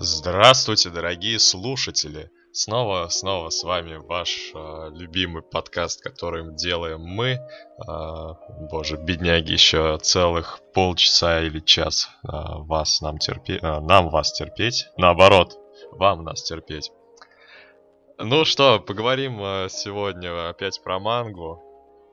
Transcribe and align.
Здравствуйте, 0.00 0.90
дорогие 0.90 1.40
слушатели! 1.40 2.30
Снова, 2.52 3.08
снова 3.08 3.50
с 3.50 3.64
вами 3.64 3.96
ваш 3.96 4.52
э, 4.54 4.90
любимый 4.92 5.42
подкаст, 5.42 6.04
который 6.04 6.54
делаем 6.54 7.00
мы. 7.00 7.30
Э, 7.30 8.34
боже, 8.70 8.96
бедняги, 8.96 9.50
еще 9.50 9.98
целых 10.00 10.60
полчаса 10.72 11.40
или 11.40 11.58
час 11.58 12.10
э, 12.22 12.28
вас 12.30 13.00
нам 13.00 13.18
терпеть, 13.18 13.60
э, 13.60 13.80
нам 13.80 14.08
вас 14.08 14.32
терпеть. 14.32 14.86
Наоборот, 14.96 15.58
вам 15.90 16.22
нас 16.22 16.44
терпеть. 16.44 16.92
Ну 18.18 18.44
что, 18.44 18.78
поговорим 18.78 19.40
сегодня 19.68 20.48
опять 20.48 20.80
про 20.80 21.00
мангу 21.00 21.67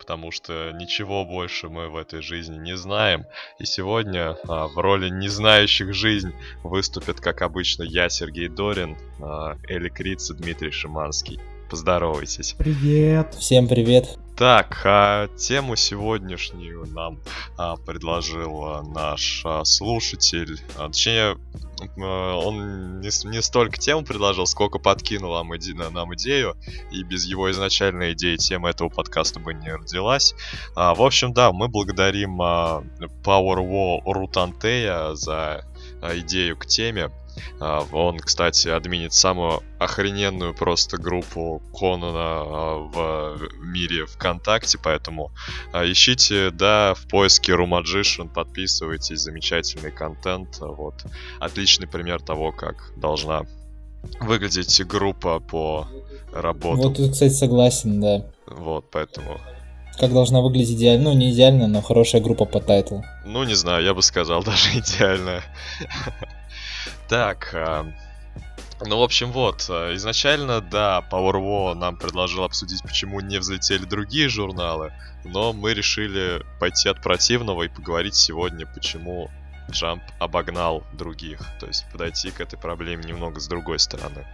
потому 0.06 0.30
что 0.30 0.72
ничего 0.72 1.26
больше 1.26 1.68
мы 1.68 1.90
в 1.90 1.98
этой 1.98 2.22
жизни 2.22 2.58
не 2.58 2.78
знаем. 2.78 3.26
И 3.58 3.66
сегодня 3.66 4.38
а, 4.48 4.68
в 4.68 4.78
роли 4.78 5.10
незнающих 5.10 5.96
жизнь 5.96 6.32
выступят, 6.64 7.20
как 7.20 7.42
обычно, 7.42 7.82
я, 7.82 8.08
Сергей 8.10 8.48
Дорин, 8.48 8.98
а, 9.20 9.58
Эли 9.68 9.90
Криц 9.90 10.30
и 10.30 10.36
Дмитрий 10.36 10.70
Шиманский. 10.70 11.40
Поздоровайтесь. 11.72 12.54
Привет. 12.54 13.34
Всем 13.34 13.68
привет. 13.68 14.20
Так, 14.38 14.82
а 14.84 15.30
тему 15.38 15.78
сегодняшнюю 15.78 16.86
нам 16.88 17.20
а, 17.58 17.78
предложил 17.78 18.66
а, 18.66 18.84
наш 18.84 19.42
а, 19.46 19.64
слушатель. 19.64 20.60
А, 20.78 20.88
точнее, 20.88 21.38
а, 21.98 22.38
он 22.38 23.00
не, 23.00 23.30
не 23.30 23.42
столько 23.42 23.78
тему 23.78 24.04
предложил, 24.04 24.46
сколько 24.46 24.78
подкинул 24.78 25.36
нам, 25.36 25.56
иде, 25.56 25.74
нам 25.74 26.14
идею. 26.16 26.58
И 26.92 27.04
без 27.04 27.24
его 27.24 27.50
изначальной 27.50 28.12
идеи 28.12 28.36
тема 28.36 28.72
этого 28.72 28.90
подкаста 28.90 29.40
бы 29.40 29.54
не 29.54 29.74
родилась. 29.74 30.36
А, 30.76 30.94
в 30.96 31.02
общем, 31.02 31.32
да, 31.32 31.54
мы 31.54 31.70
благодарим 31.70 32.42
а, 32.42 32.84
Powerwall 33.24 34.02
Рутантея 34.04 35.14
за 35.14 35.66
а, 36.02 36.18
идею 36.20 36.58
к 36.58 36.66
теме. 36.66 37.10
А, 37.60 37.86
он, 37.92 38.18
кстати, 38.20 38.68
админит 38.68 39.14
самую 39.14 39.62
охрененную 39.80 40.54
просто 40.54 40.98
группу 40.98 41.62
Конана 41.78 42.12
а, 42.16 42.78
в 42.78 43.40
мире 43.60 44.06
ВКонтакте, 44.06 44.78
поэтому 44.82 45.32
а, 45.74 45.86
ищите, 45.86 46.52
да, 46.52 46.94
в 46.94 47.08
поиске 47.08 47.54
Rumagician, 47.54 48.30
подписывайтесь, 48.34 49.20
замечательный 49.20 49.92
контент, 49.92 50.58
вот. 50.60 50.96
Отличный 51.40 51.88
пример 51.88 52.22
того, 52.22 52.52
как 52.52 52.92
должна 52.98 53.44
выглядеть 54.20 54.86
группа 54.86 55.40
по 55.40 55.88
работе. 56.34 56.84
Вот 56.84 56.98
тут, 56.98 57.12
кстати, 57.12 57.34
согласен, 57.34 58.02
да. 58.02 58.26
Вот, 58.48 58.92
поэтому 58.92 59.40
как 59.98 60.12
должна 60.12 60.42
выглядеть 60.42 60.78
идеально? 60.78 61.12
Ну, 61.12 61.14
не 61.14 61.32
идеально, 61.32 61.68
но 61.68 61.82
хорошая 61.82 62.22
группа 62.22 62.46
по 62.46 62.60
тайтлу. 62.60 63.04
Ну, 63.26 63.44
не 63.44 63.54
знаю, 63.54 63.84
я 63.84 63.94
бы 63.94 64.02
сказал, 64.02 64.44
даже 64.46 64.80
идеальная. 64.80 65.42
Так, 67.08 67.54
ну, 68.82 69.00
в 69.00 69.04
общем, 69.04 69.32
вот, 69.32 69.62
изначально, 69.62 70.60
да, 70.60 71.04
PowerWo 71.12 71.74
нам 71.74 71.98
предложил 71.98 72.44
обсудить, 72.44 72.82
почему 72.82 73.22
не 73.22 73.38
взлетели 73.38 73.86
другие 73.86 74.28
журналы, 74.28 74.92
но 75.24 75.54
мы 75.54 75.74
решили 75.74 76.44
пойти 76.60 76.90
от 76.90 77.02
противного 77.02 77.64
и 77.64 77.68
поговорить 77.70 78.16
сегодня, 78.16 78.66
почему 78.66 79.30
Jump 79.70 80.02
обогнал 80.20 80.84
других, 80.94 81.40
то 81.60 81.68
есть 81.68 81.86
подойти 81.92 82.32
к 82.32 82.42
этой 82.42 82.60
проблеме 82.60 83.04
немного 83.04 83.40
с 83.40 83.48
другой 83.48 83.80
стороны. 83.80 84.26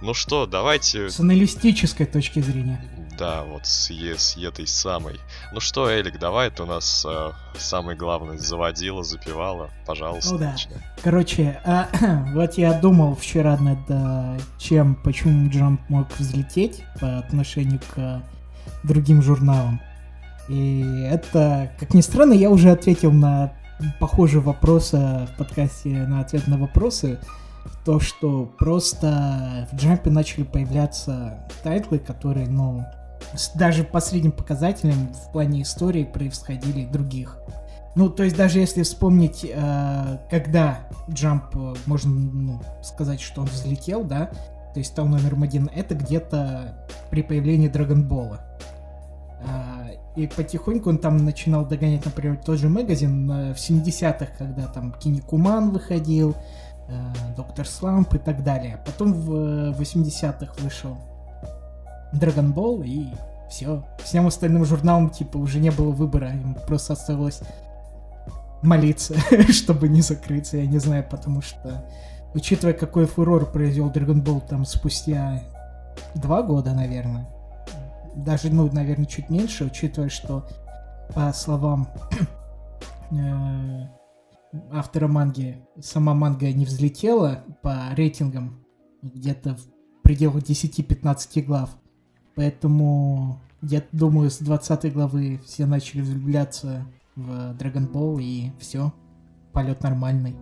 Ну 0.00 0.14
что, 0.14 0.46
давайте... 0.46 1.10
С 1.10 1.18
аналитической 1.18 2.06
точки 2.06 2.40
зрения. 2.40 2.80
Да, 3.18 3.42
вот 3.42 3.66
с, 3.66 3.90
е, 3.90 4.16
с 4.16 4.36
этой 4.36 4.66
самой. 4.68 5.16
Ну 5.52 5.58
что, 5.58 5.90
Элик, 5.90 6.20
давай 6.20 6.50
ты 6.50 6.62
у 6.62 6.66
нас 6.66 7.04
э, 7.08 7.32
самый 7.58 7.96
главный 7.96 8.38
заводила, 8.38 9.02
запивала. 9.02 9.70
Пожалуйста, 9.86 10.34
ну, 10.34 10.38
да. 10.38 10.52
начинай. 10.52 10.78
Короче, 11.02 11.60
э, 11.64 11.84
вот 12.34 12.54
я 12.54 12.74
думал 12.74 13.16
вчера 13.16 13.56
над 13.56 13.78
э, 13.88 14.38
чем, 14.58 14.94
почему 14.94 15.50
Джамп 15.50 15.80
мог 15.88 16.06
взлететь 16.16 16.84
по 17.00 17.18
отношению 17.18 17.80
к 17.92 18.22
другим 18.84 19.20
журналам. 19.20 19.80
И 20.48 21.08
это, 21.10 21.72
как 21.80 21.94
ни 21.94 22.02
странно, 22.02 22.34
я 22.34 22.50
уже 22.50 22.70
ответил 22.70 23.10
на 23.10 23.52
похожие 23.98 24.40
вопросы 24.40 24.96
в 24.96 25.30
подкасте 25.36 25.88
на 25.88 26.20
ответ 26.20 26.46
на 26.46 26.56
вопросы 26.56 27.18
то, 27.84 28.00
что 28.00 28.44
просто 28.58 29.68
в 29.72 29.76
Jump 29.76 30.03
е 30.03 30.10
начали 30.10 30.44
появляться 30.44 31.46
тайтлы, 31.62 31.98
которые, 31.98 32.48
ну, 32.48 32.84
даже 33.54 33.84
по 33.84 34.00
средним 34.00 34.32
показателям 34.32 35.12
в 35.12 35.32
плане 35.32 35.62
истории 35.62 36.04
превосходили 36.04 36.86
других. 36.86 37.38
Ну, 37.94 38.08
то 38.10 38.22
есть 38.22 38.36
даже 38.36 38.60
если 38.60 38.82
вспомнить, 38.82 39.44
э, 39.44 40.18
когда 40.30 40.88
Jump, 41.10 41.44
э, 41.54 41.74
можно 41.86 42.10
ну, 42.10 42.60
сказать, 42.82 43.20
что 43.20 43.40
он 43.40 43.48
взлетел, 43.48 44.04
да, 44.04 44.26
то 44.72 44.78
есть 44.78 44.90
стал 44.90 45.06
номером 45.06 45.42
один, 45.42 45.68
это 45.74 45.94
где-то 45.94 46.86
при 47.10 47.22
появлении 47.22 47.68
Dragon 47.68 48.04
Ball 48.04 48.28
а. 48.28 48.40
Э, 49.40 49.96
и 50.16 50.26
потихоньку 50.26 50.90
он 50.90 50.98
там 50.98 51.24
начинал 51.24 51.64
догонять, 51.64 52.04
например, 52.04 52.38
тот 52.44 52.58
же 52.58 52.68
Magazine 52.68 53.30
э, 53.30 53.54
в 53.54 53.56
70-х, 53.56 54.26
когда 54.36 54.66
там 54.66 54.92
Кинникуман 54.92 55.70
выходил, 55.70 56.36
Доктор 57.36 57.66
Сламп 57.66 58.14
и 58.14 58.18
так 58.18 58.42
далее. 58.42 58.80
Потом 58.84 59.12
в 59.12 59.78
80-х 59.78 60.52
э, 60.58 60.62
вышел 60.62 60.96
Dragon 62.12 62.52
Ball 62.52 62.84
и 62.84 63.08
все. 63.50 63.84
Всем 64.02 64.26
остальным 64.26 64.64
журналам 64.64 65.10
типа 65.10 65.36
уже 65.36 65.58
не 65.58 65.70
было 65.70 65.90
выбора, 65.90 66.32
им 66.32 66.56
просто 66.66 66.94
оставалось 66.94 67.40
молиться, 68.62 69.14
чтобы 69.52 69.88
не 69.88 70.00
закрыться, 70.00 70.56
я 70.56 70.66
не 70.66 70.78
знаю, 70.78 71.04
потому 71.08 71.42
что 71.42 71.84
учитывая, 72.34 72.74
какой 72.74 73.06
фурор 73.06 73.46
произвел 73.46 73.90
Dragon 73.90 74.22
Ball 74.22 74.46
там 74.46 74.64
спустя 74.64 75.42
два 76.14 76.42
года, 76.42 76.72
наверное, 76.72 77.28
даже, 78.14 78.50
ну, 78.50 78.70
наверное, 78.72 79.06
чуть 79.06 79.30
меньше, 79.30 79.64
учитывая, 79.64 80.08
что 80.08 80.46
по 81.14 81.32
словам 81.32 81.88
э, 83.12 83.86
автора 84.70 85.08
манги, 85.08 85.62
сама 85.80 86.14
манга 86.14 86.52
не 86.52 86.64
взлетела 86.64 87.44
по 87.62 87.90
рейтингам 87.94 88.64
где-то 89.02 89.56
в 89.56 90.02
пределах 90.02 90.42
10-15 90.42 91.42
глав. 91.42 91.70
Поэтому 92.34 93.40
я 93.62 93.82
думаю, 93.92 94.30
с 94.30 94.38
20 94.38 94.92
главы 94.92 95.40
все 95.44 95.66
начали 95.66 96.00
влюбляться 96.00 96.86
в 97.16 97.56
Dragon 97.56 97.90
Ball 97.90 98.22
и 98.22 98.52
все, 98.60 98.92
полет 99.52 99.82
нормальный. 99.82 100.36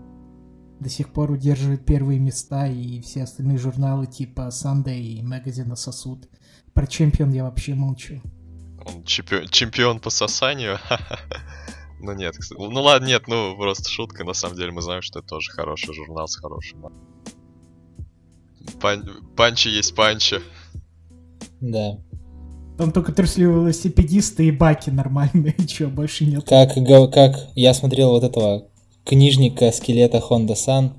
До 0.79 0.91
сих 0.91 1.11
пор 1.11 1.31
удерживает 1.31 1.87
первые 1.87 2.21
места, 2.21 2.67
и 2.67 3.01
все 3.01 3.23
остальные 3.23 3.57
журналы 3.57 4.07
типа 4.07 4.49
Sunday 4.49 5.01
и 5.01 5.23
Magazine 5.23 5.75
сосут. 5.75 6.29
Про 6.75 6.87
чемпион 6.87 7.31
я 7.31 7.45
вообще 7.45 7.75
молчу. 7.75 8.21
Он 8.85 9.03
чемпион, 9.05 9.49
чемпион 9.49 10.01
по 10.01 10.11
сосанию? 10.11 10.79
Ну 12.07 12.13
нет, 12.13 12.37
ну 12.57 12.83
ладно, 12.83 13.07
нет, 13.07 13.27
ну 13.27 13.57
просто 13.57 13.91
шутка, 13.91 14.23
на 14.23 14.33
самом 14.33 14.57
деле 14.57 14.71
мы 14.71 14.81
знаем, 14.81 15.03
что 15.03 15.19
это 15.19 15.29
тоже 15.29 15.51
хороший 15.51 15.93
журнал 15.93 16.29
с 16.29 16.37
хорошим. 16.37 16.87
Пан... 18.81 19.11
Панчи 19.37 19.69
есть 19.69 19.97
панчи. 19.97 20.41
Да. 21.61 21.99
Там 22.79 22.93
только 22.93 23.11
трусливые 23.11 23.63
велосипедисты 23.63 24.47
и 24.47 24.53
баки 24.53 24.91
нормальные, 24.91 25.57
чё, 25.67 25.89
больше 25.89 26.27
нет. 26.27 26.45
Как, 26.49 26.75
как 27.13 27.49
я 27.57 27.75
смотрел 27.75 28.11
вот 28.11 28.23
этого 28.23 28.69
книжника 29.05 29.73
скелета 29.73 30.19
Honda 30.19 30.55
San, 30.55 30.93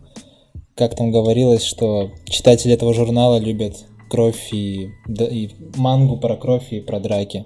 как 0.76 0.98
там 0.98 1.12
говорилось, 1.12 1.64
что 1.64 2.12
читатели 2.26 2.74
этого 2.74 2.94
журнала 2.94 3.40
любят 3.40 3.78
кровь 4.10 4.50
и, 4.52 4.90
да, 5.08 5.26
и 5.26 5.52
мангу 5.78 6.18
про 6.18 6.36
кровь 6.36 6.74
и 6.74 6.82
про 6.82 7.00
драки. 7.00 7.46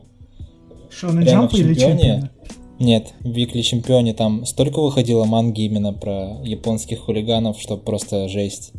Shonen 0.90 1.12
Jump 1.12 1.54
или 1.54 1.76
чемпионы? 1.76 2.32
Нет, 2.82 3.14
в 3.20 3.30
Weekly 3.30 3.62
Champion 3.62 4.08
е 4.08 4.14
там 4.14 4.46
столько 4.46 4.82
выходило 4.82 5.26
манги 5.26 5.62
именно 5.62 5.94
про 5.94 6.42
японских 6.44 7.00
хулиганов, 7.02 7.60
что 7.60 7.78
просто 7.78 8.28
жесть. 8.28 8.74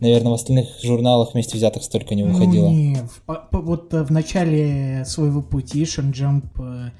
Наверное, 0.00 0.32
в 0.32 0.34
остальных 0.34 0.68
журналах 0.82 1.32
вместе 1.32 1.56
взятых 1.56 1.84
столько 1.84 2.14
не 2.14 2.24
ну 2.24 2.32
выходило. 2.32 2.68
Ну, 2.68 2.72
не, 2.72 2.96
в, 3.26 3.48
вот 3.52 3.94
э, 3.94 4.02
в 4.02 4.10
начале 4.10 5.04
своего 5.06 5.40
пути 5.40 5.86
Shonen 5.86 6.22
Jump 6.22 6.46
э, 6.58 6.90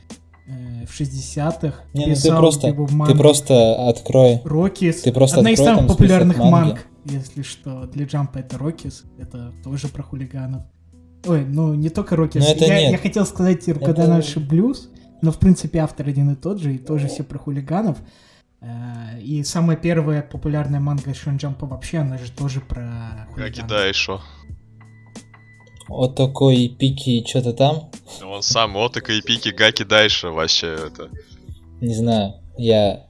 э 0.46 0.87
в 0.87 1.00
60-х 1.00 1.81
не, 1.93 2.06
ну 2.06 2.14
ты 2.14 2.29
просто, 2.31 2.73
ты 3.06 3.14
просто 3.14 3.88
открой. 3.88 4.40
Rookies. 4.44 5.02
Ты 5.02 5.12
просто 5.12 5.38
Одна 5.38 5.50
из 5.50 5.58
самых 5.58 5.88
популярных 5.88 6.38
манг, 6.38 6.87
если 7.05 7.43
что, 7.43 7.87
для 7.87 8.06
Jump 8.06 8.32
а 8.32 8.38
это 8.38 8.58
Rookies. 8.58 9.05
Это 9.19 9.52
тоже 9.64 9.88
про 9.88 10.02
хулиганов. 10.02 10.62
Ой, 11.26 11.44
ну 11.44 11.75
не 11.75 11.88
только 11.88 12.14
Rookies. 12.17 12.46
Я, 12.46 12.90
я 12.90 12.99
хотел 12.99 13.26
сказать 13.26 13.64
Рокуденаши 13.64 14.38
Blues, 14.38 14.88
но, 15.25 15.32
в 15.32 15.38
принципе, 15.38 15.79
автор 15.79 16.09
один 16.09 16.31
и 16.31 16.37
тот 16.37 16.61
же, 16.61 16.75
и 16.75 16.79
тоже 16.79 17.09
все 17.09 17.25
про 17.25 17.38
хулиганов. 17.38 17.99
Э, 18.61 19.21
и 19.21 19.43
самая 19.43 19.76
первая 19.76 20.23
популярная 20.23 20.81
манга 20.81 21.15
Shonen 21.14 21.43
Jump 21.43 21.62
а 21.62 21.67
вообще, 21.67 21.99
она 21.99 22.19
же 22.19 22.31
тоже 22.31 22.61
про 22.61 23.26
хулиганов. 23.32 23.56
Гаки 23.56 23.69
Дайшо. 23.69 24.21
Отоко 25.88 26.69
Иппики 26.69 27.25
что-то 27.26 27.53
там. 27.53 27.91
Он 28.23 28.43
сам 28.43 28.76
Отоко 28.76 29.12
Иппики 29.12 29.50
Гаки 29.50 29.85
Дайшо 29.85 30.31
вообще 30.31 30.75
это. 30.87 31.11
Не 31.81 31.94
знаю, 31.94 32.35
я 32.56 33.06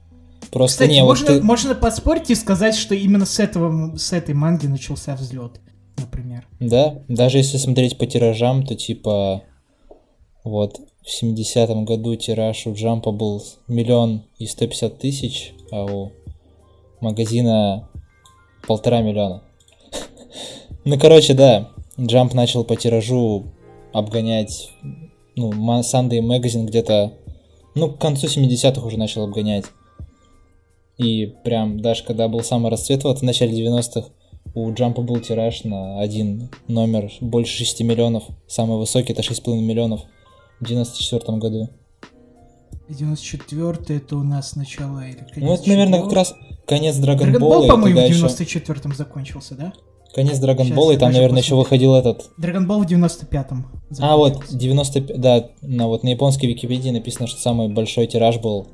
Просто 0.51 0.83
Кстати, 0.83 0.91
не, 0.91 1.01
вот 1.01 1.07
можно, 1.09 1.27
ты... 1.27 1.41
можно 1.41 1.75
поспорить 1.75 2.29
и 2.29 2.35
сказать, 2.35 2.75
что 2.75 2.95
именно 2.95 3.25
с 3.25 3.39
этого, 3.39 3.97
с 3.97 4.13
этой 4.13 4.33
манги 4.33 4.67
начался 4.67 5.15
взлет, 5.15 5.59
например. 5.97 6.47
Да, 6.59 6.99
даже 7.07 7.39
если 7.39 7.57
смотреть 7.57 7.97
по 7.97 8.05
тиражам, 8.05 8.65
то 8.65 8.75
типа 8.75 9.43
вот 10.43 10.79
в 11.05 11.23
70-м 11.23 11.85
году 11.85 12.15
тираж 12.15 12.65
у 12.65 12.73
Джампа 12.73 13.11
был 13.11 13.43
миллион 13.67 14.23
и 14.39 14.47
150 14.47 14.97
тысяч, 14.97 15.53
а 15.71 15.85
у 15.85 16.11
магазина 16.99 17.87
полтора 18.67 19.01
миллиона. 19.01 19.43
Ну, 20.87 20.99
короче, 20.99 21.33
да, 21.33 21.71
Джамп 21.99 22.35
начал 22.35 22.63
по 22.63 22.75
тиражу 22.75 23.45
обгонять, 23.91 24.69
ну, 25.35 25.51
Sunday 25.81 26.19
Magazine 26.19 26.65
где-то, 26.65 27.13
ну, 27.73 27.89
к 27.89 27.97
концу 27.97 28.27
70-х 28.27 28.85
уже 28.85 28.97
начал 28.97 29.23
обгонять. 29.23 29.65
И 30.97 31.33
прям, 31.43 31.79
даже 31.79 32.03
когда 32.03 32.27
был 32.27 32.41
самый 32.41 32.69
расцвет, 32.69 33.03
вот 33.03 33.19
в 33.19 33.23
начале 33.23 33.65
90-х, 33.65 34.09
у 34.53 34.71
Джампа 34.71 35.01
был 35.01 35.19
тираж 35.19 35.63
на 35.63 35.99
один 35.99 36.49
номер 36.67 37.11
больше 37.19 37.57
6 37.57 37.81
миллионов. 37.81 38.23
Самый 38.47 38.77
высокий 38.77 39.13
это 39.13 39.23
6,5 39.23 39.59
миллионов 39.59 40.01
в 40.59 40.65
94 40.65 41.37
году. 41.37 41.69
94 42.89 43.97
это 43.97 44.15
у 44.15 44.23
нас 44.23 44.55
начало 44.55 45.07
или 45.07 45.17
конец 45.33 45.35
Ну, 45.37 45.53
это, 45.53 45.69
наверное, 45.69 46.01
как 46.03 46.13
раз 46.13 46.35
конец 46.67 46.95
Dragon 46.97 47.33
Ball, 47.33 47.67
по-моему, 47.67 47.99
в 47.99 48.03
еще... 48.03 48.25
94-м 48.25 48.93
закончился, 48.93 49.55
да? 49.55 49.73
Конец 50.13 50.39
Dragon 50.39 50.71
Ball, 50.71 50.93
и 50.93 50.97
там, 50.97 51.11
наверное, 51.11 51.41
еще 51.41 51.55
посмотрю. 51.55 51.57
выходил 51.57 51.95
этот... 51.95 52.29
Dragon 52.39 52.67
Ball 52.67 52.83
в 52.83 52.89
95-м 52.89 53.65
А, 53.99 54.15
вот, 54.15 54.33
закончился. 54.33 54.57
95... 54.57 55.19
Да, 55.19 55.49
на, 55.61 55.87
вот 55.87 56.03
на 56.03 56.09
японской 56.09 56.45
Википедии 56.45 56.91
написано, 56.91 57.27
что 57.27 57.41
самый 57.41 57.69
большой 57.69 58.07
тираж 58.07 58.39
был 58.39 58.67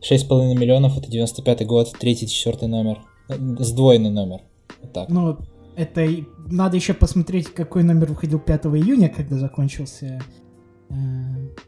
6,5 0.00 0.54
миллионов, 0.54 0.96
это 0.96 1.10
95 1.10 1.66
год, 1.66 1.92
третий, 1.98 2.28
четвертый 2.28 2.68
номер. 2.68 3.00
Э, 3.28 3.34
Сдвоенный 3.58 4.10
номер. 4.10 4.40
Вот 4.80 4.92
так. 4.92 5.08
Ну, 5.08 5.36
это 5.76 6.08
надо 6.46 6.76
еще 6.76 6.94
посмотреть, 6.94 7.48
какой 7.48 7.82
номер 7.82 8.06
выходил 8.08 8.38
5 8.38 8.66
июня, 8.66 9.08
когда 9.08 9.38
закончился 9.38 10.22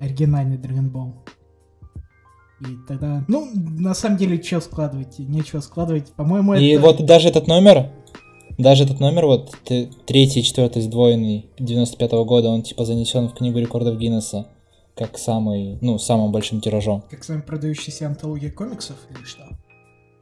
оригинальный 0.01 0.57
Dragon 0.57 0.91
Ball. 0.91 1.13
И 2.61 2.77
тогда, 2.87 3.25
ну, 3.27 3.51
на 3.55 3.95
самом 3.95 4.17
деле, 4.19 4.41
что 4.41 4.61
складывать? 4.61 5.19
Нечего 5.19 5.61
складывать. 5.61 6.13
По-моему, 6.13 6.55
И 6.55 6.69
это... 6.69 6.83
вот 6.83 7.05
даже 7.05 7.29
этот 7.29 7.49
номер, 7.49 7.91
даже 8.57 8.85
этот 8.85 9.01
номер, 9.01 9.27
вот 9.27 9.57
третий 10.07 10.41
и 10.41 10.43
четвертый 10.45 10.83
сдвоенный 10.83 11.47
95 11.59 12.13
года, 12.25 12.49
он 12.49 12.63
типа 12.63 12.85
занесен 12.85 13.29
в 13.29 13.35
книгу 13.35 13.59
рекордов 13.59 13.99
Гиннесса 13.99 14.47
как 14.95 15.19
самый, 15.19 15.79
ну, 15.81 15.99
самым 15.99 16.31
большим 16.33 16.61
тиражом. 16.61 17.03
Как 17.11 17.25
самая 17.25 17.43
продающаяся 17.43 18.07
антология 18.07 18.51
комиксов 18.51 18.97
или 19.11 19.25
что? 19.25 19.49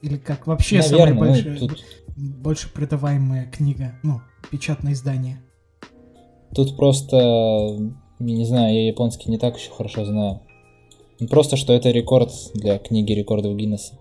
Или 0.01 0.17
как 0.17 0.47
вообще 0.47 0.81
самая 0.83 1.13
Наверное, 1.13 1.29
ну, 1.29 1.35
большая, 1.35 1.59
тут, 1.59 1.85
больше 2.17 2.73
продаваемая 2.73 3.51
книга, 3.51 3.99
ну, 4.03 4.21
печатное 4.51 4.93
издание. 4.95 5.43
тут 6.55 6.77
просто, 6.77 7.79
не 8.21 8.45
знаю, 8.45 8.75
я 8.75 8.87
японский 8.87 9.31
не 9.31 9.39
так 9.39 9.59
еще 9.59 9.71
хорошо 9.71 10.05
знаю. 10.05 10.41
Ну, 11.19 11.27
Просто, 11.29 11.57
что 11.57 11.73
это 11.73 11.91
рекорд 11.91 12.31
для 12.55 12.79
книги 12.79 13.13
рекордов 13.13 13.57
Гиннесса. 13.57 13.95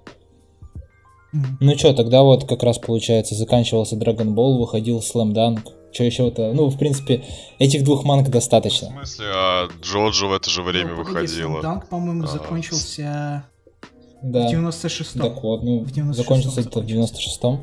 М. 1.33 1.57
Ну 1.59 1.75
чё, 1.75 1.93
тогда 1.93 2.23
вот 2.23 2.45
как 2.47 2.63
раз 2.63 2.77
получается, 2.79 3.35
заканчивался 3.35 3.95
Dragon 3.95 4.33
Ball, 4.33 4.57
выходил 4.57 4.99
Slam 4.99 5.33
Dunk. 5.33 5.59
Чё 5.91 6.03
еще-то? 6.03 6.53
Ну, 6.53 6.69
в 6.69 6.77
принципе, 6.77 7.23
этих 7.57 7.83
двух 7.83 8.03
манг 8.03 8.27
В 8.27 8.31
достаточно. 8.31 8.89
смысле, 8.89 9.25
а 9.33 9.67
Джоджо 9.81 10.27
в 10.27 10.33
это 10.33 10.49
же 10.49 10.61
время 10.63 10.91
Ну, 10.95 10.97
погоди, 11.03 11.11
выходила. 11.41 11.61
Slam 11.61 11.63
Dunk, 11.63 11.87
по-моему, 11.89 12.23
А, 12.25 12.27
закончился 12.27 13.43
Да. 14.21 14.47
в 14.47 14.51
96-м. 14.51 15.21
Так 15.21 15.43
вот, 15.43 15.63
ну, 15.63 15.79
В 15.79 15.91
96-м 15.91 16.13
закончился 16.13 16.61
это 16.61 16.69
в 16.69 16.73
закончился. 16.87 17.13
96-м. 17.15 17.59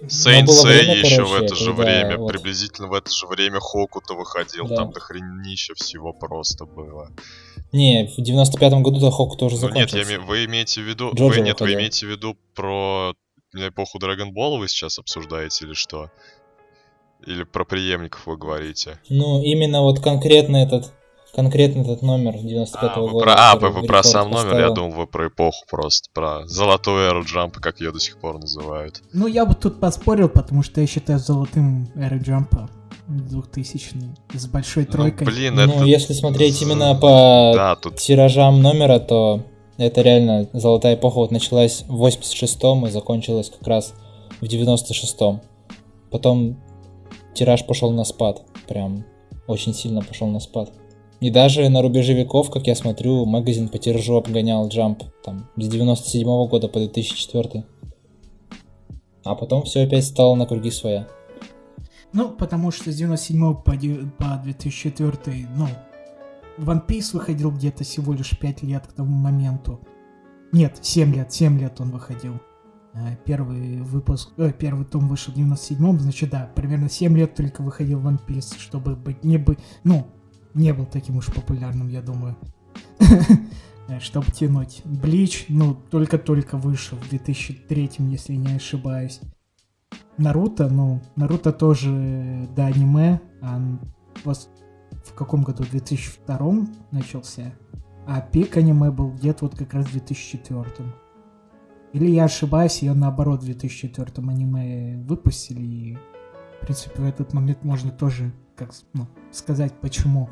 Время, 0.00 0.96
еще 0.96 1.22
в 1.24 1.28
короче, 1.28 1.44
это 1.46 1.54
же 1.54 1.72
когда 1.74 1.82
время, 1.84 2.18
вот- 2.18 2.28
приблизительно 2.32 2.88
в 2.88 2.92
это 2.94 3.10
же 3.10 3.26
время 3.26 3.60
Хокута 3.60 4.14
выходил, 4.14 4.66
Да. 4.68 4.76
там 4.76 4.90
дохренища 4.92 5.74
всего 5.74 6.12
просто 6.12 6.64
было. 6.66 7.10
Не, 7.72 8.06
в 8.16 8.20
95-м 8.20 8.82
году-то 8.82 9.10
Хоку 9.10 9.36
тоже 9.36 9.56
Ну 9.56 9.68
нет, 9.70 9.90
я 9.92 10.04
закончился. 10.04 10.20
вы 10.20 10.44
имеете 10.44 10.80
в 10.82 10.84
виду, 10.84 11.12
Джоджо 11.14 11.40
вы 11.40 11.46
нет, 11.46 11.60
вы 11.60 11.74
имеете 11.74 12.06
в 12.06 12.10
виду 12.10 12.36
про 12.54 13.14
эпоху 13.54 13.98
Dragon 13.98 14.32
Ball 14.32 14.58
вы 14.58 14.68
сейчас 14.68 14.98
обсуждаете 14.98 15.64
или 15.64 15.72
что? 15.74 16.10
Или 17.26 17.44
про 17.44 17.64
преемников 17.64 18.26
вы 18.26 18.36
говорите? 18.36 19.00
Ну, 19.08 19.42
именно 19.42 19.82
вот 19.82 20.00
конкретно 20.00 20.58
этот, 20.58 20.92
конкретно 21.36 21.82
этот 21.82 22.02
номер 22.02 22.34
95-го 22.34 23.06
А, 23.06 23.10
года. 23.10 23.24
про, 23.24 23.34
а, 23.36 23.56
вы, 23.56 23.68
вы 23.70 23.82
про 23.86 24.02
сам 24.02 24.30
номер, 24.30 24.46
я 24.46 24.68
поставил. 24.68 24.74
думал, 24.74 24.90
вы 24.92 25.06
про 25.06 25.28
эпоху 25.28 25.64
просто, 25.70 26.08
про 26.12 26.46
золотую 26.46 27.00
эру 27.08 27.22
джампа, 27.24 27.60
как 27.60 27.78
ее 27.80 27.92
до 27.92 28.00
сих 28.00 28.18
пор 28.18 28.38
называют. 28.40 29.02
Ну, 29.12 29.26
я 29.26 29.44
бы 29.46 29.54
тут 29.54 29.78
поспорил, 29.78 30.28
потому 30.30 30.62
что 30.64 30.80
я 30.80 30.86
считаю 30.86 31.18
золотым 31.18 31.88
Эры 31.94 32.18
Джампа 32.18 32.68
2000 33.08 33.94
с 34.34 34.46
большой 34.46 34.84
Ну, 34.86 34.92
тройкой. 34.92 35.26
блин, 35.26 35.54
Ну, 35.54 35.62
это... 35.62 35.84
если 35.84 36.12
смотреть 36.14 36.60
именно 36.62 36.94
по 36.94 37.52
Да, 37.54 37.76
тут 37.76 37.96
тиражам 37.96 38.62
номера, 38.62 38.98
то 38.98 39.42
это 39.76 40.00
реально 40.00 40.48
золотая 40.54 40.94
эпоха 40.96 41.16
вот 41.16 41.30
началась 41.30 41.84
в 41.86 42.04
86-м 42.04 42.86
и 42.86 42.90
закончилась 42.90 43.50
как 43.50 43.66
раз 43.68 43.92
в 44.40 44.44
96-м. 44.44 45.40
Потом 46.10 46.56
тираж 47.34 47.64
пошел 47.66 47.90
на 47.92 48.04
спад, 48.04 48.42
прям 48.66 49.04
очень 49.46 49.74
сильно 49.74 50.00
пошел 50.02 50.26
на 50.28 50.40
спад. 50.40 50.72
И 51.20 51.30
даже 51.30 51.68
на 51.68 51.80
рубеже 51.80 52.12
веков, 52.12 52.50
как 52.50 52.66
я 52.66 52.74
смотрю, 52.74 53.24
магазин 53.24 53.68
по 53.68 53.78
тиражу 53.78 54.16
обгонял 54.16 54.68
Jump 54.68 55.04
там 55.24 55.48
с 55.56 55.66
97 55.66 56.24
года 56.48 56.68
по 56.68 56.78
2004. 56.78 57.64
А 59.24 59.34
потом 59.34 59.62
все 59.62 59.84
опять 59.84 60.04
стало 60.04 60.34
на 60.34 60.46
круги 60.46 60.70
своя. 60.70 61.08
Ну, 62.12 62.30
потому 62.30 62.70
что 62.70 62.92
с 62.92 62.96
97 62.96 63.54
по, 63.56 63.72
по 64.18 64.40
2004, 64.42 65.48
ну, 65.56 65.68
One 66.58 66.86
Piece 66.86 67.12
выходил 67.12 67.50
где-то 67.50 67.84
всего 67.84 68.12
лишь 68.12 68.38
5 68.38 68.62
лет 68.62 68.86
к 68.86 68.92
тому 68.92 69.14
моменту. 69.14 69.80
Нет, 70.52 70.78
7 70.80 71.14
лет, 71.14 71.32
7 71.32 71.58
лет 71.58 71.80
он 71.80 71.90
выходил. 71.90 72.34
Э, 72.94 73.16
Первый 73.24 73.82
выпуск, 73.82 74.32
э, 74.38 74.52
первый 74.58 74.86
том 74.86 75.08
вышел 75.08 75.32
в 75.32 75.36
97-м, 75.36 76.00
значит, 76.00 76.30
да, 76.30 76.50
примерно 76.54 76.88
7 76.88 77.16
лет 77.16 77.34
только 77.34 77.62
выходил 77.62 78.00
One 78.00 78.20
Piece, 78.26 78.58
чтобы 78.58 78.96
быть, 78.96 79.22
не 79.24 79.36
быть, 79.36 79.58
ну, 79.84 80.06
не 80.56 80.72
был 80.72 80.86
таким 80.86 81.18
уж 81.18 81.26
популярным, 81.26 81.88
я 81.88 82.02
думаю. 82.02 82.36
Чтобы 84.00 84.32
тянуть. 84.32 84.82
Блич, 84.84 85.46
ну, 85.48 85.74
только-только 85.74 86.56
вышел 86.56 86.98
в 86.98 87.08
2003, 87.08 87.90
если 87.98 88.34
не 88.34 88.56
ошибаюсь. 88.56 89.20
Наруто, 90.18 90.68
ну, 90.68 91.00
Наруто 91.14 91.52
тоже 91.52 92.48
до 92.56 92.66
аниме, 92.66 93.20
а 93.42 93.60
в 94.24 95.14
каком 95.14 95.44
году? 95.44 95.62
В 95.62 95.70
2002 95.70 96.66
начался, 96.90 97.52
а 98.06 98.20
пик 98.20 98.56
аниме 98.56 98.90
был 98.90 99.12
где-то 99.12 99.44
вот 99.44 99.56
как 99.56 99.74
раз 99.74 99.86
в 99.86 99.92
2004. 99.92 100.66
Или 101.92 102.10
я 102.10 102.24
ошибаюсь, 102.24 102.82
ее 102.82 102.94
наоборот 102.94 103.42
в 103.42 103.44
2004 103.44 104.10
аниме 104.28 104.96
выпустили, 105.04 105.60
и, 105.60 105.98
в 106.60 106.64
принципе, 106.64 107.02
в 107.02 107.06
этот 107.06 107.32
момент 107.32 107.62
можно 107.64 107.90
тоже, 107.90 108.32
как 108.56 108.72
ну, 108.92 109.06
сказать, 109.32 109.72
почему 109.80 110.30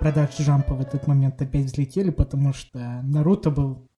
продажи 0.00 0.42
Джампа 0.42 0.74
в 0.74 0.80
этот 0.80 1.06
момент 1.06 1.40
опять 1.40 1.66
взлетели, 1.66 2.10
потому 2.10 2.52
что 2.52 3.00
Наруто 3.02 3.50
был 3.50 3.88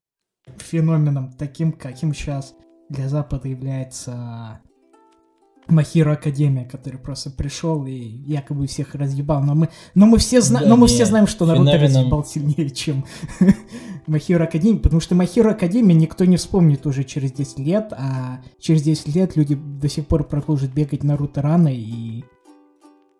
феноменом 0.59 1.33
таким, 1.33 1.73
каким 1.73 2.13
сейчас 2.13 2.55
для 2.91 3.09
Запада 3.09 3.49
является 3.49 4.61
Махиро 5.69 6.13
Академия, 6.13 6.65
который 6.65 6.99
просто 6.99 7.31
пришел 7.31 7.87
и 7.87 7.93
якобы 7.95 8.67
всех 8.67 8.95
разъебал. 8.95 9.43
Но 9.43 9.55
мы, 9.55 9.69
но 9.95 10.07
мы 10.07 10.19
все 10.19 10.41
знаем, 10.41 10.65
Да 10.65 10.71
но 10.71 10.77
мы 10.77 10.87
все 10.87 11.05
знаем, 11.07 11.27
что 11.27 11.47
Наруто 11.47 11.71
феноменом- 11.71 11.83
разъебал 11.83 12.25
сильнее, 12.25 12.71
чем 12.71 13.05
Махиро 14.07 14.45
Академия, 14.45 14.79
потому 14.81 15.01
что 15.01 15.15
Махиро 15.15 15.53
Академия 15.53 15.95
никто 15.95 16.25
не 16.25 16.37
вспомнит 16.37 16.87
уже 16.87 17.05
через 17.05 17.33
10 17.33 17.59
лет, 17.61 17.93
а 17.93 18.41
через 18.59 18.83
10 18.83 19.15
лет 19.15 19.37
люди 19.37 19.55
до 19.55 19.89
сих 19.89 20.07
пор 20.07 20.25
продолжат 20.25 20.71
бегать 20.73 21.03
Наруто 21.03 21.41
рано 21.43 21.69
и 21.75 22.25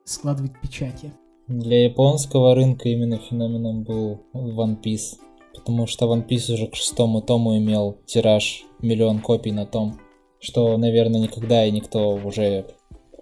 складывать 0.05 0.53
печати. 0.61 1.13
Для 1.49 1.85
японского 1.85 2.55
рынка 2.55 2.89
именно 2.89 3.19
феноменом 3.19 3.83
был 3.85 4.23
One 4.35 4.81
Piece. 4.83 5.19
Потому 5.55 5.87
что 5.87 6.07
One 6.07 6.27
Piece 6.27 6.53
уже 6.53 6.67
к 6.67 6.75
шестому 6.75 7.23
тому 7.23 7.57
имел 7.59 7.99
тираж 8.07 8.65
миллион 8.81 9.21
копий 9.21 9.53
на 9.53 9.67
том. 9.67 9.99
Что, 10.45 10.77
наверное, 10.77 11.21
никогда 11.21 11.65
и 11.65 11.71
никто 11.71 12.17
уже 12.17 12.67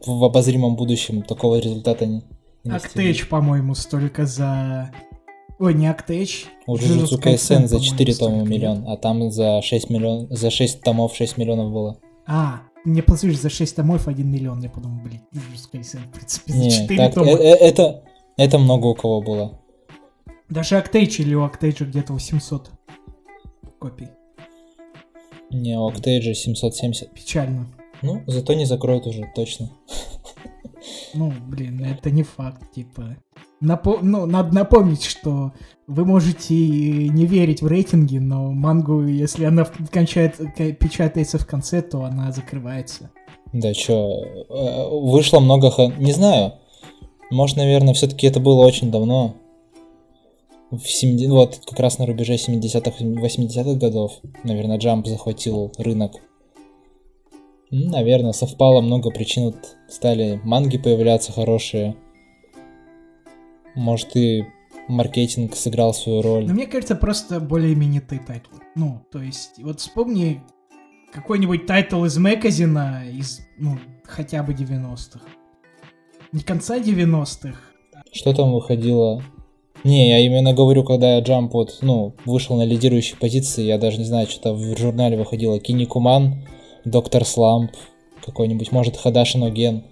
в 0.05 0.25
обозримом 0.25 0.75
будущем 0.75 1.23
такого 1.23 1.61
результата 1.61 2.05
не. 2.05 2.23
Актеч, 2.69 3.29
по-моему, 3.29 3.77
столько 3.77 4.27
за... 4.27 4.91
Ой, 5.61 5.75
не 5.75 5.87
Актеч. 5.87 6.47
У 6.67 6.75
Jujutsu 6.77 7.23
Kaisen 7.23 7.69
за 7.69 7.77
по-моему, 7.77 7.79
4 7.79 8.15
тома 8.15 8.43
миллион, 8.43 8.89
а 8.89 8.97
там 8.97 9.31
за 9.31 9.63
6 9.63 9.91
миллион, 9.91 10.27
за 10.31 10.51
6 10.51 10.83
томов 10.83 11.15
6 11.15 11.39
миллионов 11.39 11.73
было. 11.73 11.97
А, 12.27 12.63
мне 12.85 13.05
послушай, 13.05 13.37
за 13.37 13.51
6 13.51 13.77
томов 13.77 14.09
1 14.09 14.29
миллион, 14.29 14.61
я 14.61 14.69
подумал, 14.69 15.01
блин, 15.05 15.21
Jujutsu 15.33 15.73
Kaisen, 15.73 16.01
в 16.09 16.13
принципе, 16.13 16.53
за 16.53 16.59
Не, 16.59 16.71
4 16.71 16.97
так, 16.97 17.15
тома. 17.15 17.31
э- 17.31 17.37
э- 17.37 17.57
это, 17.57 18.03
это 18.37 18.59
много 18.59 18.87
у 18.87 18.95
кого 18.97 19.23
было. 19.23 19.61
Даже 20.49 20.77
Актейдж 20.77 21.21
или 21.21 21.35
у 21.35 21.45
Актейджа 21.45 21.85
где-то 21.85 22.15
800 22.15 22.71
копий. 23.79 24.09
Не, 25.53 25.79
у 25.79 25.89
Octage 25.91 26.35
770. 26.35 27.11
Печально. 27.13 27.67
Ну, 28.03 28.23
зато 28.27 28.55
не 28.55 28.65
закроют 28.67 29.07
уже, 29.07 29.25
точно. 29.35 29.69
Ну, 31.15 31.33
блин, 31.47 31.85
это 31.85 32.11
не 32.11 32.23
факт, 32.23 32.73
типа. 32.75 33.17
Напо- 33.63 34.01
ну, 34.03 34.27
надо 34.27 34.53
напомнить, 34.55 35.05
что 35.05 35.53
вы 35.87 36.05
можете 36.05 36.55
не 36.55 37.27
верить 37.27 37.63
в 37.63 37.69
рейтинги, 37.69 38.19
но 38.19 38.51
мангу, 38.51 39.05
если 39.07 39.45
она 39.45 39.65
кончает, 39.93 40.37
печатается 40.81 41.39
в 41.39 41.47
конце, 41.47 41.81
то 41.83 42.03
она 42.05 42.33
закрывается. 42.33 43.11
Да 43.53 43.73
чё, 43.75 44.09
э, 44.49 44.89
вышло 44.91 45.39
много... 45.39 45.71
ха- 45.71 45.93
Не 45.99 46.13
знаю. 46.13 46.55
Может, 47.31 47.57
наверное, 47.57 47.95
все-таки 47.95 48.27
это 48.27 48.41
было 48.41 48.65
очень 48.67 48.91
давно. 48.91 49.37
В 50.73 50.89
70... 50.89 51.29
Вот 51.29 51.61
как 51.67 51.79
раз 51.81 51.99
на 51.99 52.07
рубеже 52.07 52.35
70-х, 52.37 53.05
80-х 53.05 53.75
годов, 53.79 54.13
наверное, 54.43 54.79
Jump 54.79 55.07
захватил 55.07 55.71
рынок. 55.77 56.13
М, 57.71 57.89
Наверное, 57.91 58.33
совпало 58.33 58.81
много 58.81 59.11
причин. 59.11 59.45
Вот 59.45 59.77
стали 59.91 60.41
манги 60.45 60.79
появляться 60.79 61.31
хорошие. 61.31 61.95
Может, 63.75 64.17
и 64.17 64.47
маркетинг 64.89 65.55
сыграл 65.57 65.93
свою 65.93 66.23
роль. 66.23 66.47
Но 66.47 66.55
мне 66.55 66.67
кажется, 66.67 66.97
просто 66.97 67.39
более 67.39 67.75
именитый 67.75 68.19
title. 68.19 68.57
Ну, 68.75 69.03
то 69.13 69.21
есть, 69.21 69.63
вот 69.63 69.81
вспомни 69.81 70.41
какой-нибудь 71.13 71.67
title 71.67 72.03
из 72.07 72.17
Magazine 72.17 72.93
а 72.93 73.03
из, 73.07 73.41
ну, 73.59 73.79
хотя 74.05 74.43
бы 74.43 74.55
90-х. 74.55 75.21
Не 76.33 76.41
конца 76.41 76.79
90-х. 76.79 77.59
Что 78.11 78.33
там 78.35 78.53
выходило? 78.55 79.23
Не, 79.85 80.11
я 80.11 80.19
именно 80.21 80.53
говорю, 80.53 80.85
когда 80.85 81.21
Jump 81.21 81.51
вот, 81.53 81.79
ну, 81.83 82.15
вышел 82.25 82.57
на 82.57 82.65
лидирующие 82.65 83.17
позиции, 83.17 83.65
я 83.65 83.79
даже 83.79 83.99
не 83.99 84.05
знаю, 84.05 84.29
что-то 84.29 84.55
в 84.55 84.79
журнале 84.79 85.17
выходило. 85.17 85.59
Кинникуман, 85.59 86.47
Доктор 86.85 87.25
Сламп, 87.25 87.73
какой-нибудь, 88.25 88.71
может, 88.71 88.97
Хадаши 88.97 89.39
но 89.39 89.53
Ген. 89.53 89.83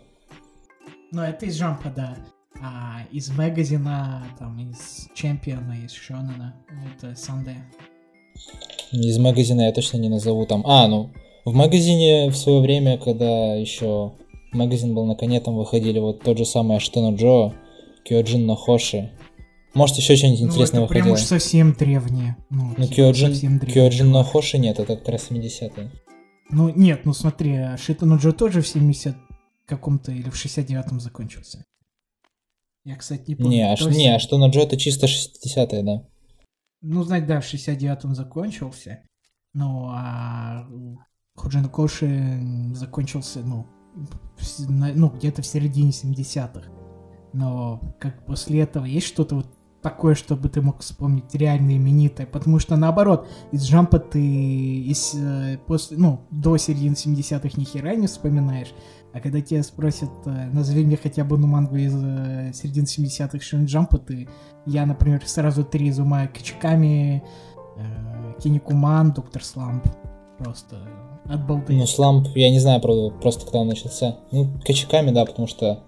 Ну, 1.11 1.23
это 1.23 1.47
из 1.47 1.57
Jump 1.57 1.81
а, 1.81 1.93
да. 1.95 2.17
А 2.63 3.03
из 3.11 3.31
Magazine 3.31 4.04
а, 4.04 4.23
там, 4.39 4.59
из 4.61 5.09
Чемпиона, 5.15 5.75
из 5.85 5.93
Shonen 5.93 6.39
а, 6.39 6.55
это 6.95 7.17
Санде. 7.17 7.57
Из 8.93 9.19
магазина 9.19 9.63
я 9.63 9.73
точно 9.73 9.97
не 9.97 10.09
назову 10.09 10.47
там. 10.47 10.63
А, 10.67 10.87
ну, 10.87 11.11
в 11.45 11.55
магазине 11.55 12.29
в 12.31 12.37
свое 12.37 12.61
время, 12.61 12.99
когда 12.99 13.55
еще 13.55 14.13
магазин 14.53 14.95
был 14.95 15.05
на 15.07 15.17
коне, 15.17 15.41
там 15.41 15.57
выходили 15.57 15.99
вот 15.99 16.23
тот 16.23 16.39
же 16.39 16.45
самый 16.45 16.77
Аштено 16.77 17.15
Джо, 17.15 17.55
Киоджин 18.05 18.47
Нохоши. 18.47 19.11
Может, 19.75 19.97
еще 19.97 20.17
что-нибудь 20.17 20.41
интересное 20.43 20.81
ну, 20.81 20.85
это 20.87 20.93
прям 20.93 21.05
выходило. 21.07 21.15
уж 21.25 21.29
совсем 21.29 21.73
древнее. 21.73 22.37
Ну, 22.51 22.75
Ну, 22.77 22.87
типа, 22.87 23.15
совсем 23.15 23.59
древнее. 23.59 23.75
Киоджин 23.91 24.11
Нохоши 24.11 24.59
нет, 24.59 24.79
это 24.81 24.97
как 24.97 25.09
раз 25.09 25.31
70-е. 25.31 25.91
Ну, 26.51 26.69
нет, 26.71 27.05
ну 27.05 27.13
смотри, 27.13 27.77
Шитану 27.77 28.19
Джо 28.19 28.33
тоже 28.33 28.61
в 28.63 28.67
70 28.69 29.15
каком-то 29.67 30.11
или 30.11 30.29
в 30.31 30.35
69-м 30.35 30.99
закончился. 30.99 31.65
Я, 32.85 32.97
кстати, 32.97 33.23
не 33.29 33.35
помню. 33.37 33.51
Не, 33.51 33.73
а, 33.73 33.77
ш- 33.77 33.91
не, 33.91 34.09
а 34.09 34.19
что 34.19 34.39
на 34.39 34.49
Джо 34.49 34.61
это 34.63 34.77
чисто 34.77 35.07
60-е, 35.07 35.83
да. 35.83 36.03
Ну, 36.83 37.05
знать, 37.05 37.27
да, 37.27 37.41
в 37.41 37.45
69-м 37.45 38.15
закончился. 38.17 39.03
Ну, 39.55 39.87
а 39.91 40.67
Худжин 41.37 41.69
Коши 41.69 42.41
закончился, 42.75 43.41
ну, 43.41 43.67
в 44.39 44.71
на- 44.71 44.93
ну, 44.95 45.11
где-то 45.11 45.43
в 45.43 45.47
середине 45.47 45.91
70-х. 45.93 46.69
Но 47.33 47.95
как 48.01 48.27
после 48.27 48.61
этого 48.63 48.87
есть 48.87 49.07
что-то 49.07 49.37
вот 49.37 49.47
такое, 49.83 50.15
чтобы 50.15 50.49
ты 50.49 50.61
мог 50.61 50.81
вспомнить 50.81 51.35
реально 51.35 51.77
именитое? 51.77 52.27
Потому 52.27 52.59
что 52.59 52.77
наоборот, 52.77 53.29
из 53.53 53.65
Джампа 53.65 53.99
ты 53.99 54.21
из, 54.21 55.15
э, 55.15 55.59
после, 55.67 55.97
ну, 55.97 56.21
до 56.31 56.57
середины 56.57 56.95
70-х 56.95 57.51
ни 57.57 57.65
хера 57.65 57.95
не 57.95 58.07
вспоминаешь. 58.07 58.75
А 59.13 59.21
когда 59.21 59.41
тебя 59.41 59.63
спросят, 59.63 60.11
э, 60.27 60.31
назови 60.53 60.85
мне 60.85 60.97
хотя 60.97 61.25
бы 61.25 61.37
ну 61.37 61.47
мангу 61.47 61.77
из 61.77 61.95
э, 61.95 62.53
середины 62.55 62.85
70-х 62.85 63.41
Шин 63.41 63.65
Джампа, 63.65 63.99
ты 63.99 64.29
я, 64.67 64.87
например, 64.87 65.27
сразу 65.27 65.65
три 65.65 65.89
изумаю 65.89 66.29
Качиками, 66.33 67.25
э, 67.77 68.35
Киникуман, 68.41 69.13
Доктор 69.13 69.43
Сламп. 69.43 69.87
Просто 70.39 70.77
от 71.25 71.47
балды. 71.47 71.75
Ну, 71.75 71.87
Сламп, 71.87 72.29
я 72.35 72.51
не 72.51 72.61
знаю, 72.61 72.81
правда, 72.81 73.11
просто 73.21 73.45
когда 73.45 73.59
он 73.59 73.69
начался. 73.69 74.17
Ну, 74.31 74.49
Качиками, 74.65 75.11
да, 75.11 75.25
потому 75.25 75.49
что 75.49 75.81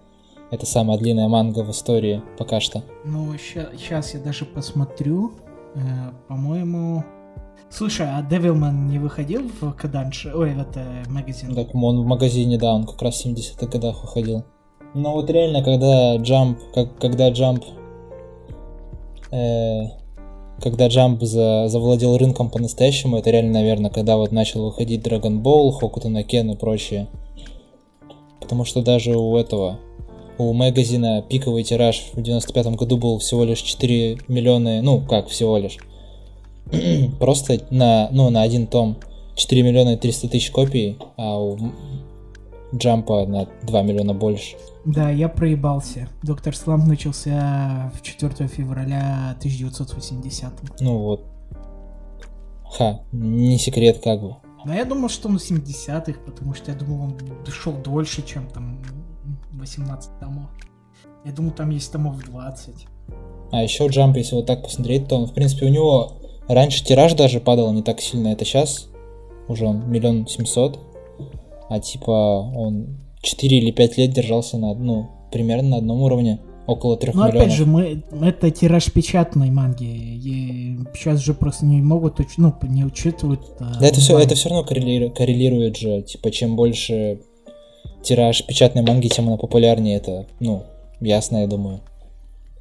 это 0.52 0.66
самая 0.66 0.98
длинная 0.98 1.28
манга 1.28 1.64
в 1.64 1.70
истории 1.70 2.22
пока 2.36 2.60
что. 2.60 2.82
Ну, 3.04 3.34
сейчас 3.38 4.12
я 4.12 4.20
даже 4.20 4.44
посмотрю. 4.44 5.32
Э, 5.74 5.80
по-моему... 6.28 7.04
Слушай, 7.70 8.06
а 8.06 8.20
Девилман 8.20 8.86
не 8.86 8.98
выходил 8.98 9.50
в 9.60 9.72
Каданш? 9.72 10.26
Ой, 10.26 10.52
в 10.52 10.60
это 10.60 10.84
магазин. 11.08 11.54
Так, 11.54 11.74
он 11.74 12.02
в 12.02 12.04
магазине, 12.04 12.58
да, 12.58 12.74
он 12.74 12.84
как 12.84 13.00
раз 13.00 13.22
в 13.22 13.26
70-х 13.26 13.66
годах 13.66 14.02
выходил. 14.02 14.44
Но 14.92 15.14
вот 15.14 15.30
реально, 15.30 15.64
когда 15.64 16.16
Jump, 16.16 16.58
как, 16.74 16.98
когда 16.98 17.30
Jump, 17.30 17.64
э, 19.30 19.84
когда 20.60 20.88
Jump 20.88 21.24
за, 21.24 21.68
завладел 21.68 22.18
рынком 22.18 22.50
по-настоящему, 22.50 23.16
это 23.16 23.30
реально, 23.30 23.54
наверное, 23.54 23.90
когда 23.90 24.18
вот 24.18 24.32
начал 24.32 24.66
выходить 24.66 25.06
Dragon 25.06 25.40
Ball, 25.42 25.72
no 25.80 26.26
Ken 26.26 26.52
и 26.52 26.56
прочее. 26.58 27.08
Потому 28.38 28.66
что 28.66 28.82
даже 28.82 29.16
у 29.16 29.34
этого, 29.38 29.78
у 30.38 30.52
магазина 30.52 31.22
пиковый 31.22 31.64
тираж 31.64 32.10
в 32.14 32.22
95 32.22 32.66
году 32.76 32.96
был 32.96 33.18
всего 33.18 33.44
лишь 33.44 33.60
4 33.60 34.18
миллиона, 34.28 34.82
ну 34.82 35.00
как 35.00 35.28
всего 35.28 35.58
лишь, 35.58 35.78
просто 37.18 37.60
на, 37.70 38.08
ну, 38.12 38.30
на 38.30 38.42
один 38.42 38.66
том 38.66 38.96
4 39.34 39.62
миллиона 39.62 39.90
и 39.90 39.96
300 39.96 40.28
тысяч 40.28 40.50
копий, 40.50 40.98
а 41.16 41.38
у 41.38 41.58
Джампа 42.74 43.26
на 43.26 43.46
2 43.62 43.82
миллиона 43.82 44.14
больше. 44.14 44.56
Да, 44.84 45.10
я 45.10 45.28
проебался. 45.28 46.08
Доктор 46.22 46.56
Сламп 46.56 46.86
начался 46.86 47.92
в 47.94 48.02
4 48.02 48.48
февраля 48.48 49.34
1980 49.38 50.80
Ну 50.80 50.98
вот. 50.98 51.24
Ха, 52.64 53.00
не 53.12 53.58
секрет 53.58 54.00
как 54.02 54.20
бы. 54.22 54.36
Но 54.64 54.74
я 54.74 54.84
думал, 54.84 55.08
что 55.08 55.28
он 55.28 55.38
в 55.38 55.42
70-х, 55.42 56.18
потому 56.24 56.54
что 56.54 56.70
я 56.70 56.76
думал, 56.76 57.02
он 57.02 57.18
дошел 57.44 57.72
дольше, 57.72 58.22
чем 58.22 58.46
там 58.48 58.78
18 59.62 60.18
томов. 60.20 60.50
Я 61.24 61.32
думал, 61.32 61.52
там 61.52 61.70
есть 61.70 61.92
томов 61.92 62.22
20. 62.24 62.86
А 63.52 63.62
еще 63.62 63.86
Джамп, 63.86 64.16
если 64.16 64.34
вот 64.34 64.46
так 64.46 64.62
посмотреть, 64.62 65.08
то 65.08 65.16
он, 65.16 65.26
в 65.26 65.32
принципе, 65.34 65.66
у 65.66 65.68
него 65.68 66.12
раньше 66.48 66.84
тираж 66.84 67.14
даже 67.14 67.38
падал 67.40 67.72
не 67.72 67.82
так 67.82 68.00
сильно, 68.00 68.28
это 68.28 68.44
сейчас 68.44 68.88
уже 69.48 69.66
он 69.66 69.90
миллион 69.90 70.26
семьсот, 70.26 70.78
а 71.68 71.78
типа 71.78 72.10
он 72.10 72.98
4 73.22 73.58
или 73.58 73.70
5 73.70 73.98
лет 73.98 74.12
держался 74.12 74.58
на, 74.58 74.74
ну, 74.74 75.10
примерно 75.30 75.68
на 75.70 75.76
одном 75.78 76.02
уровне, 76.02 76.40
около 76.66 76.96
3 76.96 77.12
Но 77.14 77.26
миллионов. 77.26 77.42
опять 77.42 77.52
же, 77.56 77.66
мы, 77.66 78.02
это 78.22 78.50
тираж 78.50 78.90
печатной 78.92 79.50
манги. 79.50 79.84
И 79.84 80.78
сейчас 80.94 81.20
же 81.20 81.34
просто 81.34 81.66
не 81.66 81.82
могут, 81.82 82.20
ну, 82.36 82.54
не 82.62 82.84
учитывают. 82.84 83.40
а, 83.60 83.78
Да 83.80 83.86
это 83.86 84.00
все, 84.00 84.18
это 84.18 84.34
все 84.34 84.48
равно 84.48 84.64
коррелирует, 84.64 85.16
коррелирует 85.16 85.76
же, 85.76 86.02
типа, 86.02 86.30
чем 86.30 86.56
больше 86.56 87.20
тираж 88.02 88.44
печатной 88.46 88.82
манги, 88.82 89.08
тем 89.08 89.28
она 89.28 89.36
популярнее, 89.36 89.96
это, 89.96 90.26
ну, 90.40 90.64
ясно, 91.00 91.38
я 91.38 91.46
думаю. 91.46 91.80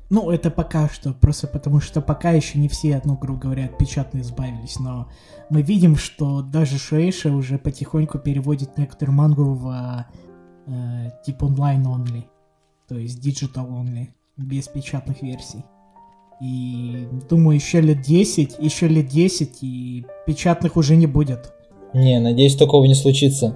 Ну, 0.09 0.29
это 0.29 0.51
пока 0.51 0.89
что, 0.89 1.13
просто 1.13 1.47
потому 1.47 1.79
что 1.79 2.01
пока 2.01 2.31
еще 2.31 2.59
не 2.59 2.67
все, 2.67 3.01
ну, 3.05 3.15
грубо 3.15 3.39
говоря, 3.39 3.65
от 3.65 3.77
печатной 3.77 4.21
избавились, 4.21 4.77
но 4.77 5.07
мы 5.49 5.61
видим, 5.61 5.95
что 5.95 6.41
даже 6.41 6.77
Шуэйша 6.77 7.29
уже 7.31 7.57
потихоньку 7.57 8.19
переводит 8.19 8.77
некоторую 8.77 9.15
мангу 9.15 9.53
в 9.53 9.67
а, 9.69 10.07
э, 10.67 11.11
тип 11.25 11.41
онлайн 11.43 11.87
only, 11.87 12.23
то 12.89 12.97
есть 12.97 13.25
digital 13.25 13.69
only, 13.69 14.09
без 14.35 14.67
печатных 14.67 15.21
версий. 15.21 15.63
И 16.41 17.07
думаю, 17.29 17.55
еще 17.55 17.79
лет 17.79 18.01
10, 18.01 18.57
еще 18.59 18.89
лет 18.89 19.07
10, 19.07 19.59
и 19.61 20.05
печатных 20.25 20.75
уже 20.75 20.97
не 20.97 21.07
будет. 21.07 21.53
Не, 21.93 22.19
надеюсь, 22.19 22.57
такого 22.57 22.83
не 22.83 22.95
случится. 22.95 23.55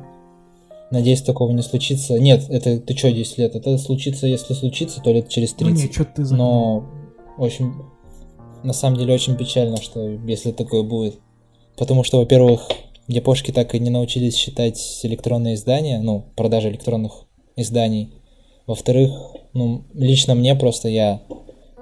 Надеюсь, 0.96 1.22
такого 1.22 1.52
не 1.52 1.62
случится. 1.62 2.18
Нет, 2.18 2.46
это 2.48 2.80
ты 2.80 2.96
что, 2.96 3.12
10 3.12 3.38
лет? 3.38 3.54
Это 3.54 3.78
случится, 3.78 4.28
если 4.28 4.54
случится, 4.54 5.02
то 5.02 5.12
лет 5.12 5.28
через 5.28 5.52
Ну 5.60 5.68
30. 5.68 5.84
нет, 5.84 5.94
что 5.94 6.06
ты 6.06 6.24
за... 6.24 6.38
Но 6.38 6.86
очень, 7.38 7.74
на 8.64 8.72
самом 8.72 8.98
деле, 8.98 9.14
очень 9.14 9.36
печально, 9.36 9.76
что 9.76 10.08
если 10.08 10.54
такое 10.54 10.84
будет. 10.84 11.20
Потому 11.76 12.06
что, 12.06 12.20
во-первых, 12.20 12.70
япошки 13.08 13.52
так 13.52 13.76
и 13.76 13.80
не 13.80 13.90
научились 13.90 14.38
считать 14.38 15.02
электронные 15.04 15.56
издания, 15.56 16.00
ну, 16.00 16.24
продажи 16.38 16.70
электронных 16.70 17.26
изданий. 17.58 18.14
Во-вторых, 18.66 19.12
ну, 19.52 19.84
лично 19.94 20.34
мне 20.34 20.56
просто 20.56 20.88
я 20.88 21.24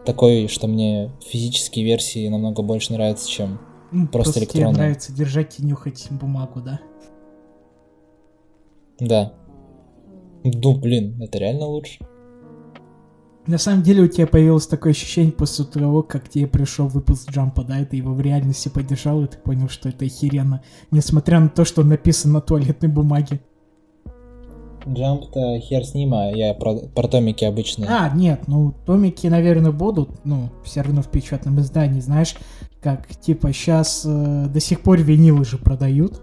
такой, 0.08 0.48
что 0.48 0.66
мне 0.66 1.12
физические 1.30 1.86
версии 1.86 2.28
намного 2.30 2.64
больше 2.64 2.94
нравятся, 2.94 3.30
чем... 3.30 3.62
Ну, 3.92 4.08
просто 4.08 4.34
тебе 4.34 4.46
электронные. 4.46 4.74
нравится 4.74 5.14
держать 5.14 5.60
и 5.60 5.64
нюхать 5.64 6.08
бумагу, 6.10 6.62
да? 6.62 6.80
Да. 9.00 9.34
Ну, 10.44 10.76
блин, 10.76 11.22
это 11.22 11.38
реально 11.38 11.66
лучше. 11.66 12.00
На 13.46 13.58
самом 13.58 13.84
деле 13.84 14.04
у 14.04 14.08
тебя 14.08 14.26
появилось 14.26 14.68
такое 14.68 14.94
ощущение 14.94 15.34
после 15.34 15.66
того, 15.66 16.02
как 16.02 16.30
тебе 16.30 16.48
пришел 16.48 16.88
выпуск 16.88 17.30
Джампа, 17.30 17.64
да, 17.64 17.80
и 17.80 17.86
ты 17.86 17.98
его 17.98 18.14
в 18.14 18.22
реальности 18.22 18.70
поддержал, 18.70 19.22
и 19.22 19.28
ты 19.28 19.38
понял, 19.38 19.68
что 19.68 19.90
это 19.90 20.06
охеренно, 20.06 20.64
несмотря 20.92 21.42
на 21.42 21.50
то, 21.50 21.66
что 21.66 21.84
написано 21.84 22.36
на 22.36 22.42
туалетной 22.42 22.88
бумаге. 22.88 23.42
Джамп-то 24.88 25.60
хер 25.60 25.84
с 25.86 25.94
ним, 25.94 26.14
а 26.14 26.30
я 26.30 26.54
про, 26.54 26.76
про 26.76 27.08
томики 27.08 27.44
обычные. 27.44 27.90
А, 27.90 28.10
нет, 28.16 28.44
ну, 28.48 28.74
томики, 28.86 29.28
наверное, 29.28 29.72
будут, 29.72 30.26
ну, 30.26 30.50
все 30.64 30.82
равно 30.82 31.02
в 31.02 31.10
печатном 31.10 31.60
издании, 31.60 32.00
знаешь, 32.00 32.36
как, 32.82 33.08
типа, 33.08 33.52
сейчас 33.52 34.04
э, 34.06 34.46
до 34.48 34.60
сих 34.60 34.82
пор 34.82 35.00
винилы 35.00 35.44
же 35.44 35.58
продают. 35.58 36.22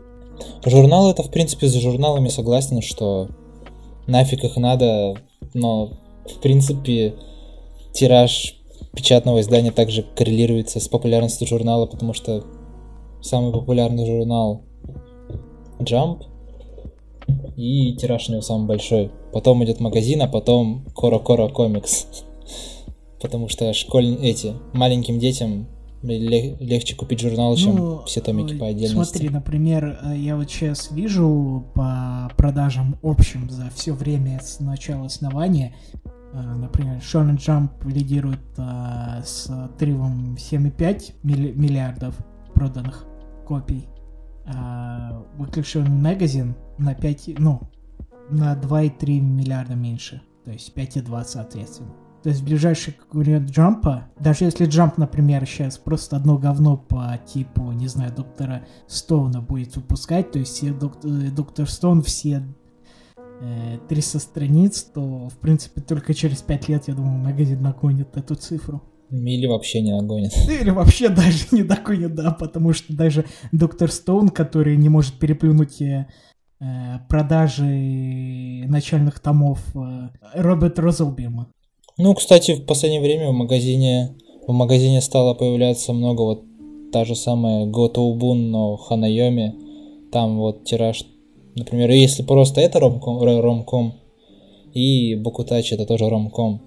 Журналы 0.64 1.10
это, 1.10 1.22
в 1.22 1.30
принципе, 1.30 1.68
за 1.68 1.80
журналами 1.80 2.28
согласен, 2.28 2.82
что 2.82 3.28
нафиг 4.06 4.44
их 4.44 4.56
надо, 4.56 5.16
но, 5.54 5.92
в 6.26 6.40
принципе, 6.40 7.14
тираж 7.92 8.56
печатного 8.94 9.40
издания 9.40 9.70
также 9.70 10.02
коррелируется 10.02 10.80
с 10.80 10.88
популярностью 10.88 11.46
журнала, 11.46 11.86
потому 11.86 12.12
что 12.12 12.44
самый 13.22 13.52
популярный 13.52 14.06
журнал 14.06 14.62
Jump, 15.78 16.24
и 17.56 17.94
тираж 17.94 18.28
у 18.28 18.32
него 18.32 18.42
самый 18.42 18.66
большой. 18.66 19.10
Потом 19.32 19.62
идет 19.64 19.80
магазин, 19.80 20.22
а 20.22 20.28
потом 20.28 20.86
Коро-Коро 20.94 21.48
комикс. 21.48 22.06
Потому 23.20 23.48
что 23.48 23.72
школь... 23.74 24.16
эти 24.22 24.54
маленьким 24.72 25.18
детям 25.18 25.68
легче 26.02 26.96
купить 26.96 27.20
журнал, 27.20 27.56
чем 27.56 27.76
ну, 27.76 28.04
все 28.04 28.20
томики 28.20 28.56
по 28.56 28.66
отдельности. 28.66 28.94
Смотри, 28.94 29.28
например, 29.28 29.98
э, 30.02 30.16
я 30.16 30.36
вот 30.36 30.50
сейчас 30.50 30.90
вижу 30.90 31.66
по 31.74 32.30
продажам 32.36 32.98
общим 33.02 33.50
за 33.50 33.70
все 33.74 33.92
время 33.92 34.40
с 34.40 34.60
начала 34.60 35.06
основания, 35.06 35.74
э, 36.32 36.40
например, 36.40 36.98
Shonen 36.98 37.36
Jump 37.36 37.70
лидирует 37.86 38.40
э, 38.56 39.22
с 39.24 39.50
отрывом 39.50 40.36
7,5 40.36 41.14
миллиардов 41.22 42.14
проданных 42.54 43.06
копий. 43.46 43.86
А 44.46 45.22
Weekly 45.38 45.62
Shonen 45.62 46.00
Magazine 46.00 46.54
на 46.78 46.94
5, 46.94 47.38
ну, 47.38 47.60
на 48.30 48.54
2,3 48.54 49.20
миллиарда 49.20 49.74
меньше. 49.74 50.22
То 50.44 50.52
есть 50.52 50.74
5,2 50.74 51.24
соответственно. 51.24 51.92
То 52.22 52.28
есть 52.28 52.42
ближайший 52.42 52.92
конкурент 52.92 53.50
джампа, 53.50 54.10
даже 54.18 54.44
если 54.44 54.66
джамп, 54.66 54.98
например, 54.98 55.46
сейчас 55.46 55.78
просто 55.78 56.16
одно 56.16 56.36
говно 56.36 56.76
по 56.76 57.18
типу, 57.26 57.72
не 57.72 57.88
знаю, 57.88 58.12
доктора 58.14 58.66
Стоуна 58.86 59.40
будет 59.40 59.74
выпускать, 59.76 60.30
то 60.30 60.38
есть 60.38 60.52
все 60.52 60.72
доктор, 60.72 61.10
э, 61.10 61.30
доктор 61.30 61.68
Стоун 61.68 62.02
все 62.02 62.42
э, 63.16 63.78
300 63.88 64.18
страниц, 64.18 64.82
то, 64.82 65.30
в 65.30 65.38
принципе, 65.38 65.80
только 65.80 66.12
через 66.12 66.42
5 66.42 66.68
лет, 66.68 66.88
я 66.88 66.94
думаю, 66.94 67.18
магазин 67.18 67.62
нагонит 67.62 68.14
эту 68.14 68.34
цифру. 68.34 68.82
Или 69.10 69.46
вообще 69.46 69.80
не 69.80 69.96
нагонит. 69.96 70.32
Или 70.46 70.70
вообще 70.70 71.08
даже 71.08 71.46
не 71.52 71.62
догонит, 71.62 72.14
да, 72.14 72.32
потому 72.32 72.74
что 72.74 72.94
даже 72.94 73.24
доктор 73.50 73.90
Стоун, 73.90 74.28
который 74.28 74.76
не 74.76 74.90
может 74.90 75.18
переплюнуть 75.18 75.80
э, 75.80 76.06
э 76.60 76.98
продажи 77.08 78.66
начальных 78.68 79.20
томов 79.20 79.64
э, 79.74 80.10
Роберт 80.34 80.78
Розелбима. 80.78 81.50
Ну, 82.02 82.14
кстати, 82.14 82.52
в 82.52 82.64
последнее 82.64 83.02
время 83.02 83.28
в 83.28 83.34
магазине 83.34 84.14
в 84.46 84.52
магазине 84.52 85.02
стало 85.02 85.34
появляться 85.34 85.92
много 85.92 86.22
вот 86.22 86.42
та 86.92 87.04
же 87.04 87.14
самая 87.14 87.66
Готоубун, 87.66 88.50
но 88.50 88.78
Ханайоми. 88.78 89.54
Там 90.10 90.38
вот 90.38 90.64
тираж, 90.64 91.04
например, 91.56 91.90
если 91.90 92.22
просто 92.22 92.62
это 92.62 92.80
ромком, 92.80 93.22
ромком 93.22 93.92
и 94.72 95.14
Бокутачи 95.14 95.74
это 95.74 95.84
тоже 95.84 96.08
ромком. 96.08 96.62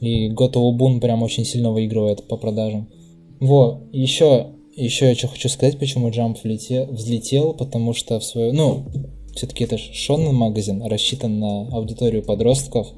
И 0.00 0.28
Готоубун 0.28 1.00
прям 1.00 1.22
очень 1.22 1.44
сильно 1.44 1.70
выигрывает 1.70 2.26
по 2.26 2.38
продажам. 2.38 2.88
Вот, 3.40 3.82
еще, 3.92 4.46
еще 4.74 5.08
я 5.08 5.14
что 5.14 5.28
хочу 5.28 5.50
сказать, 5.50 5.78
почему 5.78 6.08
Jump 6.08 6.38
влетел, 6.42 6.86
взлетел, 6.86 7.52
потому 7.52 7.92
что 7.92 8.18
в 8.20 8.24
свою, 8.24 8.54
ну, 8.54 8.86
все-таки 9.36 9.64
это 9.64 9.76
шонный 9.76 10.32
магазин, 10.32 10.82
рассчитан 10.82 11.40
на 11.40 11.68
аудиторию 11.68 12.22
подростков, 12.22 12.88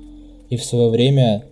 и 0.50 0.56
в 0.56 0.64
свое 0.64 0.88
время 0.88 1.46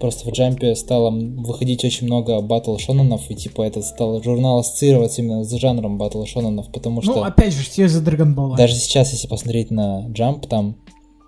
Просто 0.00 0.28
в 0.28 0.32
джампе 0.32 0.74
стало 0.74 1.10
выходить 1.10 1.84
очень 1.84 2.06
много 2.06 2.40
батл 2.40 2.76
шонанов, 2.78 3.30
и 3.30 3.34
типа 3.34 3.62
этот 3.62 3.84
стал 3.84 4.22
журнал 4.22 4.58
ассоциироваться 4.58 5.22
именно 5.22 5.44
с 5.44 5.52
жанром 5.52 5.98
батл 5.98 6.24
шонанов, 6.24 6.70
потому 6.72 6.96
ну, 6.96 7.02
что... 7.02 7.14
Ну, 7.14 7.22
опять 7.22 7.54
же, 7.54 7.62
все 7.62 7.88
за 7.88 8.00
Драгонбола. 8.02 8.56
Даже 8.56 8.74
сейчас, 8.74 9.12
если 9.12 9.28
посмотреть 9.28 9.70
на 9.70 10.06
джамп, 10.08 10.46
там 10.46 10.76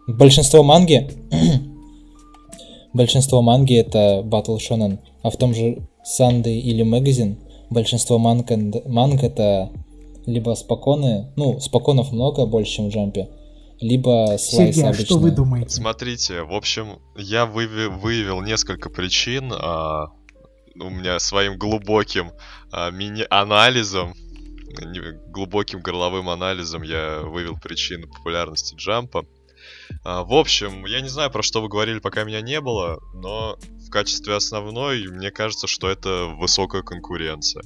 большинство 0.08 0.62
манги... 0.62 1.08
большинство 2.92 3.40
манги 3.40 3.76
это 3.76 4.22
батл 4.24 4.58
шонан, 4.58 4.98
а 5.22 5.30
в 5.30 5.36
том 5.36 5.54
же 5.54 5.86
Санды 6.04 6.58
или 6.58 6.82
Магазин 6.82 7.38
большинство 7.70 8.18
манга, 8.18 8.56
манг 8.86 9.22
это 9.22 9.70
либо 10.26 10.54
споконы, 10.54 11.26
ну, 11.36 11.60
споконов 11.60 12.12
много 12.12 12.46
больше, 12.46 12.72
чем 12.72 12.90
в 12.90 12.92
джампе, 12.92 13.28
либо 13.80 14.36
слайс 14.38 14.76
Сергей, 14.76 14.84
обычно. 14.84 15.04
что 15.04 15.18
вы 15.18 15.30
думаете? 15.30 15.70
Смотрите, 15.70 16.42
в 16.42 16.52
общем, 16.52 16.98
я 17.16 17.46
выявил, 17.46 17.92
выявил 17.92 18.40
несколько 18.42 18.90
причин. 18.90 19.52
А, 19.52 20.06
у 20.78 20.90
меня 20.90 21.18
своим 21.18 21.58
глубоким 21.58 22.32
а, 22.70 22.90
мини-анализом, 22.90 24.14
глубоким 25.28 25.80
горловым 25.80 26.28
анализом 26.28 26.82
я 26.82 27.20
вывел 27.20 27.56
причины 27.56 28.06
популярности 28.06 28.74
джампа. 28.76 29.26
А, 30.04 30.24
в 30.24 30.32
общем, 30.32 30.86
я 30.86 31.00
не 31.00 31.08
знаю, 31.08 31.30
про 31.30 31.42
что 31.42 31.60
вы 31.60 31.68
говорили, 31.68 31.98
пока 31.98 32.24
меня 32.24 32.40
не 32.40 32.60
было, 32.60 33.00
но 33.14 33.58
в 33.86 33.90
качестве 33.90 34.34
основной, 34.34 35.06
мне 35.08 35.30
кажется, 35.30 35.66
что 35.66 35.88
это 35.88 36.26
высокая 36.38 36.82
конкуренция. 36.82 37.62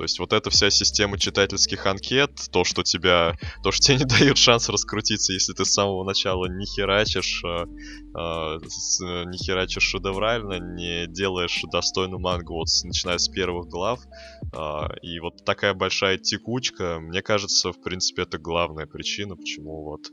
То 0.00 0.04
есть 0.04 0.18
вот 0.18 0.32
эта 0.32 0.48
вся 0.48 0.70
система 0.70 1.18
читательских 1.18 1.84
анкет, 1.84 2.30
то, 2.50 2.64
что 2.64 2.82
тебя, 2.82 3.36
то, 3.62 3.70
что 3.70 3.82
тебе 3.82 3.98
не 3.98 4.04
дает 4.18 4.38
шанс 4.38 4.70
раскрутиться, 4.70 5.34
если 5.34 5.52
ты 5.52 5.66
с 5.66 5.72
самого 5.74 6.04
начала 6.04 6.46
не 6.46 6.64
херачишь, 6.64 7.42
э, 7.44 7.66
э, 8.16 8.58
не 9.26 9.36
херачишь 9.36 9.82
шедеврально, 9.82 10.58
не 10.58 11.06
делаешь 11.06 11.60
достойную 11.70 12.18
мангу, 12.18 12.54
вот 12.54 12.68
начиная 12.84 13.18
с 13.18 13.28
первых 13.28 13.68
глав. 13.68 14.00
Э, 14.54 14.88
и 15.02 15.20
вот 15.20 15.44
такая 15.44 15.74
большая 15.74 16.16
текучка, 16.16 16.98
мне 17.00 17.20
кажется, 17.20 17.70
в 17.70 17.82
принципе, 17.82 18.22
это 18.22 18.38
главная 18.38 18.86
причина, 18.86 19.36
почему 19.36 19.84
вот 19.84 20.10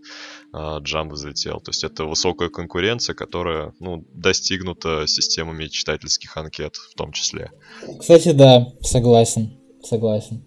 э, 0.54 0.84
Джам 0.84 1.10
взлетел. 1.10 1.62
То 1.62 1.70
есть 1.70 1.86
это 1.86 2.04
высокая 2.04 2.50
конкуренция, 2.50 3.14
которая, 3.14 3.74
ну, 3.80 4.06
достигнута 4.14 5.08
системами 5.38 5.68
читательских 5.68 6.36
анкет 6.36 6.76
в 6.76 6.96
том 6.96 7.12
числе. 7.12 7.52
Кстати, 8.00 8.32
да, 8.32 8.68
согласен 8.82 9.58
согласен. 9.88 10.44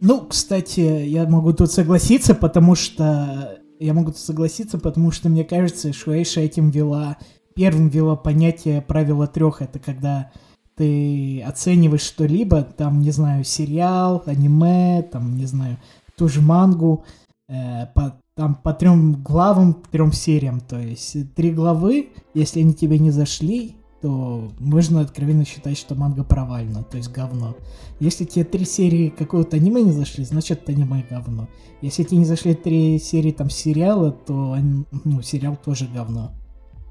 Ну, 0.00 0.26
кстати, 0.26 0.80
я 0.80 1.26
могу 1.26 1.52
тут 1.52 1.70
согласиться, 1.70 2.34
потому 2.34 2.74
что... 2.74 3.58
Я 3.78 3.92
могу 3.92 4.12
тут 4.12 4.20
согласиться, 4.20 4.78
потому 4.78 5.10
что 5.10 5.28
мне 5.28 5.44
кажется, 5.44 5.92
Шуэйша 5.92 6.40
этим 6.40 6.70
вела... 6.70 7.16
Первым 7.54 7.88
вела 7.88 8.16
понятие 8.16 8.82
правила 8.82 9.26
трех. 9.26 9.62
Это 9.62 9.78
когда 9.78 10.30
ты 10.76 11.40
оцениваешь 11.42 12.02
что-либо, 12.02 12.62
там, 12.62 13.00
не 13.00 13.10
знаю, 13.10 13.44
сериал, 13.44 14.22
аниме, 14.26 15.02
там, 15.10 15.36
не 15.38 15.46
знаю, 15.46 15.78
ту 16.18 16.28
же 16.28 16.42
мангу, 16.42 17.06
э, 17.48 17.86
по, 17.94 18.20
там 18.34 18.56
по 18.56 18.74
трем 18.74 19.22
главам, 19.22 19.82
трем 19.90 20.12
сериям. 20.12 20.60
То 20.60 20.78
есть 20.78 21.34
три 21.34 21.50
главы, 21.50 22.10
если 22.34 22.60
они 22.60 22.74
тебе 22.74 22.98
не 22.98 23.10
зашли, 23.10 23.76
то 24.02 24.52
можно 24.58 25.00
откровенно 25.00 25.44
считать, 25.44 25.78
что 25.78 25.94
манга 25.94 26.22
провальна, 26.22 26.84
то 26.84 26.96
есть 26.96 27.10
говно. 27.10 27.56
Если 27.98 28.24
тебе 28.24 28.44
три 28.44 28.64
серии 28.64 29.08
какого-то 29.08 29.56
аниме 29.56 29.82
не 29.82 29.92
зашли, 29.92 30.24
значит 30.24 30.62
это 30.62 30.72
аниме 30.72 31.04
говно. 31.08 31.48
Если 31.80 32.02
тебе 32.02 32.18
не 32.18 32.24
зашли 32.24 32.54
три 32.54 32.98
серии 32.98 33.32
там 33.32 33.48
сериала, 33.48 34.12
то 34.12 34.56
ну, 35.04 35.22
сериал 35.22 35.56
тоже 35.62 35.88
говно. 35.92 36.32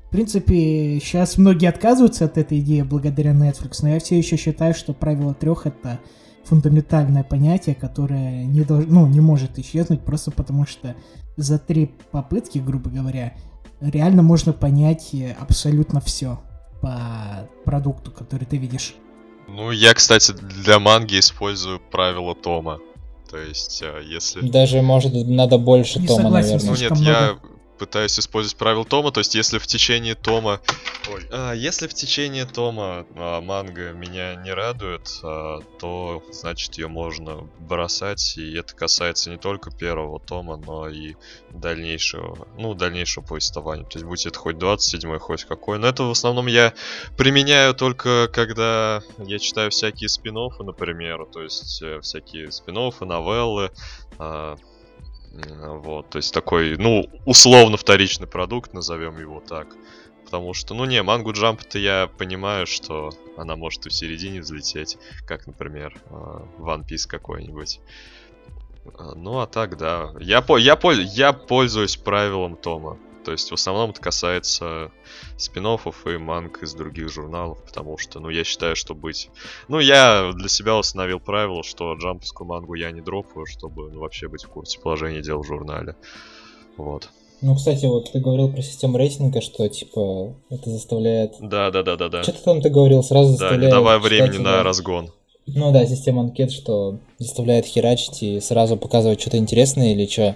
В 0.07 0.09
принципе, 0.09 0.99
сейчас 1.01 1.37
многие 1.37 1.67
отказываются 1.67 2.25
от 2.25 2.37
этой 2.37 2.59
идеи 2.59 2.81
благодаря 2.81 3.33
Netflix, 3.33 3.79
но 3.81 3.89
я 3.89 3.99
все 3.99 4.17
еще 4.17 4.37
считаю, 4.37 4.73
что 4.73 4.93
правило 4.93 5.33
трех 5.33 5.67
это 5.67 5.99
фундаментальное 6.45 7.23
понятие, 7.23 7.75
которое 7.75 8.45
не, 8.45 8.61
долж... 8.61 8.85
ну, 8.87 9.07
не 9.07 9.19
может 9.19 9.59
исчезнуть 9.59 10.01
просто 10.01 10.31
потому, 10.31 10.65
что 10.65 10.95
за 11.37 11.59
три 11.59 11.91
попытки, 12.11 12.59
грубо 12.59 12.89
говоря, 12.89 13.33
реально 13.81 14.23
можно 14.23 14.53
понять 14.53 15.13
абсолютно 15.39 15.99
все 15.99 16.39
по 16.85 17.49
продукту, 17.65 18.11
который 18.11 18.45
ты 18.45 18.57
видишь. 18.57 18.93
Ну, 19.47 19.71
я, 19.71 19.93
кстати, 19.95 20.33
для 20.33 20.77
манги 20.79 21.19
использую 21.19 21.79
правило 21.79 22.35
Тома. 22.35 22.79
То 23.29 23.37
есть, 23.37 23.81
э, 23.81 24.03
если... 24.05 24.47
Даже, 24.47 24.83
может, 24.83 25.13
надо 25.13 25.57
больше 25.57 25.99
не 25.99 26.07
Тома, 26.07 26.23
согласен, 26.23 26.57
наверное. 26.57 26.89
Ну 26.89 26.95
нет, 26.95 26.97
я 26.99 27.37
пытаюсь 27.77 28.19
использовать 28.19 28.57
правила 28.57 28.85
Тома, 28.85 29.11
то 29.11 29.19
есть 29.19 29.35
если 29.35 29.57
в 29.57 29.67
течение 29.67 30.15
Тома... 30.15 30.61
Ой. 31.11 31.27
А, 31.31 31.53
если 31.53 31.87
в 31.87 31.93
течение 31.93 32.45
Тома 32.45 33.05
а, 33.15 33.41
манга 33.41 33.91
меня 33.91 34.35
не 34.35 34.53
радует, 34.53 35.09
а, 35.23 35.59
то 35.79 36.23
значит 36.31 36.75
ее 36.77 36.87
можно 36.87 37.47
бросать, 37.59 38.37
и 38.37 38.53
это 38.55 38.75
касается 38.75 39.29
не 39.29 39.37
только 39.37 39.71
первого 39.71 40.19
Тома, 40.19 40.57
но 40.57 40.87
и 40.89 41.15
дальнейшего, 41.51 42.47
ну, 42.57 42.73
дальнейшего 42.73 43.23
повествования. 43.23 43.85
То 43.85 43.97
есть 43.97 44.05
будь 44.05 44.25
это 44.25 44.37
хоть 44.37 44.57
27 44.57 45.17
хоть 45.19 45.45
какой. 45.45 45.79
Но 45.79 45.87
это 45.87 46.03
в 46.03 46.11
основном 46.11 46.47
я 46.47 46.73
применяю 47.17 47.73
только 47.73 48.29
когда 48.31 49.01
я 49.17 49.39
читаю 49.39 49.71
всякие 49.71 50.09
спин 50.09 50.35
например, 50.35 51.25
то 51.31 51.41
есть 51.41 51.81
э, 51.81 52.01
всякие 52.01 52.51
спин 52.51 52.75
новеллы, 52.75 53.71
а, 54.19 54.57
вот, 55.35 56.09
то 56.09 56.17
есть 56.17 56.33
такой, 56.33 56.77
ну, 56.77 57.09
условно 57.25 57.77
вторичный 57.77 58.27
продукт, 58.27 58.73
назовем 58.73 59.19
его 59.19 59.41
так. 59.41 59.75
Потому 60.25 60.53
что, 60.53 60.73
ну 60.73 60.85
не, 60.85 61.01
мангу 61.03 61.33
Джамп-то 61.33 61.77
я 61.77 62.09
понимаю, 62.17 62.65
что 62.65 63.11
она 63.37 63.55
может 63.55 63.85
и 63.85 63.89
в 63.89 63.93
середине 63.93 64.41
взлететь, 64.41 64.97
как, 65.27 65.45
например, 65.45 65.95
а, 66.09 66.47
One 66.57 66.83
Piece 66.83 67.07
какой-нибудь. 67.07 67.79
А, 68.97 69.13
ну 69.15 69.39
а 69.39 69.45
так, 69.45 69.77
да. 69.77 70.13
Я, 70.19 70.43
я, 70.57 70.77
я 70.81 71.33
пользуюсь 71.33 71.95
правилом 71.95 72.55
Тома. 72.55 72.97
То 73.25 73.31
есть 73.31 73.49
в 73.49 73.53
основном 73.55 73.89
это 73.89 73.99
касается 73.99 74.91
спин 75.35 75.65
и 75.65 76.17
манг 76.17 76.61
из 76.61 76.75
других 76.75 77.09
журналов, 77.09 77.57
потому 77.65 77.97
что, 77.97 78.19
ну, 78.19 78.29
я 78.29 78.43
считаю, 78.43 78.75
что 78.75 78.93
быть... 78.93 79.29
Ну, 79.67 79.79
я 79.79 80.31
для 80.35 80.47
себя 80.47 80.77
установил 80.77 81.19
правило, 81.19 81.63
что 81.63 81.95
джамповскую 81.95 82.47
мангу 82.47 82.75
я 82.75 82.91
не 82.91 83.01
дропаю, 83.01 83.47
чтобы 83.47 83.89
ну, 83.89 84.01
вообще 84.01 84.27
быть 84.27 84.43
в 84.43 84.49
курсе 84.49 84.79
положения 84.79 85.21
дел 85.21 85.41
в 85.41 85.47
журнале. 85.47 85.95
Вот. 86.77 87.09
Ну, 87.41 87.55
кстати, 87.55 87.85
вот 87.85 88.11
ты 88.11 88.19
говорил 88.19 88.51
про 88.51 88.61
систему 88.61 88.97
рейтинга, 88.97 89.41
что, 89.41 89.67
типа, 89.67 90.35
это 90.51 90.69
заставляет... 90.69 91.33
Да, 91.39 91.71
да, 91.71 91.81
да, 91.81 91.95
да, 91.95 92.09
да. 92.09 92.23
Что-то 92.23 92.43
там 92.43 92.61
ты 92.61 92.69
говорил, 92.69 93.03
сразу 93.03 93.31
заставляет... 93.31 93.61
Да, 93.61 93.65
не 93.65 93.71
давая 93.71 93.97
времени 93.97 94.37
на 94.37 94.61
разгон. 94.61 95.11
Ну 95.47 95.71
да, 95.71 95.85
система 95.85 96.21
анкет, 96.21 96.51
что 96.51 96.99
заставляет 97.17 97.65
херачить 97.65 98.21
и 98.21 98.39
сразу 98.39 98.77
показывать 98.77 99.19
что-то 99.19 99.37
интересное 99.37 99.93
или 99.93 100.05
что. 100.05 100.35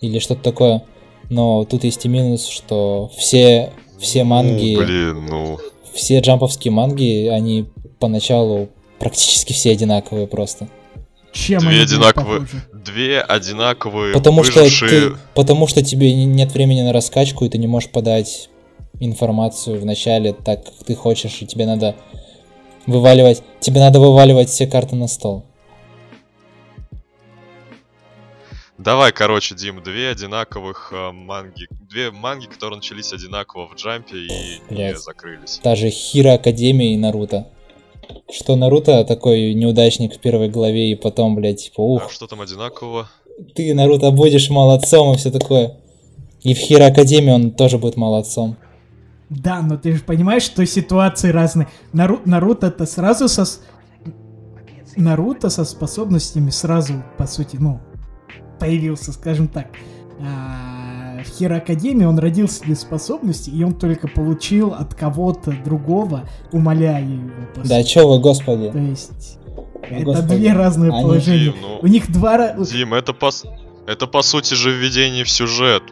Или 0.00 0.18
что-то 0.18 0.42
такое. 0.42 0.84
Но 1.28 1.64
тут 1.64 1.84
есть 1.84 2.04
и 2.04 2.08
минус, 2.08 2.46
что 2.46 3.10
все, 3.16 3.72
все 3.98 4.24
манги... 4.24 4.76
Ну, 4.76 4.84
блин, 4.84 5.26
ну... 5.26 5.58
Все 5.92 6.20
джамповские 6.20 6.72
манги, 6.72 7.26
они 7.26 7.66
поначалу 7.98 8.68
практически 8.98 9.52
все 9.52 9.72
одинаковые 9.72 10.26
просто. 10.26 10.68
Чем 11.32 11.60
две 11.60 11.82
одинаковые, 11.82 12.46
две 12.72 13.20
одинаковые, 13.20 14.14
потому 14.14 14.42
что 14.42 14.64
ты, 14.68 15.12
потому 15.34 15.66
что 15.66 15.82
тебе 15.82 16.14
нет 16.14 16.52
времени 16.52 16.80
на 16.80 16.92
раскачку 16.92 17.44
и 17.44 17.48
ты 17.50 17.58
не 17.58 17.66
можешь 17.66 17.90
подать 17.90 18.48
информацию 19.00 19.78
в 19.78 19.84
начале 19.84 20.32
так, 20.32 20.64
как 20.64 20.74
ты 20.86 20.94
хочешь, 20.94 21.42
и 21.42 21.46
тебе 21.46 21.66
надо 21.66 21.94
вываливать, 22.86 23.42
тебе 23.60 23.80
надо 23.80 24.00
вываливать 24.00 24.48
все 24.48 24.66
карты 24.66 24.96
на 24.96 25.08
стол. 25.08 25.44
Давай, 28.78 29.10
короче, 29.10 29.54
Дим, 29.54 29.82
две 29.82 30.10
одинаковых 30.10 30.92
э, 30.92 31.10
манги. 31.10 31.66
Две 31.88 32.10
манги, 32.10 32.46
которые 32.46 32.76
начались 32.76 33.12
одинаково 33.12 33.68
в 33.68 33.74
джампе 33.74 34.16
и 34.16 34.28
Блядь. 34.68 34.94
не 34.94 35.00
закрылись. 35.00 35.60
Та 35.62 35.74
же 35.76 35.88
Хира 35.88 36.34
Академия 36.34 36.92
и 36.92 36.96
Наруто. 36.98 37.46
Что 38.30 38.54
Наруто 38.54 39.04
такой 39.04 39.54
неудачник 39.54 40.14
в 40.14 40.18
первой 40.18 40.48
главе 40.48 40.92
и 40.92 40.94
потом, 40.94 41.34
блядь, 41.36 41.64
типа, 41.64 41.80
ух. 41.80 42.02
А 42.06 42.08
что 42.10 42.26
там 42.26 42.42
одинаково? 42.42 43.08
Ты, 43.54 43.72
Наруто, 43.74 44.10
будешь 44.10 44.50
молодцом 44.50 45.14
и 45.14 45.16
все 45.16 45.30
такое. 45.30 45.78
И 46.42 46.52
в 46.52 46.58
Хиро 46.58 46.86
Академии 46.86 47.30
он 47.30 47.50
тоже 47.52 47.78
будет 47.78 47.96
молодцом. 47.96 48.56
Да, 49.30 49.62
но 49.62 49.76
ты 49.76 49.96
же 49.96 50.02
понимаешь, 50.02 50.42
что 50.42 50.64
ситуации 50.66 51.30
разные. 51.30 51.68
Нару... 51.92 52.20
Наруто-то 52.24 52.84
сразу 52.86 53.28
со... 53.28 53.44
Наруто 54.96 55.50
со 55.50 55.64
способностями 55.64 56.50
сразу, 56.50 57.02
по 57.18 57.26
сути, 57.26 57.56
ну, 57.58 57.80
появился, 58.58 59.12
скажем 59.12 59.48
так. 59.48 59.68
А, 60.20 61.22
в 61.22 61.38
Хиро 61.38 61.56
Академии 61.56 62.04
он 62.04 62.18
родился 62.18 62.66
без 62.66 62.80
способностей, 62.80 63.50
и 63.50 63.62
он 63.62 63.74
только 63.74 64.08
получил 64.08 64.72
от 64.72 64.94
кого-то 64.94 65.52
другого, 65.64 66.28
умоляя 66.52 67.02
его. 67.02 67.30
Да 67.64 67.82
чё 67.82 68.08
вы, 68.08 68.18
господи. 68.20 68.70
То 68.70 68.78
есть... 68.78 69.38
это 69.82 70.04
господи. 70.04 70.36
две 70.36 70.52
разные 70.52 70.92
Они... 70.92 71.02
положения. 71.02 71.44
Дим, 71.44 71.54
ну... 71.60 71.78
У 71.82 71.86
них 71.86 72.10
два... 72.10 72.52
Дим, 72.52 72.94
это 72.94 73.12
пос... 73.12 73.44
Это 73.86 74.08
по 74.08 74.22
сути 74.22 74.54
же 74.54 74.72
введение 74.72 75.22
в 75.22 75.30
сюжет. 75.30 75.84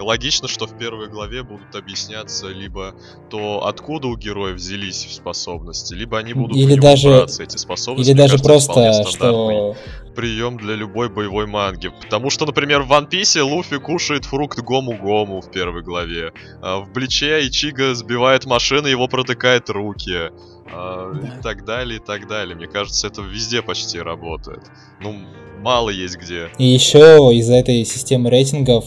Логично, 0.00 0.48
что 0.48 0.66
в 0.66 0.76
первой 0.76 1.08
главе 1.08 1.44
будут 1.44 1.74
объясняться 1.76 2.48
либо 2.48 2.94
то, 3.28 3.66
откуда 3.66 4.08
у 4.08 4.16
героев 4.16 4.56
взялись 4.56 5.06
способности, 5.12 5.94
либо 5.94 6.18
они 6.18 6.34
будут 6.34 6.56
или 6.56 6.74
даже, 6.74 7.26
эти 7.38 7.56
способности. 7.56 8.10
Или 8.10 8.18
даже 8.18 8.38
кажется, 8.38 8.72
просто, 8.72 9.10
что 9.10 9.76
прием 10.14 10.56
для 10.56 10.74
любой 10.74 11.08
боевой 11.08 11.46
манги. 11.46 11.90
Потому 12.02 12.30
что, 12.30 12.46
например, 12.46 12.82
в 12.82 12.92
One 12.92 13.08
Piece 13.08 13.40
Луфи 13.42 13.78
кушает 13.78 14.24
фрукт 14.24 14.58
Гому-Гому 14.58 15.40
в 15.40 15.50
первой 15.50 15.82
главе. 15.82 16.32
А 16.62 16.80
в 16.80 16.92
Бличе 16.92 17.46
Ичига 17.46 17.94
сбивает 17.94 18.46
машины, 18.46 18.88
его 18.88 19.08
протыкает 19.08 19.70
руки. 19.70 20.30
А, 20.72 21.12
да. 21.12 21.28
И 21.28 21.42
так 21.42 21.64
далее, 21.64 21.98
и 21.98 22.02
так 22.04 22.28
далее. 22.28 22.56
Мне 22.56 22.66
кажется, 22.66 23.06
это 23.06 23.22
везде 23.22 23.62
почти 23.62 23.98
работает. 23.98 24.62
Ну, 25.00 25.16
мало 25.60 25.90
есть 25.90 26.16
где. 26.16 26.50
И 26.58 26.64
еще 26.64 27.30
из-за 27.34 27.54
этой 27.54 27.84
системы 27.84 28.30
рейтингов 28.30 28.84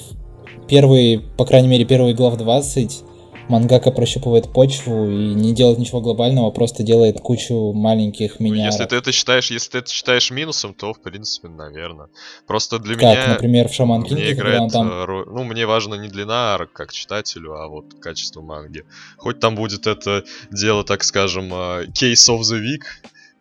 первые, 0.67 1.19
по 1.19 1.45
крайней 1.45 1.67
мере, 1.67 1.86
первые 1.86 2.13
глав 2.13 2.38
20 2.38 3.03
мангака 3.49 3.91
прощупывает 3.91 4.51
почву 4.51 5.10
и 5.10 5.34
не 5.34 5.53
делает 5.53 5.79
ничего 5.79 6.01
глобального, 6.01 6.51
просто 6.51 6.84
делает 6.84 7.19
кучу 7.19 7.73
маленьких 7.73 8.39
меня. 8.39 8.65
Ну, 8.65 8.65
если 8.65 8.86
ты 8.86 8.95
это 8.95 9.12
считаешь, 9.12 9.51
если 9.51 9.71
ты 9.71 9.77
это 9.79 9.91
считаешь 9.91 10.32
минусом, 10.32 10.73
то 10.73 10.93
в 10.93 11.01
принципе, 11.01 11.47
наверное. 11.49 12.08
Просто 12.47 12.79
для 12.79 12.95
как, 12.95 13.03
меня. 13.03 13.27
например, 13.29 13.67
в 13.67 13.73
Шаман 13.73 14.03
Кинге, 14.03 14.32
играет, 14.32 14.71
там... 14.71 14.88
Э, 14.88 15.25
ну, 15.27 15.43
мне 15.43 15.65
важно 15.65 15.95
не 15.95 16.08
длина 16.08 16.56
арок 16.56 16.71
как 16.73 16.91
читателю, 16.93 17.53
а 17.53 17.67
вот 17.67 17.93
качество 17.99 18.41
манги. 18.41 18.84
Хоть 19.17 19.39
там 19.39 19.56
будет 19.56 19.88
это 19.88 20.23
дело, 20.51 20.84
так 20.84 21.03
скажем, 21.03 21.53
э, 21.53 21.86
Case 21.88 22.29
of 22.29 22.41
the 22.41 22.62
Week, 22.62 22.84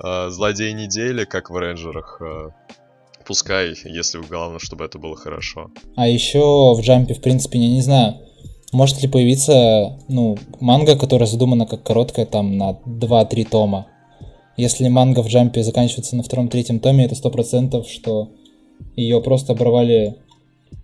э, 0.03 0.31
злодей 0.31 0.73
недели, 0.73 1.25
как 1.25 1.51
в 1.51 1.57
рейнджерах 1.57 2.21
Пускай, 3.25 3.75
если 3.85 4.19
главное, 4.19 4.59
чтобы 4.59 4.85
это 4.85 4.99
было 4.99 5.17
хорошо. 5.17 5.71
А 5.95 6.09
еще 6.09 6.75
в 6.75 6.81
джампе, 6.81 7.15
в 7.15 7.21
принципе, 7.21 7.61
я 7.61 7.69
не 7.69 7.81
знаю, 7.81 8.17
может 8.73 9.03
ли 9.03 9.09
появиться, 9.09 9.99
ну, 10.09 10.37
манга, 10.61 10.97
которая 10.97 11.27
задумана 11.27 11.67
как 11.67 11.83
короткая, 11.83 12.27
там, 12.27 12.57
на 12.57 12.79
2-3 12.87 13.49
тома. 13.49 13.87
Если 14.57 14.89
манга 14.89 15.23
в 15.23 15.29
джампе 15.29 15.63
заканчивается 15.63 16.17
на 16.17 16.23
втором-третьем 16.23 16.81
томе, 16.81 17.05
это 17.05 17.15
сто 17.15 17.31
процентов, 17.31 17.89
что 17.89 18.31
ее 18.97 19.21
просто 19.21 19.53
оборвали 19.53 20.17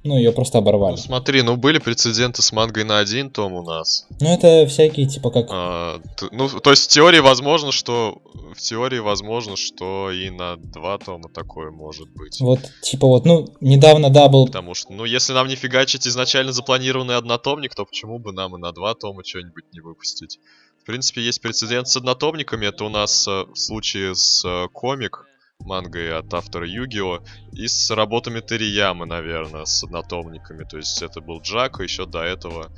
ну, 0.05 0.17
ее 0.17 0.33
просто 0.33 0.59
оборвали. 0.59 0.93
Ну, 0.93 1.03
смотри, 1.03 1.43
ну 1.43 1.57
были 1.57 1.79
прецеденты 1.79 2.41
с 2.41 2.53
мангой 2.53 2.85
на 2.85 2.99
один 2.99 3.31
том 3.31 3.53
у 3.53 3.63
нас. 3.63 4.07
Ну, 4.21 4.33
это 4.33 4.67
всякие, 4.67 5.07
типа, 5.07 5.31
как... 5.31 5.49
А, 5.51 6.01
ну, 6.31 6.49
то 6.49 6.71
есть 6.71 6.85
в 6.85 6.89
теории 6.89 7.19
возможно, 7.19 7.73
что... 7.73 8.23
В 8.55 8.61
теории 8.61 8.99
возможно, 8.99 9.57
что 9.57 10.11
и 10.11 10.31
на 10.31 10.57
два 10.57 10.99
тома 10.99 11.29
такое 11.29 11.71
может 11.71 12.09
быть. 12.11 12.41
Вот, 12.41 12.61
типа 12.81 13.07
вот, 13.07 13.25
ну, 13.25 13.49
недавно, 13.61 14.09
да, 14.11 14.29
был... 14.29 14.47
Потому 14.47 14.75
что, 14.75 14.93
ну, 14.93 15.05
если 15.05 15.33
нам 15.33 15.49
не 15.49 15.57
фигачить 15.57 16.07
изначально 16.07 16.53
запланированный 16.53 17.17
однотомник, 17.17 17.75
то 17.75 17.85
почему 17.85 18.19
бы 18.19 18.33
нам 18.33 18.57
и 18.57 18.59
на 18.59 18.73
два 18.73 18.95
тома 18.95 19.23
что-нибудь 19.25 19.65
не 19.73 19.81
выпустить? 19.81 20.39
В 20.83 20.87
принципе, 20.87 21.21
есть 21.21 21.43
прецедент 21.43 21.89
с 21.89 21.97
однотомниками. 21.97 22.67
Это 22.67 22.85
у 22.85 22.89
нас 22.89 23.29
э, 23.29 23.45
в 23.53 23.57
случае 23.57 24.15
с 24.15 24.43
э, 24.45 24.69
комик 24.73 25.27
мангой 25.69 26.17
от 26.17 26.33
автора 26.33 26.67
Югио 26.67 27.21
и 27.53 27.69
с 27.69 27.91
работами 27.91 28.41
Териямы, 28.41 29.07
наверное, 29.07 29.65
с 29.65 29.85
однотомниками. 29.85 30.65
То 30.65 30.79
есть 30.79 31.03
это 31.03 31.21
был 31.21 31.41
Джак, 31.41 31.81
еще 31.81 32.07
до 32.07 32.23
этого 32.23 32.73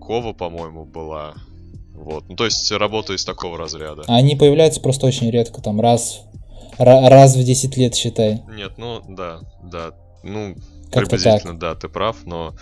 Кова, 0.00 0.32
по-моему, 0.32 0.84
была. 0.84 1.34
Вот, 1.92 2.28
ну 2.28 2.36
то 2.36 2.44
есть 2.44 2.70
работа 2.72 3.12
из 3.14 3.24
такого 3.24 3.58
разряда. 3.58 4.04
А 4.06 4.16
они 4.16 4.36
появляются 4.36 4.80
просто 4.80 5.06
очень 5.06 5.30
редко, 5.30 5.60
там 5.60 5.80
раз, 5.80 6.22
раз 6.78 7.36
в 7.36 7.44
10 7.44 7.76
лет, 7.76 7.94
считай. 7.94 8.42
Нет, 8.48 8.78
ну 8.78 9.02
да, 9.08 9.40
да, 9.62 9.92
ну 10.22 10.54
как 10.90 11.04
приблизительно, 11.04 11.52
так. 11.52 11.58
да, 11.58 11.74
ты 11.74 11.88
прав, 11.88 12.24
но 12.24 12.54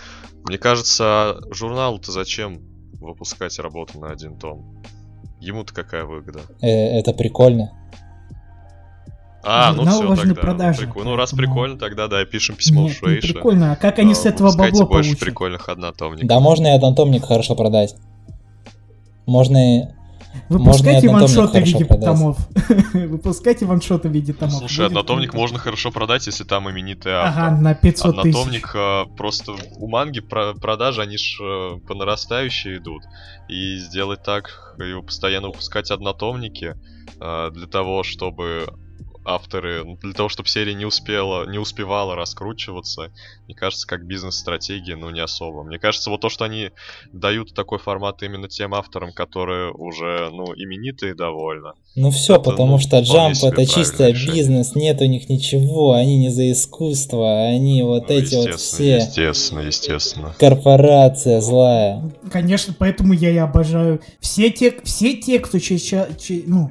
мне 0.44 0.58
кажется, 0.58 1.38
журналу-то 1.50 2.10
зачем 2.12 2.60
выпускать 2.94 3.58
работу 3.58 4.00
на 4.00 4.10
один 4.10 4.38
том? 4.38 4.82
Ему-то 5.40 5.72
какая 5.72 6.04
выгода? 6.04 6.40
Э, 6.60 6.68
это 6.68 7.12
прикольно. 7.12 7.79
А, 9.42 9.72
ну 9.72 9.86
все, 9.86 10.14
тогда. 10.16 10.34
Продажи, 10.34 10.88
ну, 10.94 11.04
ну, 11.04 11.16
раз 11.16 11.32
прикольно, 11.32 11.78
тогда 11.78 12.08
да, 12.08 12.24
пишем 12.24 12.56
письмо 12.56 12.82
Нет, 12.82 12.92
в 12.92 12.98
Шуэйша. 12.98 13.26
Не 13.26 13.32
прикольно, 13.32 13.72
а 13.72 13.76
как 13.76 13.98
они 13.98 14.14
с 14.14 14.26
этого 14.26 14.54
бабло 14.54 14.86
больше 14.86 14.86
получат? 14.86 15.20
прикольных 15.20 15.68
однотомников. 15.68 16.28
Да, 16.28 16.40
можно 16.40 16.66
и 16.66 16.70
однотомник 16.70 17.24
хорошо 17.24 17.54
продать. 17.54 17.94
Можно 19.26 19.78
и... 19.78 19.84
Выпускайте 20.48 21.08
однотомник 21.08 21.36
ваншоты 21.36 21.60
в 21.60 21.66
виде 21.66 21.84
продать. 21.84 22.04
томов. 22.04 22.38
Выпускайте 22.94 23.66
ваншоты 23.66 24.08
в 24.08 24.12
виде 24.12 24.32
томов. 24.32 24.54
Слушай, 24.54 24.78
Будет 24.78 24.86
однотомник 24.88 25.30
круто. 25.30 25.40
можно 25.40 25.58
хорошо 25.58 25.90
продать, 25.90 26.26
если 26.26 26.44
там 26.44 26.70
именитый 26.70 27.12
автор. 27.12 27.44
Ага, 27.44 27.56
на 27.56 27.74
500 27.74 28.22
тысяч. 28.22 28.34
Однотомник 28.36 28.74
э, 28.74 29.04
просто 29.16 29.54
у 29.76 29.88
манги 29.88 30.20
про- 30.20 30.54
продажи, 30.54 31.02
они 31.02 31.16
ж 31.16 31.38
э, 31.40 31.78
по 31.86 31.94
нарастающей 31.94 32.76
идут. 32.76 33.02
И 33.48 33.78
сделать 33.78 34.22
так, 34.22 34.76
и 34.78 35.00
постоянно 35.02 35.48
выпускать 35.48 35.90
однотомники 35.90 36.76
э, 37.20 37.50
для 37.52 37.66
того, 37.66 38.02
чтобы 38.04 38.66
авторы, 39.34 39.84
ну, 39.84 39.96
для 39.96 40.12
того, 40.12 40.28
чтобы 40.28 40.48
серия 40.48 40.74
не 40.74 40.84
успела, 40.84 41.48
не 41.48 41.58
успевала 41.58 42.14
раскручиваться, 42.16 43.10
мне 43.46 43.54
кажется, 43.54 43.86
как 43.86 44.04
бизнес-стратегия, 44.06 44.96
ну, 44.96 45.10
не 45.10 45.20
особо. 45.20 45.62
Мне 45.64 45.78
кажется, 45.78 46.10
вот 46.10 46.20
то, 46.20 46.28
что 46.28 46.44
они 46.44 46.70
дают 47.12 47.54
такой 47.54 47.78
формат 47.78 48.22
именно 48.22 48.48
тем 48.48 48.74
авторам, 48.74 49.12
которые 49.12 49.72
уже, 49.72 50.28
ну, 50.32 50.54
именитые 50.54 51.14
довольно. 51.14 51.74
Ну 51.96 52.10
все, 52.10 52.34
Это, 52.34 52.50
потому 52.50 52.72
ну, 52.72 52.78
что 52.78 53.02
себе 53.04 53.48
это 53.50 53.66
чисто 53.66 54.08
решение. 54.08 54.34
бизнес, 54.36 54.74
нет 54.74 55.00
у 55.00 55.06
них 55.06 55.28
ничего, 55.28 55.92
они 55.92 56.18
не 56.18 56.28
за 56.30 56.50
искусство, 56.52 57.46
они 57.48 57.82
вот 57.82 58.08
Ну, 58.08 58.14
эти 58.14 58.34
вот 58.36 58.54
все. 58.54 58.96
Естественно, 58.96 59.60
естественно. 59.60 60.34
Корпорация 60.38 61.40
злая. 61.40 62.02
Конечно, 62.30 62.74
поэтому 62.78 63.12
я 63.12 63.30
и 63.30 63.36
обожаю. 63.36 64.00
Все 64.20 64.50
те, 64.50 64.74
все 64.84 65.14
те 65.16 65.38
кто 65.40 65.58
чеча- 65.58 66.08
че- 66.18 66.42
ну, 66.46 66.70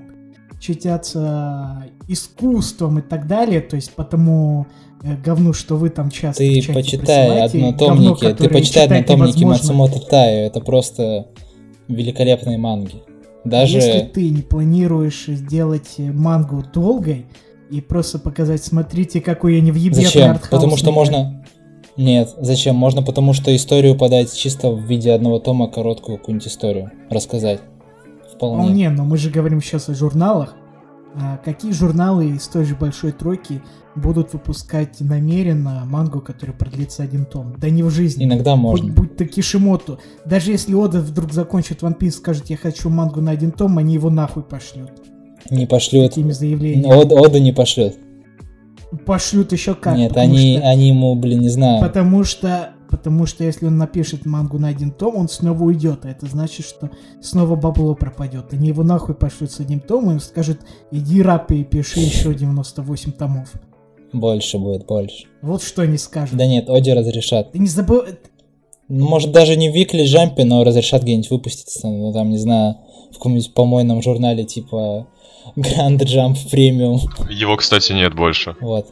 читятся 0.60 1.86
искусством 2.08 3.00
и 3.00 3.02
так 3.02 3.28
далее, 3.28 3.62
то 3.62 3.76
есть 3.76 3.92
потому 3.94 4.68
э, 5.04 5.16
говну, 5.16 5.54
что 5.54 5.78
вы 5.78 5.90
там 5.90 6.12
часто 6.12 6.44
Ты 6.44 6.62
почитай 6.74 7.48
присылаете, 7.50 7.58
говно, 7.58 7.70
однотомники, 7.70 8.34
ты 8.34 8.50
почитай 8.50 8.86
однотомники. 8.86 9.44
Мацумото 9.44 10.00
Таю, 10.00 10.46
это 10.46 10.60
просто 10.60 11.28
великолепные 11.88 12.58
манги. 12.58 13.02
Даже 13.46 13.78
Если 13.78 14.02
ты 14.14 14.30
не 14.30 14.42
планируешь 14.42 15.26
сделать 15.28 15.96
мангу 15.98 16.64
долгой 16.74 17.26
и 17.72 17.82
просто 17.82 18.20
показать, 18.20 18.64
смотрите, 18.64 19.22
какой 19.22 19.56
я 19.56 19.62
не 19.62 19.72
въебетный 19.72 20.06
зачем? 20.06 20.40
Потому 20.52 20.76
что 20.76 20.88
мир». 20.88 20.96
можно... 20.96 21.46
Нет, 21.96 22.30
зачем? 22.38 22.76
Можно 22.76 23.02
потому 23.02 23.34
что 23.34 23.54
историю 23.54 23.98
подать 23.98 24.34
чисто 24.34 24.72
в 24.72 24.86
виде 24.86 25.12
одного 25.12 25.40
тома, 25.40 25.68
короткую 25.68 26.18
какую-нибудь 26.18 26.48
историю 26.48 26.92
рассказать. 27.10 27.60
Вполне. 28.40 28.64
Вполне, 28.64 28.90
но 28.90 29.04
мы 29.04 29.18
же 29.18 29.30
говорим 29.30 29.62
сейчас 29.62 29.90
о 29.90 29.94
журналах. 29.94 30.56
А 31.16 31.38
какие 31.44 31.72
журналы 31.74 32.30
из 32.30 32.48
той 32.48 32.64
же 32.66 32.76
большой 32.76 33.12
тройки 33.12 33.62
будут 33.96 34.32
выпускать 34.34 35.02
намеренно 35.02 35.84
мангу, 35.86 36.22
которая 36.22 36.56
продлится 36.56 37.04
один 37.04 37.26
том? 37.26 37.56
Да 37.58 37.70
не 37.70 37.84
в 37.84 37.90
жизни. 37.90 38.24
Иногда 38.26 38.56
можно. 38.56 38.94
будь 38.94 39.18
то 39.18 39.26
Кишимоту. 39.26 40.00
Даже 40.26 40.52
если 40.52 40.74
Ода 40.74 41.02
вдруг 41.02 41.34
закончит 41.34 41.82
One 41.84 41.98
Piece, 41.98 42.12
скажет, 42.12 42.50
я 42.50 42.58
хочу 42.58 42.90
мангу 42.90 43.22
на 43.22 43.32
один 43.32 43.52
том, 43.52 43.78
они 43.80 43.96
его 43.96 44.10
нахуй 44.10 44.44
пошлют. 44.44 44.92
Не 45.50 45.66
пошлют. 45.66 46.10
Такими 46.12 46.32
заявлениями. 46.32 46.94
Од- 46.94 47.12
Ода 47.12 47.40
не 47.40 47.52
пошлет. 47.54 47.98
Пошлют 49.06 49.52
еще 49.52 49.76
как. 49.76 49.98
Нет, 49.98 50.16
они, 50.18 50.58
что- 50.58 50.68
они 50.68 50.88
ему, 50.90 51.16
блин, 51.16 51.42
не 51.42 51.50
знаю. 51.50 51.82
Потому 51.82 52.24
что, 52.24 52.72
потому 52.90 53.26
что 53.26 53.44
если 53.44 53.68
он 53.68 53.78
напишет 53.78 54.26
мангу 54.26 54.58
на 54.58 54.70
один 54.70 54.92
том, 54.92 55.16
он 55.16 55.30
снова 55.30 55.64
уйдет. 55.64 56.06
А 56.06 56.10
это 56.10 56.26
значит, 56.26 56.66
что 56.66 56.90
снова 57.22 57.56
бабло 57.56 57.96
пропадет. 57.96 58.54
Они 58.54 58.70
его 58.70 58.84
нахуй 58.84 59.16
пошлют 59.16 59.52
с 59.52 59.60
одним 59.60 59.80
томом 59.80 60.18
и 60.18 60.20
скажут, 60.20 60.60
иди 60.92 61.22
рап 61.22 61.52
и 61.52 61.64
пиши 61.64 62.00
еще 62.00 62.34
98 62.34 63.12
томов. 63.14 63.54
Больше 64.12 64.58
будет, 64.58 64.86
больше. 64.86 65.28
Вот 65.42 65.62
что 65.62 65.84
они 65.84 65.98
скажут. 65.98 66.36
Да 66.36 66.48
нет, 66.48 66.70
Оди 66.70 66.90
разрешат. 66.90 67.52
Ты 67.52 67.60
не 67.60 67.68
забыл... 67.68 68.04
Ну, 68.88 69.08
может, 69.08 69.32
даже 69.32 69.56
не 69.56 69.70
в 69.70 69.76
Викли 69.76 70.04
Джампе, 70.06 70.46
но 70.46 70.64
разрешат 70.64 71.04
где-нибудь 71.04 71.30
выпуститься, 71.30 71.88
ну, 71.88 72.12
там, 72.12 72.32
не 72.32 72.40
знаю, 72.40 72.78
в 73.12 73.14
каком-нибудь 73.14 73.54
помойном 73.54 74.02
журнале, 74.02 74.46
типа 74.46 75.08
Grand 75.56 76.00
Jump 76.00 76.38
Premium. 76.52 77.00
Его, 77.30 77.56
кстати, 77.58 77.94
нет 77.94 78.16
больше. 78.16 78.56
Вот. 78.60 78.88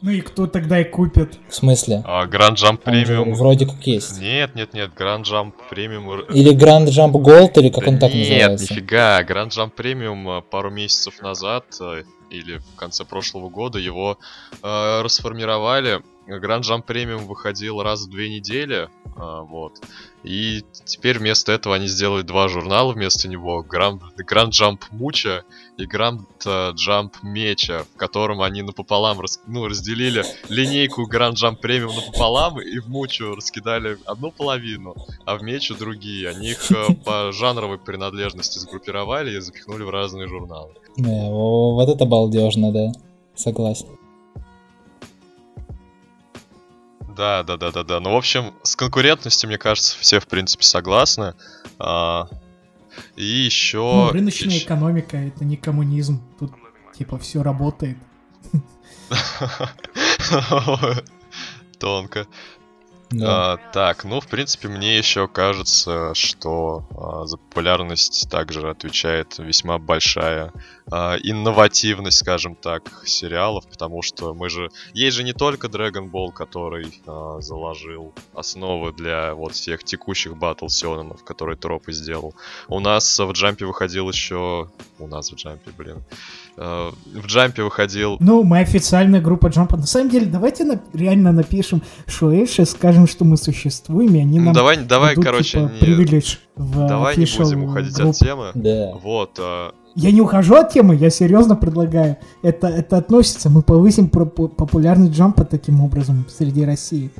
Ну 0.00 0.10
и 0.10 0.20
кто 0.20 0.46
тогда 0.46 0.80
и 0.80 0.84
купит? 0.84 1.38
В 1.48 1.54
смысле? 1.54 2.02
А 2.04 2.24
Grand 2.26 2.54
Jump 2.54 2.82
Premium... 2.84 3.34
вроде 3.34 3.66
как 3.66 3.84
есть. 3.86 4.20
Нет, 4.20 4.54
нет, 4.54 4.72
нет, 4.72 4.90
Grand 4.96 5.24
Jump 5.24 5.54
Premium... 5.70 6.24
Или 6.32 6.54
Grand 6.54 6.86
Jump 6.86 7.12
Gold, 7.12 7.58
или 7.60 7.68
как 7.70 7.84
Да 7.84 7.90
он 7.90 7.98
так 7.98 8.14
нет, 8.14 8.28
называется. 8.28 8.72
нифига. 8.72 9.22
Grand 9.22 9.48
Jump 9.48 9.72
Premium 9.76 10.38
э, 10.38 10.42
пару 10.42 10.70
месяцев 10.70 11.20
назад 11.20 11.64
э, 11.80 12.04
или 12.30 12.58
в 12.58 12.76
конце 12.76 13.04
прошлого 13.04 13.48
года 13.48 13.78
его 13.78 14.18
э, 14.62 15.02
расформировали. 15.02 16.00
Grand 16.28 16.60
Jump 16.60 16.86
Premium 16.86 17.26
выходил 17.26 17.82
раз 17.82 18.06
в 18.06 18.10
две 18.10 18.28
недели, 18.28 18.88
а, 19.16 19.42
вот. 19.42 19.80
И 20.24 20.64
теперь 20.84 21.18
вместо 21.18 21.52
этого 21.52 21.74
они 21.74 21.86
сделали 21.86 22.22
два 22.22 22.48
журнала 22.48 22.92
вместо 22.92 23.28
него. 23.28 23.64
Grand, 23.68 24.00
Grand 24.18 24.50
Jump 24.50 24.80
Муча 24.90 25.44
и 25.76 25.86
Grand 25.86 26.20
э, 26.44 26.72
Jump 26.72 27.12
Меча, 27.22 27.84
в 27.94 27.96
котором 27.96 28.42
они 28.42 28.62
напополам 28.62 29.20
рас- 29.20 29.40
ну, 29.46 29.66
разделили 29.66 30.24
линейку 30.48 31.08
Grand 31.10 31.34
Jump 31.34 31.60
Premium 31.62 31.94
напополам 31.94 32.60
и 32.60 32.78
в 32.78 32.88
Мучу 32.88 33.34
раскидали 33.34 33.98
одну 34.04 34.30
половину, 34.30 34.94
а 35.24 35.36
в 35.36 35.42
Мечу 35.42 35.76
другие. 35.76 36.28
Они 36.28 36.50
их 36.50 36.70
э, 36.70 36.94
по 37.04 37.32
жанровой 37.32 37.78
принадлежности 37.78 38.58
сгруппировали 38.58 39.36
и 39.36 39.40
запихнули 39.40 39.84
в 39.84 39.90
разные 39.90 40.26
журналы. 40.28 40.74
Да, 40.96 41.10
о, 41.10 41.74
вот 41.74 41.88
это 41.88 42.04
балдежно, 42.04 42.72
да. 42.72 42.92
Согласен. 43.34 43.86
Да, 47.18 47.42
да, 47.42 47.56
да, 47.56 47.72
да, 47.72 47.82
да. 47.82 47.98
Ну, 47.98 48.12
в 48.12 48.16
общем, 48.16 48.54
с 48.62 48.76
конкурентностью, 48.76 49.48
мне 49.48 49.58
кажется, 49.58 49.98
все, 49.98 50.20
в 50.20 50.28
принципе, 50.28 50.62
согласны. 50.62 51.34
А, 51.80 52.28
и 53.16 53.24
еще... 53.24 53.78
Ну, 53.78 54.12
рыночная 54.12 54.58
экономика, 54.58 55.16
это 55.16 55.44
не 55.44 55.56
коммунизм. 55.56 56.22
Тут 56.38 56.52
типа 56.96 57.18
все 57.18 57.42
работает. 57.42 57.98
Тонко. 61.80 62.28
Да. 63.10 63.52
А, 63.52 63.56
так, 63.72 64.04
ну, 64.04 64.20
в 64.20 64.26
принципе, 64.26 64.68
мне 64.68 64.98
еще 64.98 65.28
кажется, 65.28 66.12
что 66.14 66.84
а, 66.94 67.26
за 67.26 67.38
популярность 67.38 68.28
также 68.30 68.68
отвечает 68.68 69.38
весьма 69.38 69.78
большая 69.78 70.52
а, 70.90 71.16
инновативность, 71.22 72.18
скажем 72.18 72.54
так, 72.54 72.82
сериалов, 73.06 73.66
потому 73.66 74.02
что 74.02 74.34
мы 74.34 74.50
же... 74.50 74.70
Есть 74.92 75.16
же 75.16 75.24
не 75.24 75.32
только 75.32 75.68
Dragon 75.68 76.10
Ball, 76.10 76.32
который 76.32 77.00
а, 77.06 77.40
заложил 77.40 78.12
основы 78.34 78.92
для 78.92 79.34
вот 79.34 79.52
всех 79.54 79.84
текущих 79.84 80.36
батл 80.36 80.68
сёнэнов, 80.68 81.24
которые 81.24 81.56
Тропы 81.56 81.92
сделал. 81.92 82.34
У 82.68 82.80
нас 82.80 83.18
в 83.18 83.32
Джампе 83.32 83.64
выходил 83.64 84.08
еще... 84.10 84.68
У 84.98 85.06
нас 85.06 85.30
в 85.30 85.36
Джампе, 85.36 85.70
блин. 85.76 86.02
А, 86.56 86.92
в 87.06 87.26
Джампе 87.26 87.62
выходил 87.62 88.16
Ну, 88.20 88.42
мы 88.42 88.60
официальная 88.60 89.20
группа 89.20 89.46
Джампа. 89.46 89.76
На 89.76 89.86
самом 89.86 90.10
деле, 90.10 90.26
давайте 90.26 90.64
на- 90.64 90.80
реально 90.92 91.32
напишем 91.32 91.82
Шуэйши, 92.06 92.66
скажем, 92.98 93.06
что 93.06 93.24
мы 93.24 93.36
существуем, 93.36 94.14
и 94.14 94.20
они 94.20 94.38
Ну, 94.38 94.46
нам 94.46 94.54
давай, 94.54 94.76
давай, 94.78 95.14
дадут, 95.14 95.24
короче, 95.24 95.70
типа, 95.70 95.84
не- 95.84 96.22
в 96.56 96.86
давай 96.88 97.16
не 97.16 97.24
будем 97.24 97.64
уходить 97.64 97.94
групп. 97.94 98.10
от 98.10 98.16
темы. 98.16 98.46
Да. 98.54 98.92
Вот, 99.02 99.38
а, 99.38 99.72
Я 99.94 100.12
не 100.12 100.20
ухожу 100.20 100.54
от 100.54 100.72
темы, 100.72 100.94
я 100.96 101.10
серьезно 101.10 101.56
предлагаю. 101.56 102.16
Это, 102.42 102.68
это 102.68 102.98
относится, 102.98 103.50
мы 103.50 103.62
повысим 103.62 104.08
популярность 104.08 105.12
джампа 105.12 105.44
таким 105.44 105.80
образом 105.80 106.26
среди 106.28 106.64
России. 106.64 107.10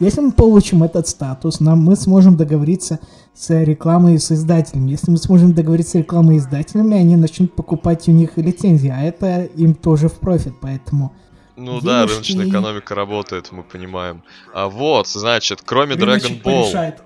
Если 0.00 0.20
мы 0.20 0.32
получим 0.32 0.82
этот 0.82 1.06
статус, 1.06 1.60
нам 1.60 1.84
мы 1.84 1.94
сможем 1.96 2.36
договориться 2.36 2.98
с 3.34 3.50
рекламой 3.64 4.14
и 4.14 4.18
с 4.18 4.32
издателями. 4.32 4.90
Если 4.90 5.10
мы 5.10 5.18
сможем 5.18 5.52
договориться 5.52 5.92
с 5.92 5.94
рекламой 5.94 6.36
и 6.36 6.38
издателями, 6.38 6.96
они 6.96 7.16
начнут 7.16 7.54
покупать 7.54 8.08
у 8.08 8.12
них 8.12 8.36
лицензии, 8.36 8.92
а 8.94 9.02
это 9.02 9.44
им 9.44 9.74
тоже 9.74 10.08
в 10.08 10.14
профит, 10.14 10.54
поэтому... 10.60 11.12
Ну 11.56 11.80
да, 11.80 12.06
рыночная 12.06 12.48
экономика 12.48 12.94
работает, 12.94 13.52
мы 13.52 13.62
понимаем. 13.62 14.22
А 14.52 14.68
вот, 14.68 15.06
значит, 15.06 15.62
кроме 15.64 15.94
Dragon 15.94 16.42
Ball, 16.42 16.62
порешает. 16.64 17.02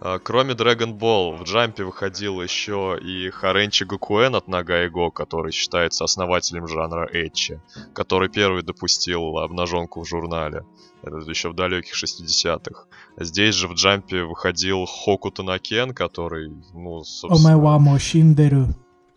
а, 0.00 0.18
кроме 0.18 0.54
Dragon 0.54 0.98
Ball, 0.98 1.36
в 1.36 1.44
Джампе 1.44 1.84
выходил 1.84 2.42
еще 2.42 2.98
и 3.00 3.30
Харенчи 3.30 3.84
Гакуэн 3.84 4.34
от 4.34 4.48
Нагайго, 4.48 5.10
который 5.10 5.52
считается 5.52 6.04
основателем 6.04 6.66
жанра 6.66 7.08
Эчи, 7.12 7.60
который 7.94 8.28
первый 8.28 8.62
допустил 8.62 9.38
обнаженку 9.38 10.02
в 10.02 10.08
журнале. 10.08 10.64
Это 11.02 11.16
еще 11.30 11.50
в 11.50 11.54
далеких 11.54 11.94
60-х. 11.94 12.84
Здесь 13.16 13.54
же 13.54 13.68
в 13.68 13.74
Джампе 13.74 14.24
выходил 14.24 14.84
Хоку 14.86 15.30
Танакен, 15.30 15.94
который, 15.94 16.52
ну, 16.74 17.04
собственно, 17.04 17.48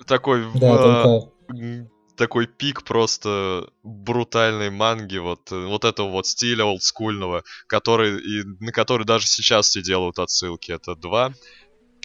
такой 0.06 0.44
в, 0.44 0.60
Да, 0.60 1.04
а, 1.04 1.20
такой 2.16 2.48
пик 2.48 2.84
просто 2.84 3.70
брутальной 3.84 4.70
манги, 4.70 5.18
вот, 5.18 5.52
э, 5.52 5.66
вот 5.66 5.86
этого 5.86 6.10
вот 6.10 6.28
стиля 6.28 6.66
олдскульного, 6.66 7.44
который, 7.68 8.20
и 8.20 8.44
на 8.60 8.72
который 8.72 9.06
даже 9.06 9.28
сейчас 9.28 9.68
все 9.70 9.82
делают 9.82 10.20
отсылки, 10.20 10.72
это 10.72 10.96
два. 10.96 11.34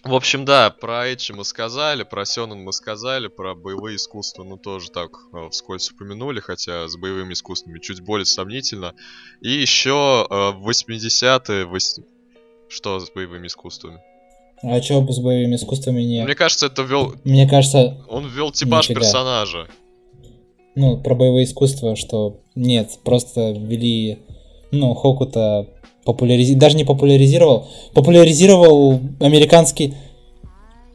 В 0.04 0.14
общем, 0.14 0.44
да, 0.44 0.70
про 0.70 1.12
Эчи 1.12 1.32
мы 1.32 1.44
сказали, 1.44 2.04
про 2.04 2.24
Сёнэн 2.24 2.58
мы 2.62 2.72
сказали, 2.72 3.26
про 3.26 3.54
боевые 3.56 3.96
искусства, 3.96 4.44
ну, 4.44 4.56
тоже 4.56 4.90
так 4.90 5.10
э, 5.32 5.48
вскользь 5.50 5.90
упомянули, 5.90 6.38
хотя 6.40 6.86
с 6.86 6.96
боевыми 6.96 7.32
искусствами 7.32 7.80
чуть 7.80 8.00
более 8.00 8.24
сомнительно. 8.24 8.94
И 9.40 9.50
еще 9.50 10.26
э, 10.30 10.50
в 10.52 10.68
80-е... 10.68 11.64
вось- 11.66 11.98
Что 12.68 13.00
с 13.00 13.10
боевыми 13.10 13.48
искусствами? 13.48 13.98
А 14.62 14.80
чё 14.80 15.04
с 15.06 15.18
боевыми 15.18 15.56
искусствами 15.56 16.02
не... 16.02 16.22
Мне 16.24 16.34
кажется, 16.36 16.66
это 16.66 16.82
ввел... 16.82 17.14
Мне 17.24 17.48
кажется, 17.48 18.04
Он 18.08 18.26
ввел 18.28 18.52
типаж 18.52 18.88
Нифига. 18.88 19.00
персонажа. 19.00 19.68
Ну, 20.74 20.98
про 20.98 21.14
боевые 21.14 21.44
искусства, 21.44 21.96
что 21.96 22.40
нет, 22.54 22.98
просто 23.04 23.50
ввели, 23.50 24.18
ну, 24.70 24.94
Хокута 24.94 25.66
популяризировал, 26.04 26.60
даже 26.60 26.76
не 26.76 26.84
популяризировал, 26.84 27.68
популяризировал 27.94 29.00
американский, 29.20 29.94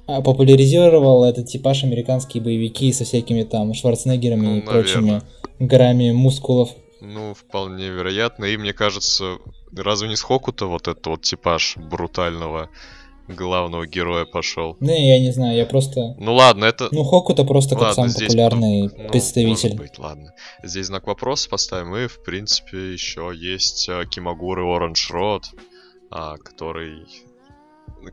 а, 0.07 0.21
популяризировал 0.21 1.23
этот 1.23 1.47
типаж 1.47 1.83
американские 1.83 2.43
боевики 2.43 2.91
со 2.91 3.05
всякими 3.05 3.43
там 3.43 3.73
Шварценеггерами 3.73 4.45
Ну, 4.47 4.57
и 4.57 4.61
прочими 4.61 5.01
наверно. 5.01 5.23
горами 5.59 6.11
мускулов. 6.11 6.69
Ну, 7.01 7.33
вполне 7.33 7.89
вероятно. 7.89 8.45
И 8.45 8.57
мне 8.57 8.73
кажется, 8.73 9.37
разве 9.75 10.07
не 10.07 10.15
с 10.15 10.21
Хокута 10.21 10.65
вот 10.67 10.87
этот 10.87 11.05
вот 11.05 11.21
типаж 11.21 11.77
брутального 11.77 12.69
главного 13.27 13.87
героя 13.87 14.25
пошел? 14.25 14.77
Ну, 14.79 14.89
я 14.91 15.19
не 15.19 15.31
знаю, 15.31 15.57
я 15.57 15.65
просто... 15.65 16.15
Ну 16.17 16.33
ладно, 16.35 16.65
это... 16.65 16.89
Ну, 16.91 17.03
Хокута 17.03 17.43
просто 17.43 17.75
как 17.75 17.81
Ладно, 17.81 17.95
самый 17.95 18.09
здесь 18.09 18.27
популярный 18.27 18.81
Ну, 18.83 19.09
представитель. 19.09 19.69
может 19.69 19.77
быть, 19.77 19.99
ладно. 19.99 20.33
Здесь 20.63 20.87
знак 20.87 21.07
вопроса 21.07 21.49
поставим. 21.49 21.95
И, 21.95 22.07
в 22.07 22.23
принципе, 22.23 22.93
еще 22.93 23.31
есть 23.33 23.87
э, 23.89 24.05
Кимагуры 24.09 24.63
Оранж 24.65 25.09
Род, 25.11 25.45
который 26.09 27.07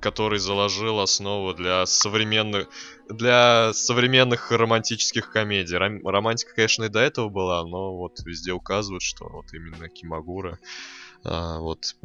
который 0.01 0.39
заложил 0.39 1.01
основу 1.01 1.53
для 1.55 1.85
современных 1.87 2.69
для 3.09 3.73
современных 3.73 4.53
романтических 4.53 5.33
комедий. 5.33 5.77
Ром- 5.77 6.07
романтика, 6.07 6.55
конечно, 6.55 6.85
и 6.85 6.89
до 6.89 7.01
этого 7.01 7.29
была, 7.29 7.65
но 7.65 7.97
вот 7.97 8.21
везде 8.25 8.53
указывают, 8.53 9.03
что 9.03 9.29
вот 9.29 9.53
именно 9.53 9.89
Кимагура 9.89 10.61
а, 11.25 11.59
вот 11.59 11.97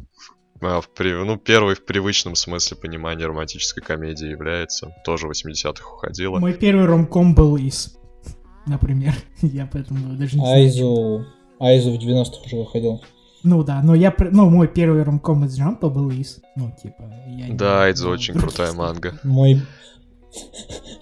в 0.61 0.89
при- 0.95 1.13
ну, 1.25 1.37
первый 1.37 1.75
в 1.75 1.85
привычном 1.85 2.35
смысле 2.35 2.77
понимания 2.77 3.25
романтической 3.25 3.83
комедии 3.83 4.27
является. 4.27 4.93
Тоже 5.03 5.27
в 5.27 5.31
80-х 5.31 5.87
уходила. 5.93 6.39
Мой 6.39 6.53
первый 6.53 6.85
ромком 6.85 7.35
был 7.35 7.57
из, 7.57 7.97
например. 8.65 9.13
Я 9.41 9.67
поэтому 9.71 10.15
даже 10.15 10.37
не 10.37 10.41
знаю. 10.45 10.63
Айзу... 10.63 11.25
Айзу 11.59 11.91
в 11.91 11.95
90-х 12.01 12.45
уже 12.45 12.55
выходил. 12.57 13.01
Ну 13.43 13.63
да, 13.63 13.81
но 13.83 13.93
я, 13.93 14.09
пр- 14.11 14.31
ну 14.31 14.49
мой 14.49 14.67
первый 14.67 15.03
ромком 15.03 15.45
из 15.45 15.55
Джампа 15.57 15.89
был 15.89 16.09
из, 16.09 16.39
ну 16.55 16.75
типа. 16.81 17.03
Я 17.27 17.47
не- 17.49 17.53
Да, 17.55 17.85
ну, 18.01 18.09
очень 18.09 18.33
крутая 18.33 18.73
манга. 18.73 19.19
Мой... 19.23 19.61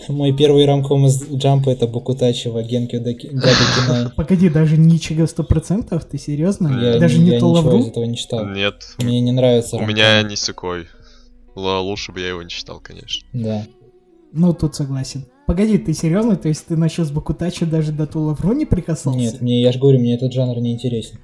Мой 0.10 0.34
первый 0.36 0.66
рамком 0.66 1.06
из 1.06 1.24
Джампа 1.32 1.70
это 1.70 1.88
Букутачи 1.88 2.50
в 2.50 2.58
Агенке 2.58 3.00
Дадокинай. 3.00 4.10
Погоди, 4.16 4.50
даже 4.50 4.78
ничего 4.78 5.26
сто 5.28 5.44
процентов, 5.44 6.04
ты 6.06 6.18
серьезно? 6.18 6.68
Я, 6.82 7.00
даже 7.00 7.18
не, 7.20 7.26
не 7.26 7.32
я 7.32 7.40
то 7.40 7.46
ничего 7.50 7.60
из 7.60 7.66
лавру? 7.66 7.88
этого 7.88 8.04
не 8.04 8.18
читал. 8.18 8.46
Нет, 8.48 8.76
Мне 9.00 9.22
не 9.22 9.32
нравится. 9.32 9.78
у 9.78 9.86
меня 9.86 10.22
Нисекой. 10.24 10.88
Л- 11.56 11.84
Лучше 11.86 12.12
бы 12.12 12.20
я 12.20 12.30
его 12.30 12.44
не 12.44 12.50
читал, 12.50 12.80
конечно. 12.82 13.26
Да. 13.32 13.66
Ну, 14.34 14.54
тут 14.54 14.76
согласен. 14.76 15.26
Погоди, 15.48 15.78
ты 15.78 15.94
серьезно? 15.94 16.36
То 16.36 16.48
есть 16.50 16.66
ты 16.66 16.76
насчет 16.76 17.12
Бакутачи 17.12 17.66
даже 17.66 17.92
до 17.92 18.08
Тулавру 18.08 18.54
не 18.54 18.66
прикасался? 18.66 19.18
Нет, 19.18 19.42
мне, 19.42 19.62
я 19.62 19.72
же 19.72 19.80
говорю, 19.80 20.00
мне 20.00 20.16
этот 20.16 20.34
жанр 20.34 20.58
не 20.60 20.74
интересен. 20.74 21.20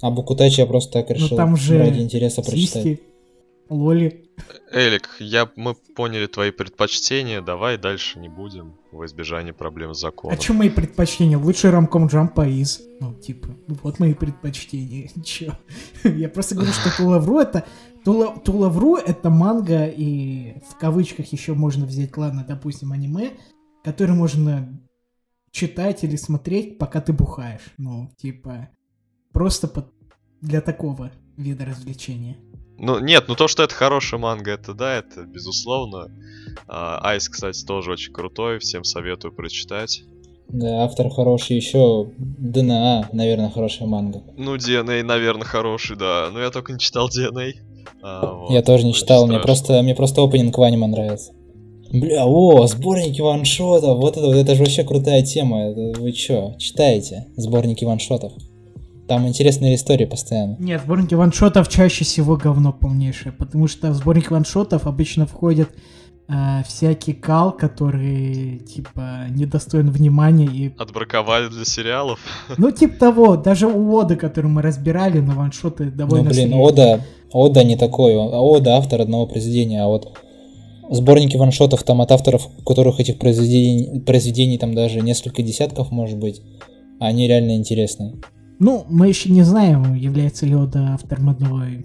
А 0.00 0.10
Букутачи 0.10 0.60
я 0.60 0.66
просто 0.66 0.92
так 0.92 1.10
решил 1.10 1.28
Ну, 1.30 1.36
там 1.36 1.56
же 1.56 1.78
ради 1.78 2.00
интереса 2.00 2.42
прочитать. 2.42 3.00
Лоли. 3.68 4.22
Элик, 4.70 5.08
я, 5.18 5.50
мы 5.56 5.74
поняли 5.74 6.26
твои 6.26 6.50
предпочтения, 6.50 7.40
давай 7.40 7.78
дальше 7.78 8.18
не 8.18 8.28
будем 8.28 8.74
во 8.92 9.06
избежание 9.06 9.52
проблем 9.52 9.94
с 9.94 9.98
А 9.98 10.00
законом. 10.08 10.40
что 10.40 10.52
мои 10.52 10.68
предпочтения? 10.70 11.38
Лучший 11.38 11.70
рамком 11.70 12.06
Джампа 12.06 12.46
из. 12.46 12.80
Ну, 13.00 13.14
типа, 13.14 13.48
вот 13.66 13.98
мои 13.98 14.14
предпочтения. 14.14 15.10
Чё? 15.24 15.52
Я 16.04 16.28
просто 16.28 16.54
говорю, 16.54 16.72
что 16.72 16.94
Тулавру 16.96 17.38
это... 17.38 17.64
Тула- 18.04 18.40
Тулавру 18.40 18.94
это 18.96 19.30
манга 19.30 19.86
и 19.86 20.60
в 20.70 20.78
кавычках 20.78 21.32
еще 21.32 21.54
можно 21.54 21.86
взять, 21.86 22.16
ладно, 22.16 22.44
допустим, 22.46 22.92
аниме, 22.92 23.32
который 23.82 24.14
можно 24.14 24.80
читать 25.50 26.04
или 26.04 26.14
смотреть, 26.14 26.78
пока 26.78 27.00
ты 27.00 27.12
бухаешь. 27.12 27.72
Ну, 27.78 28.12
типа, 28.18 28.68
просто 29.32 29.66
под- 29.66 29.92
для 30.40 30.60
такого 30.60 31.10
вида 31.36 31.64
развлечения. 31.64 32.36
Ну, 32.78 32.98
нет, 32.98 33.24
ну 33.28 33.34
то, 33.34 33.48
что 33.48 33.62
это 33.62 33.74
хорошая 33.74 34.20
манга, 34.20 34.52
это 34.52 34.74
да, 34.74 34.96
это 34.96 35.22
безусловно. 35.22 36.10
А, 36.68 36.98
Айс, 37.02 37.28
кстати, 37.28 37.64
тоже 37.64 37.92
очень 37.92 38.12
крутой, 38.12 38.58
всем 38.58 38.84
советую 38.84 39.32
прочитать. 39.32 40.02
Да, 40.48 40.84
автор 40.84 41.10
хороший, 41.10 41.56
еще 41.56 42.08
ДНА, 42.18 43.08
наверное, 43.12 43.50
хорошая 43.50 43.88
манга. 43.88 44.22
Ну, 44.36 44.56
DNA, 44.56 45.02
наверное, 45.02 45.44
хороший, 45.44 45.96
да. 45.96 46.28
Но 46.32 46.40
я 46.40 46.50
только 46.50 46.72
не 46.72 46.78
читал 46.78 47.08
DNA. 47.08 47.54
А, 48.02 48.32
вот, 48.32 48.50
Я 48.50 48.62
тоже 48.62 48.84
не 48.86 48.94
читал, 48.94 49.26
мне 49.26 49.40
просто, 49.40 49.82
мне 49.82 49.94
просто 49.94 50.22
опенинг 50.22 50.56
в 50.56 50.62
аниме 50.62 50.86
нравится. 50.86 51.32
Бля, 51.92 52.26
о, 52.26 52.66
сборники 52.66 53.20
ваншотов, 53.20 53.98
вот 53.98 54.16
это, 54.16 54.26
вот 54.26 54.36
это 54.36 54.54
же 54.54 54.60
вообще 54.60 54.84
крутая 54.84 55.22
тема, 55.22 55.70
это 55.70 56.00
вы 56.00 56.12
чё, 56.12 56.54
читаете 56.58 57.26
сборники 57.36 57.84
ваншотов? 57.84 58.32
Там 59.08 59.28
интересные 59.28 59.76
истории 59.76 60.04
постоянно. 60.04 60.56
Нет, 60.58 60.82
сборники 60.84 61.14
ваншотов 61.14 61.68
чаще 61.68 62.04
всего 62.04 62.36
говно 62.36 62.72
полнейшее, 62.72 63.32
потому 63.32 63.68
что 63.68 63.90
в 63.90 63.94
сборник 63.94 64.30
ваншотов 64.32 64.86
обычно 64.86 65.26
входят 65.26 65.70
э, 66.28 66.62
всякий 66.66 67.12
кал, 67.12 67.52
который, 67.52 68.58
типа, 68.58 69.26
недостоин 69.30 69.90
внимания 69.90 70.46
и... 70.46 70.74
Отбраковали 70.76 71.48
для 71.48 71.64
сериалов. 71.64 72.18
Ну, 72.58 72.72
типа 72.72 72.98
того, 72.98 73.36
даже 73.36 73.68
у 73.68 73.92
Оды, 73.94 74.16
который 74.16 74.50
мы 74.50 74.60
разбирали, 74.60 75.20
на 75.20 75.34
ваншоты 75.34 75.84
Ну, 75.84 75.90
довольно 75.92 76.30
блин, 76.30 76.34
средние. 76.34 76.60
Ода, 76.60 77.00
Ода 77.32 77.62
не 77.62 77.76
такой, 77.76 78.14
а 78.14 78.40
Ода 78.40 78.76
автор 78.76 79.02
одного 79.02 79.26
произведения, 79.26 79.82
а 79.84 79.86
вот 79.86 80.18
сборники 80.90 81.36
ваншотов 81.36 81.84
там 81.84 82.00
от 82.00 82.10
авторов, 82.10 82.48
у 82.58 82.62
которых 82.62 82.98
этих 82.98 83.18
произведений, 83.18 84.00
произведений 84.00 84.58
там 84.58 84.74
даже 84.74 85.00
несколько 85.00 85.42
десятков, 85.42 85.92
может 85.92 86.18
быть, 86.18 86.42
они 86.98 87.28
реально 87.28 87.56
интересные. 87.56 88.14
Ну, 88.58 88.86
мы 88.88 89.08
еще 89.08 89.30
не 89.30 89.42
знаем, 89.42 89.94
является 89.94 90.46
ли 90.46 90.54
Ода 90.54 90.94
автором 90.94 91.28
одной 91.30 91.84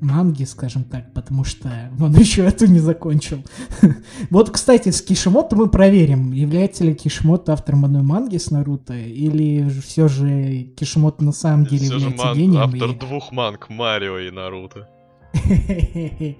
манги, 0.00 0.44
скажем 0.44 0.84
так, 0.84 1.12
потому 1.12 1.42
что 1.42 1.68
он 2.00 2.14
еще 2.16 2.44
эту 2.44 2.66
не 2.66 2.78
закончил. 2.78 3.38
Вот, 4.30 4.50
кстати, 4.50 4.90
с 4.90 5.02
Кишимото 5.02 5.56
мы 5.56 5.68
проверим, 5.68 6.30
является 6.32 6.84
ли 6.84 6.94
Кишимото 6.94 7.52
автором 7.52 7.84
одной 7.84 8.02
манги 8.02 8.36
с 8.36 8.50
Наруто, 8.52 8.94
или 8.94 9.68
все 9.80 10.06
же 10.06 10.62
Кишимото 10.76 11.24
на 11.24 11.32
самом 11.32 11.64
деле 11.64 11.78
Все 11.86 11.98
же 11.98 12.10
является 12.10 12.26
ман- 12.26 12.36
гением. 12.36 12.62
автор 12.62 12.90
и- 12.90 12.94
двух 12.94 13.32
манг, 13.32 13.68
Марио 13.70 14.18
и 14.18 14.30
Наруто. 14.30 14.88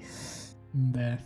Да. 0.72 1.18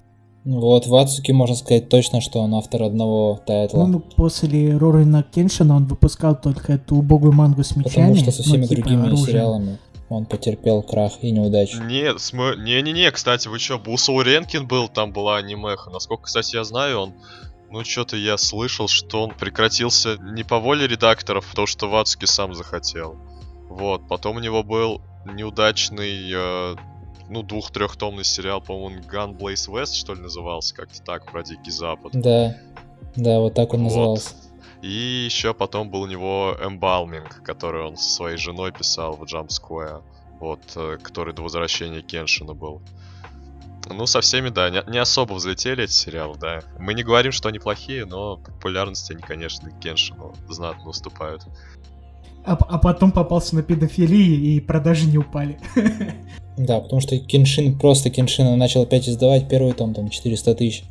Вот, 0.44 0.86
в 0.86 0.94
Ацуке 0.96 1.32
можно 1.32 1.54
сказать 1.54 1.88
точно, 1.88 2.20
что 2.20 2.40
он 2.40 2.54
автор 2.54 2.82
одного 2.82 3.40
тайтла. 3.46 3.86
Ну, 3.86 4.00
после 4.00 4.76
Рорина 4.76 5.22
Кеншина 5.22 5.76
он 5.76 5.86
выпускал 5.86 6.40
только 6.40 6.72
эту 6.72 6.96
убогую 6.96 7.32
мангу 7.32 7.62
с 7.62 7.76
мечами. 7.76 8.08
Потому 8.08 8.16
что 8.16 8.32
со 8.32 8.38
ну, 8.38 8.44
всеми 8.44 8.66
типа 8.66 8.80
другими 8.82 9.06
оружием. 9.06 9.26
сериалами 9.26 9.78
он 10.12 10.26
потерпел 10.26 10.82
крах 10.82 11.12
и 11.22 11.30
неудачу. 11.30 11.82
Нет, 11.82 12.20
см... 12.20 12.60
не-не-не, 12.62 13.10
кстати, 13.10 13.48
вы 13.48 13.58
чё, 13.58 13.78
Бусул 13.78 14.20
Ренкин 14.20 14.66
был, 14.66 14.88
там 14.88 15.12
была 15.12 15.38
анимеха. 15.38 15.90
Насколько, 15.90 16.24
кстати, 16.24 16.56
я 16.56 16.64
знаю, 16.64 17.00
он... 17.00 17.14
Ну, 17.70 17.82
что-то 17.84 18.18
я 18.18 18.36
слышал, 18.36 18.86
что 18.86 19.22
он 19.22 19.30
прекратился 19.30 20.18
не 20.18 20.44
по 20.44 20.58
воле 20.58 20.86
редакторов, 20.86 21.48
а 21.50 21.56
то, 21.56 21.64
что 21.64 21.88
Вацуки 21.88 22.26
сам 22.26 22.54
захотел. 22.54 23.16
Вот, 23.70 24.06
потом 24.08 24.36
у 24.36 24.40
него 24.40 24.62
был 24.62 25.00
неудачный, 25.24 26.30
э, 26.30 26.76
ну, 27.32 27.42
двух-трехтомный 27.42 28.24
сериал, 28.24 28.60
по-моему, 28.60 29.00
Gun 29.00 29.36
Blaze 29.36 29.68
West, 29.70 29.94
что 29.94 30.14
ли, 30.14 30.20
назывался, 30.20 30.74
как-то 30.74 31.02
так, 31.02 31.30
про 31.30 31.42
Дикий 31.42 31.70
Запад. 31.70 32.12
Да, 32.12 32.56
да, 33.16 33.40
вот 33.40 33.54
так 33.54 33.72
он 33.72 33.80
Вот. 33.80 33.88
назывался. 33.88 34.34
И 34.82 35.22
еще 35.24 35.54
потом 35.54 35.90
был 35.90 36.02
у 36.02 36.06
него 36.06 36.56
Embalming, 36.60 37.28
который 37.42 37.84
он 37.84 37.96
со 37.96 38.10
своей 38.10 38.36
женой 38.36 38.72
писал 38.72 39.16
в 39.16 39.22
Jump 39.22 39.48
Square. 39.48 40.02
Вот, 40.40 40.60
э, 40.74 40.98
который 41.00 41.32
до 41.32 41.42
возвращения 41.42 42.02
Кеншина 42.02 42.52
был. 42.52 42.82
Ну, 43.88 44.06
со 44.06 44.20
всеми, 44.20 44.48
да, 44.48 44.70
не, 44.70 44.82
не 44.90 44.98
особо 44.98 45.34
взлетели 45.34 45.84
эти 45.84 45.92
сериалы, 45.92 46.36
да. 46.38 46.62
Мы 46.78 46.94
не 46.94 47.02
говорим, 47.02 47.32
что 47.32 47.48
они 47.48 47.58
плохие, 47.58 48.04
но 48.04 48.36
популярности 48.36 49.12
они, 49.12 49.22
конечно, 49.22 49.70
Кеншину 49.70 50.34
знатно 50.48 50.90
уступают. 50.90 51.42
А, 52.44 52.54
а 52.54 52.78
потом 52.78 53.12
попался 53.12 53.54
на 53.54 53.62
педофилии 53.62 54.54
и 54.54 54.60
продажи 54.60 55.06
не 55.06 55.18
упали. 55.18 55.58
Да, 56.58 56.80
потому 56.80 57.00
что 57.00 57.18
Кеншин, 57.18 57.78
просто 57.78 58.10
Кеншина 58.10 58.56
начал 58.56 58.82
опять 58.82 59.08
издавать 59.08 59.48
первый 59.48 59.72
том, 59.72 59.94
там 59.94 60.10
400 60.10 60.54
тысяч. 60.54 60.84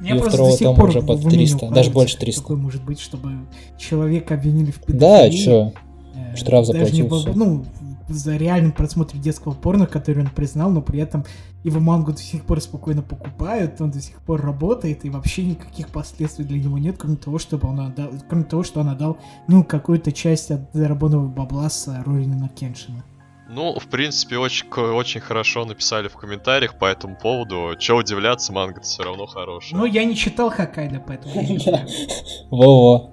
Я 0.00 0.14
И 0.14 0.18
второго 0.20 0.56
тома 0.56 0.84
уже 0.84 1.02
под 1.02 1.18
в 1.18 1.26
уме 1.26 1.32
не 1.32 1.38
300, 1.38 1.56
укладывается, 1.56 1.74
даже 1.74 1.90
больше 1.90 2.16
300. 2.16 2.40
Такое 2.42 2.56
может 2.56 2.84
быть, 2.84 3.00
чтобы 3.00 3.30
человека 3.76 4.34
обвинили 4.34 4.70
в 4.70 4.78
педофилии. 4.78 4.98
Да, 4.98 5.30
чё? 5.30 5.72
э, 6.14 6.36
штраф 6.36 6.64
даже 6.68 6.78
заплатил, 6.78 7.04
не 7.04 7.10
во- 7.10 7.18
всё. 7.18 7.32
Ну, 7.34 7.64
за 8.08 8.36
реальным 8.36 8.72
просмотром 8.72 9.20
детского 9.20 9.52
порно, 9.52 9.86
который 9.86 10.22
он 10.22 10.30
признал, 10.30 10.70
но 10.70 10.80
при 10.80 11.00
этом 11.00 11.24
его 11.64 11.80
мангу 11.80 12.12
до 12.12 12.18
сих 12.18 12.44
пор 12.44 12.60
спокойно 12.60 13.02
покупают, 13.02 13.80
он 13.80 13.90
до 13.90 14.00
сих 14.00 14.20
пор 14.22 14.40
работает, 14.40 15.04
и 15.04 15.10
вообще 15.10 15.44
никаких 15.44 15.88
последствий 15.88 16.44
для 16.44 16.58
него 16.58 16.78
нет, 16.78 16.96
кроме 16.98 17.16
того, 17.16 17.38
чтобы 17.38 17.68
он 17.68 17.80
отдал, 17.80 18.10
кроме 18.28 18.44
того, 18.44 18.62
что 18.62 18.80
он 18.80 18.88
отдал, 18.88 19.18
ну, 19.48 19.64
какую-то 19.64 20.12
часть 20.12 20.50
от 20.50 20.72
заработанного 20.72 21.28
бабла 21.28 21.68
с 21.68 21.86
Рорина 22.04 22.48
Кеншина. 22.48 23.04
Ну, 23.52 23.76
в 23.78 23.88
принципе, 23.88 24.38
очень, 24.38 24.68
очень 24.68 25.20
хорошо 25.20 25.64
написали 25.64 26.06
в 26.06 26.14
комментариях 26.14 26.78
по 26.78 26.84
этому 26.84 27.16
поводу. 27.16 27.74
Че 27.76 27.94
удивляться, 27.94 28.52
манга 28.52 28.80
все 28.80 29.02
равно 29.02 29.26
хорошая. 29.26 29.76
Ну, 29.76 29.86
я 29.86 30.04
не 30.04 30.14
читал 30.14 30.50
Хакайда, 30.50 31.02
поэтому... 31.04 31.34
Во-во. 32.50 33.10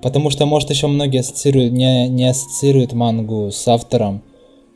Потому 0.00 0.30
что, 0.30 0.46
может, 0.46 0.70
еще 0.70 0.86
многие 0.86 1.20
ассоциируют, 1.20 1.72
не, 1.72 2.08
не 2.08 2.30
ассоциируют 2.30 2.94
мангу 2.94 3.50
с 3.50 3.68
автором, 3.68 4.22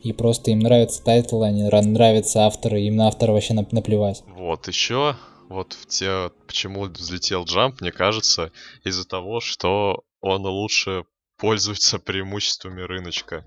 и 0.03 0.11
просто 0.13 0.51
им 0.51 0.59
нравится 0.59 1.03
title, 1.03 1.41
а 1.43 1.51
не 1.51 1.63
нравятся 1.63 2.45
авторы, 2.45 2.81
им 2.81 2.97
на 2.97 3.07
автора 3.07 3.31
вообще 3.31 3.53
наплевать. 3.53 4.23
Вот, 4.27 4.67
еще 4.67 5.15
вот 5.49 5.73
в 5.73 5.85
те, 5.87 6.31
почему 6.45 6.83
взлетел 6.83 7.45
Jump, 7.45 7.81
мне 7.81 7.91
кажется, 7.91 8.51
из-за 8.83 9.07
того, 9.07 9.39
что 9.39 10.03
он 10.21 10.45
лучше 10.45 11.05
пользуется 11.37 11.99
преимуществами 11.99 12.81
рыночка. 12.81 13.45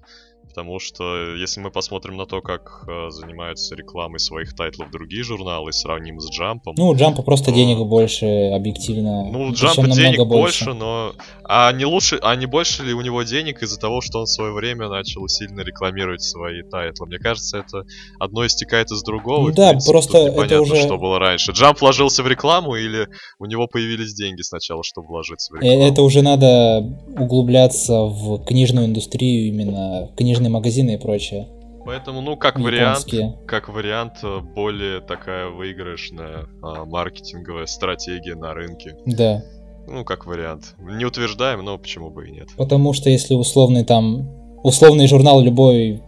Потому 0.56 0.78
что 0.78 1.34
если 1.34 1.60
мы 1.60 1.70
посмотрим 1.70 2.16
на 2.16 2.24
то, 2.24 2.40
как 2.40 2.84
э, 2.88 3.10
занимаются 3.10 3.74
рекламой 3.74 4.18
своих 4.18 4.56
тайтлов 4.56 4.90
другие 4.90 5.22
журналы, 5.22 5.70
сравним 5.70 6.18
с 6.18 6.30
Jump 6.30 6.56
ом. 6.56 6.74
Ну, 6.78 6.88
у 6.88 6.96
Jump 6.96 7.16
а 7.16 7.20
просто 7.20 7.50
то... 7.50 7.52
денег 7.52 7.76
больше, 7.86 8.24
объективно. 8.54 9.30
Ну, 9.30 9.48
у 9.48 9.52
Jump 9.52 9.80
а 9.80 9.86
денег 9.86 10.26
больше, 10.26 10.64
больше, 10.64 10.72
но. 10.72 11.12
А 11.44 11.70
не 11.72 11.84
лучше, 11.84 12.18
а 12.22 12.34
не 12.36 12.46
больше 12.46 12.84
ли 12.84 12.94
у 12.94 13.02
него 13.02 13.22
денег 13.22 13.62
из-за 13.62 13.78
того, 13.78 14.00
что 14.00 14.20
он 14.20 14.24
в 14.24 14.30
свое 14.30 14.52
время 14.52 14.88
начал 14.88 15.28
сильно 15.28 15.60
рекламировать 15.60 16.22
свои 16.22 16.62
тайтлы? 16.62 17.06
Мне 17.06 17.18
кажется, 17.18 17.58
это 17.58 17.84
одно 18.18 18.46
истекает 18.46 18.90
из 18.90 19.02
другого. 19.02 19.48
Ну, 19.48 19.54
да, 19.54 19.70
принципе, 19.72 19.92
просто 19.92 20.18
это 20.18 20.62
уже... 20.62 20.76
что 20.76 20.96
было 20.96 21.18
раньше. 21.18 21.52
Jump 21.52 21.82
вложился 21.82 22.22
в 22.22 22.28
рекламу 22.28 22.76
или 22.76 23.08
у 23.38 23.44
него 23.44 23.68
появились 23.68 24.14
деньги 24.14 24.40
сначала, 24.40 24.82
чтобы 24.82 25.08
вложиться 25.08 25.52
в 25.52 25.56
э, 25.56 25.60
рекламу? 25.60 25.92
Это 25.92 26.02
уже 26.02 26.22
надо 26.22 26.80
углубляться 27.18 28.04
в 28.04 28.42
книжную 28.44 28.86
индустрию, 28.86 29.48
именно 29.48 30.10
книжный 30.16 30.45
книжные 30.46 30.50
магазины 30.50 30.94
и 30.94 30.96
прочее. 30.96 31.48
Поэтому, 31.84 32.20
ну, 32.20 32.36
как 32.36 32.58
Японские. 32.58 33.20
вариант, 33.20 33.46
как 33.46 33.68
вариант, 33.68 34.12
э, 34.24 34.40
более 34.40 35.00
такая 35.00 35.50
выигрышная 35.50 36.46
а, 36.60 36.84
маркетинговая 36.84 37.66
стратегия 37.66 38.34
на 38.34 38.54
рынке. 38.54 38.96
Да. 39.06 39.44
Ну, 39.86 40.04
как 40.04 40.26
вариант. 40.26 40.74
Не 40.80 41.04
утверждаем, 41.04 41.64
но 41.64 41.78
почему 41.78 42.10
бы 42.10 42.26
и 42.26 42.32
нет. 42.32 42.48
Потому 42.56 42.92
что 42.92 43.08
если 43.08 43.34
условный 43.34 43.84
там, 43.84 44.28
условный 44.64 45.06
журнал 45.06 45.40
любой 45.40 46.02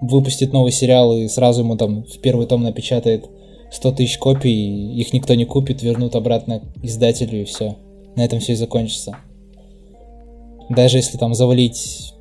выпустит 0.00 0.52
новый 0.52 0.70
сериал 0.70 1.16
и 1.16 1.26
сразу 1.26 1.62
ему 1.62 1.76
там 1.76 2.04
в 2.04 2.20
первый 2.20 2.46
том 2.46 2.62
напечатает 2.62 3.28
100 3.72 3.92
тысяч 3.92 4.16
копий, 4.18 4.94
их 4.94 5.12
никто 5.12 5.34
не 5.34 5.44
купит, 5.44 5.82
вернут 5.82 6.14
обратно 6.14 6.62
издателю 6.84 7.42
и 7.42 7.44
все. 7.44 7.76
На 8.14 8.24
этом 8.24 8.38
все 8.38 8.52
и 8.52 8.56
закончится. 8.56 9.16
Даже 10.68 10.98
если 10.98 11.18
там 11.18 11.34
завалить 11.34 12.14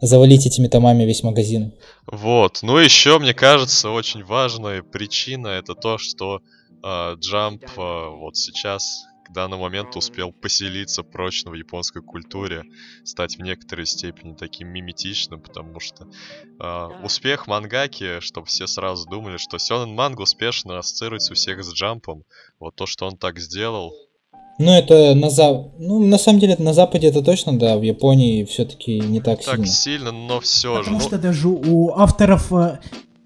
завалить 0.00 0.46
этими 0.46 0.68
томами 0.68 1.04
весь 1.04 1.22
магазин. 1.22 1.72
Вот. 2.06 2.60
Ну, 2.62 2.78
еще, 2.78 3.18
мне 3.18 3.34
кажется, 3.34 3.90
очень 3.90 4.24
важная 4.24 4.82
причина 4.82 5.48
это 5.48 5.74
то, 5.74 5.98
что 5.98 6.40
э, 6.82 7.16
Jump 7.16 7.64
э, 7.76 8.16
вот 8.16 8.36
сейчас 8.36 9.04
к 9.28 9.32
данному 9.32 9.64
моменту 9.64 9.98
успел 9.98 10.32
поселиться 10.32 11.02
прочно 11.02 11.50
в 11.50 11.54
японской 11.54 12.02
культуре, 12.02 12.64
стать 13.04 13.36
в 13.36 13.42
некоторой 13.42 13.84
степени 13.84 14.34
таким 14.34 14.68
миметичным, 14.68 15.40
потому 15.40 15.80
что 15.80 16.06
э, 16.06 17.04
успех 17.04 17.46
мангаки, 17.46 18.20
чтобы 18.20 18.46
все 18.46 18.66
сразу 18.66 19.06
думали, 19.08 19.36
что 19.36 19.58
Сёнэн 19.58 19.94
манга 19.94 20.22
успешно 20.22 20.78
ассоциируется 20.78 21.32
у 21.32 21.36
всех 21.36 21.62
с 21.62 21.72
Джампом. 21.72 22.24
Вот 22.58 22.74
то, 22.74 22.86
что 22.86 23.06
он 23.06 23.18
так 23.18 23.38
сделал, 23.38 23.94
ну, 24.58 24.72
это 24.72 25.14
на 25.14 25.30
за... 25.30 25.70
Ну, 25.78 26.04
на 26.04 26.18
самом 26.18 26.40
деле, 26.40 26.56
на 26.58 26.74
Западе 26.74 27.06
это 27.06 27.22
точно, 27.22 27.56
да, 27.56 27.76
в 27.76 27.82
Японии 27.82 28.44
все-таки 28.44 28.98
не 28.98 29.20
так, 29.20 29.38
так 29.38 29.44
сильно. 29.44 29.64
Так 29.64 29.74
сильно, 29.74 30.12
но 30.12 30.40
все 30.40 30.74
же. 30.74 30.78
Потому 30.80 30.98
ну... 30.98 31.04
что 31.04 31.18
даже 31.18 31.48
у 31.48 31.92
авторов... 31.96 32.52
Э, 32.52 32.80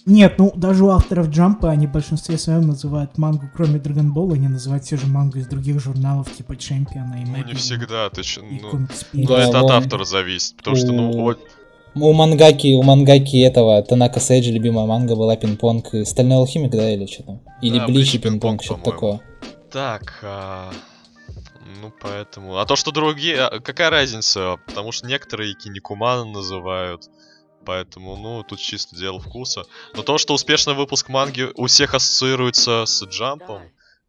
нет, 0.05 0.35
ну, 0.37 0.53
даже 0.55 0.85
у 0.85 0.91
авторов 0.91 1.29
Джампа 1.29 1.71
они 1.71 1.87
в 1.87 1.93
большинстве 1.93 2.37
своем 2.37 2.67
называют 2.67 3.17
мангу, 3.17 3.47
кроме 3.55 3.79
Dragon 3.79 4.13
Ball, 4.13 4.35
они 4.35 4.49
называют 4.49 4.85
все 4.85 4.99
же 4.99 5.07
мангу 5.07 5.39
из 5.39 5.47
других 5.47 5.81
журналов, 5.81 6.31
типа 6.37 6.57
Чемпиона 6.57 7.23
и 7.23 7.25
Ну, 7.25 7.45
не 7.45 7.55
всегда, 7.55 8.11
ты 8.11 8.23
че... 8.23 8.43
Ну, 8.43 8.87
ну, 9.15 9.35
это 9.35 9.61
от 9.61 9.71
автора 9.71 10.05
зависит, 10.05 10.57
потому 10.57 10.77
что, 10.77 10.93
ну, 10.93 11.13
вот... 11.13 11.41
У 11.95 12.13
мангаки, 12.13 12.75
у 12.75 12.83
мангаки 12.83 13.43
этого 13.43 13.83
Танака 13.83 14.19
Сейджи 14.19 14.51
любимая 14.51 14.87
манга 14.87 15.15
была 15.15 15.37
пинг-понг 15.37 15.95
и 15.95 16.05
Стальной 16.05 16.39
алхимик, 16.39 16.73
да, 16.73 16.91
или 16.91 17.07
что 17.07 17.23
там? 17.23 17.41
Или 17.61 17.79
да, 17.79 17.87
Блич 17.87 18.15
и 18.15 18.19
пинг-понг, 18.19 18.63
что-то 18.63 18.91
такое. 18.91 19.21
Так, 19.71 20.21
а... 20.23 20.73
Ну, 21.65 21.93
поэтому... 22.01 22.59
А 22.59 22.67
то, 22.67 22.77
что 22.77 22.91
другие... 22.91 23.41
А, 23.41 23.61
какая 23.61 23.91
разница? 23.91 24.59
Потому 24.67 24.93
что 24.93 25.07
некоторые 25.07 25.55
киникуманы 25.55 26.31
называют. 26.31 27.09
Поэтому, 27.65 28.17
ну, 28.17 28.43
тут 28.43 28.59
чисто 28.59 28.97
дело 28.97 29.21
вкуса. 29.21 29.65
Но 29.95 30.03
то, 30.03 30.19
что 30.19 30.35
успешный 30.35 30.75
выпуск 30.75 31.09
манги 31.09 31.51
у 31.55 31.67
всех 31.67 31.95
ассоциируется 31.95 32.85
с 32.87 33.05
джампом, 33.05 33.63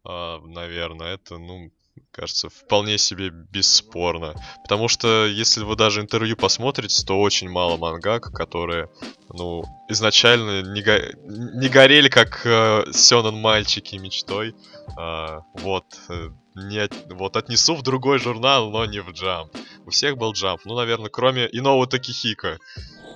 э, 0.04 0.38
наверное, 0.44 1.14
это, 1.14 1.38
ну, 1.38 1.70
кажется, 2.10 2.48
вполне 2.48 2.98
себе 2.98 3.30
бесспорно. 3.30 4.34
Потому 4.62 4.88
что, 4.88 5.26
если 5.26 5.62
вы 5.62 5.76
даже 5.76 6.00
интервью 6.00 6.36
посмотрите, 6.36 7.04
то 7.04 7.20
очень 7.20 7.48
мало 7.48 7.76
мангак, 7.76 8.32
которые, 8.32 8.88
ну, 9.32 9.64
изначально 9.88 10.62
не, 10.62 10.82
го... 10.82 10.92
не 11.24 11.68
горели 11.68 12.08
как 12.08 12.42
э, 12.44 12.84
Сёнэн 12.92 13.36
мальчики 13.36 13.96
мечтой. 13.96 14.54
Э, 14.98 15.40
вот, 15.54 15.84
э, 16.08 16.28
не 16.54 16.78
от... 16.78 16.92
вот 17.10 17.36
отнесу 17.36 17.74
в 17.74 17.82
другой 17.82 18.18
журнал, 18.18 18.70
но 18.70 18.84
не 18.86 19.00
в 19.00 19.10
Джамп. 19.10 19.52
У 19.86 19.90
всех 19.90 20.16
был 20.16 20.32
Джамп, 20.32 20.62
ну, 20.64 20.74
наверное, 20.76 21.10
кроме 21.10 21.48
иного 21.52 21.86
Такихика. 21.86 22.58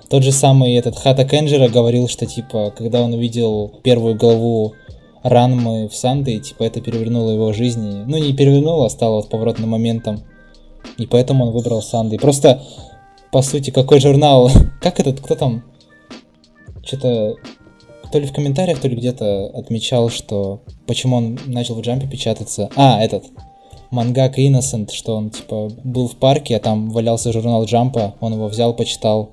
Тот 0.09 0.23
же 0.23 0.31
самый 0.31 0.73
этот 0.73 0.97
Хата 0.97 1.23
Кенджера 1.23 1.69
говорил, 1.69 2.07
что, 2.09 2.25
типа, 2.25 2.71
когда 2.71 3.01
он 3.01 3.13
увидел 3.13 3.79
первую 3.83 4.15
главу 4.15 4.75
Ранмы 5.23 5.87
в 5.87 5.95
Санды, 5.95 6.39
типа, 6.39 6.63
это 6.63 6.81
перевернуло 6.81 7.31
его 7.31 7.53
жизнь. 7.53 8.03
Ну, 8.05 8.17
не 8.17 8.33
перевернуло, 8.33 8.85
а 8.85 8.89
стало 8.89 9.17
вот 9.17 9.29
поворотным 9.29 9.69
моментом. 9.69 10.21
И 10.97 11.05
поэтому 11.05 11.45
он 11.45 11.53
выбрал 11.53 11.81
Санды. 11.81 12.17
Просто, 12.17 12.61
по 13.31 13.41
сути, 13.41 13.71
какой 13.71 13.99
журнал... 13.99 14.49
Как 14.81 14.99
этот, 14.99 15.19
кто 15.19 15.35
там? 15.35 15.63
Что-то 16.83 17.35
то 18.11 18.19
ли 18.19 18.25
в 18.25 18.33
комментариях, 18.33 18.79
то 18.79 18.87
ли 18.87 18.95
где-то 18.95 19.47
отмечал, 19.53 20.09
что 20.09 20.61
почему 20.87 21.17
он 21.17 21.39
начал 21.45 21.75
в 21.75 21.81
джампе 21.81 22.07
печататься. 22.07 22.69
А, 22.75 23.01
этот. 23.01 23.25
Мангак 23.91 24.37
Innocent, 24.37 24.91
что 24.91 25.15
он 25.15 25.31
типа 25.31 25.69
был 25.83 26.07
в 26.07 26.15
парке, 26.15 26.57
а 26.57 26.59
там 26.59 26.89
валялся 26.89 27.31
журнал 27.31 27.65
Джампа, 27.65 28.15
он 28.19 28.33
его 28.33 28.47
взял, 28.47 28.75
почитал 28.75 29.31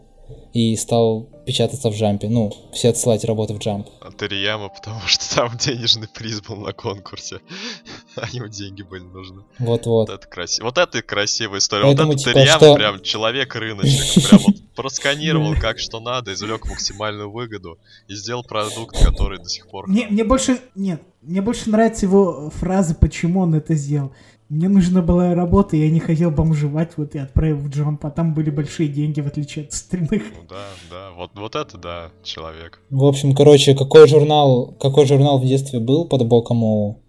и 0.55 0.74
стал 0.76 1.26
печататься 1.47 1.90
в 1.90 1.94
джампе. 1.94 2.28
Ну, 2.28 2.53
все 2.72 2.90
отсылать 2.90 3.24
работы 3.24 3.55
в 3.55 3.59
джамп. 3.59 3.88
А 4.01 4.11
Терияма, 4.12 4.68
потому 4.68 5.01
что 5.07 5.34
там 5.34 5.57
денежный 5.57 6.09
приз 6.09 6.42
был 6.42 6.57
на 6.57 6.72
конкурсе. 6.72 7.40
а 8.16 8.26
ему 8.32 8.49
деньги 8.49 8.82
были 8.82 9.05
нужны. 9.05 9.42
Вот-вот. 9.59 10.09
Вот 10.09 10.11
это 10.11 10.26
красиво. 10.26 10.66
Вот 10.66 10.78
это 10.78 11.01
красивая 11.03 11.61
история. 11.61 11.84
Поэтому, 11.84 12.12
вот 12.12 12.20
это 12.20 12.32
типа, 12.32 12.57
что... 12.57 12.74
прям 12.74 13.03
человек 13.03 13.55
рыночник. 13.55 14.28
Прям 14.28 14.40
вот 14.44 14.57
просканировал 14.74 15.55
как 15.61 15.78
что 15.78 16.01
надо, 16.01 16.34
извлек 16.34 16.66
максимальную 16.66 17.30
выгоду 17.30 17.78
и 18.09 18.14
сделал 18.14 18.42
продукт, 18.42 18.99
который 19.03 19.38
до 19.38 19.49
сих 19.49 19.68
пор... 19.68 19.88
Мне, 19.88 20.09
мне 20.09 20.24
больше... 20.24 20.59
Нет, 20.74 21.01
мне 21.22 21.40
больше 21.40 21.70
нравится 21.70 22.07
его 22.07 22.51
фраза, 22.51 22.94
почему 22.94 23.40
он 23.40 23.55
это 23.55 23.74
сделал. 23.74 24.12
Мне 24.49 24.68
нужна 24.68 25.03
была 25.03 25.34
работа, 25.34 25.76
я 25.76 25.90
не 25.90 25.99
хотел 25.99 26.30
бомжевать, 26.30 26.92
вот 26.97 27.16
и 27.16 27.18
отправил 27.18 27.57
в 27.57 27.68
джамп, 27.68 28.07
а 28.07 28.11
там 28.11 28.32
были 28.32 28.51
большие 28.51 28.88
деньги, 28.88 29.20
в 29.20 29.26
отличие 29.26 29.64
от 29.64 29.72
остальных. 29.72 30.22
Ну 30.36 30.44
да, 30.49 30.66
да, 30.88 31.11
вот, 31.16 31.32
вот 31.34 31.57
это 31.57 31.76
да, 31.76 32.11
человек. 32.22 32.80
В 32.90 33.05
общем, 33.05 33.34
короче, 33.34 33.74
какой 33.74 34.07
журнал, 34.07 34.72
какой 34.78 35.05
журнал 35.05 35.40
в 35.40 35.44
детстве 35.44 35.80
был 35.80 36.05
под 36.05 36.28
боком 36.28 36.62
у, 36.62 37.03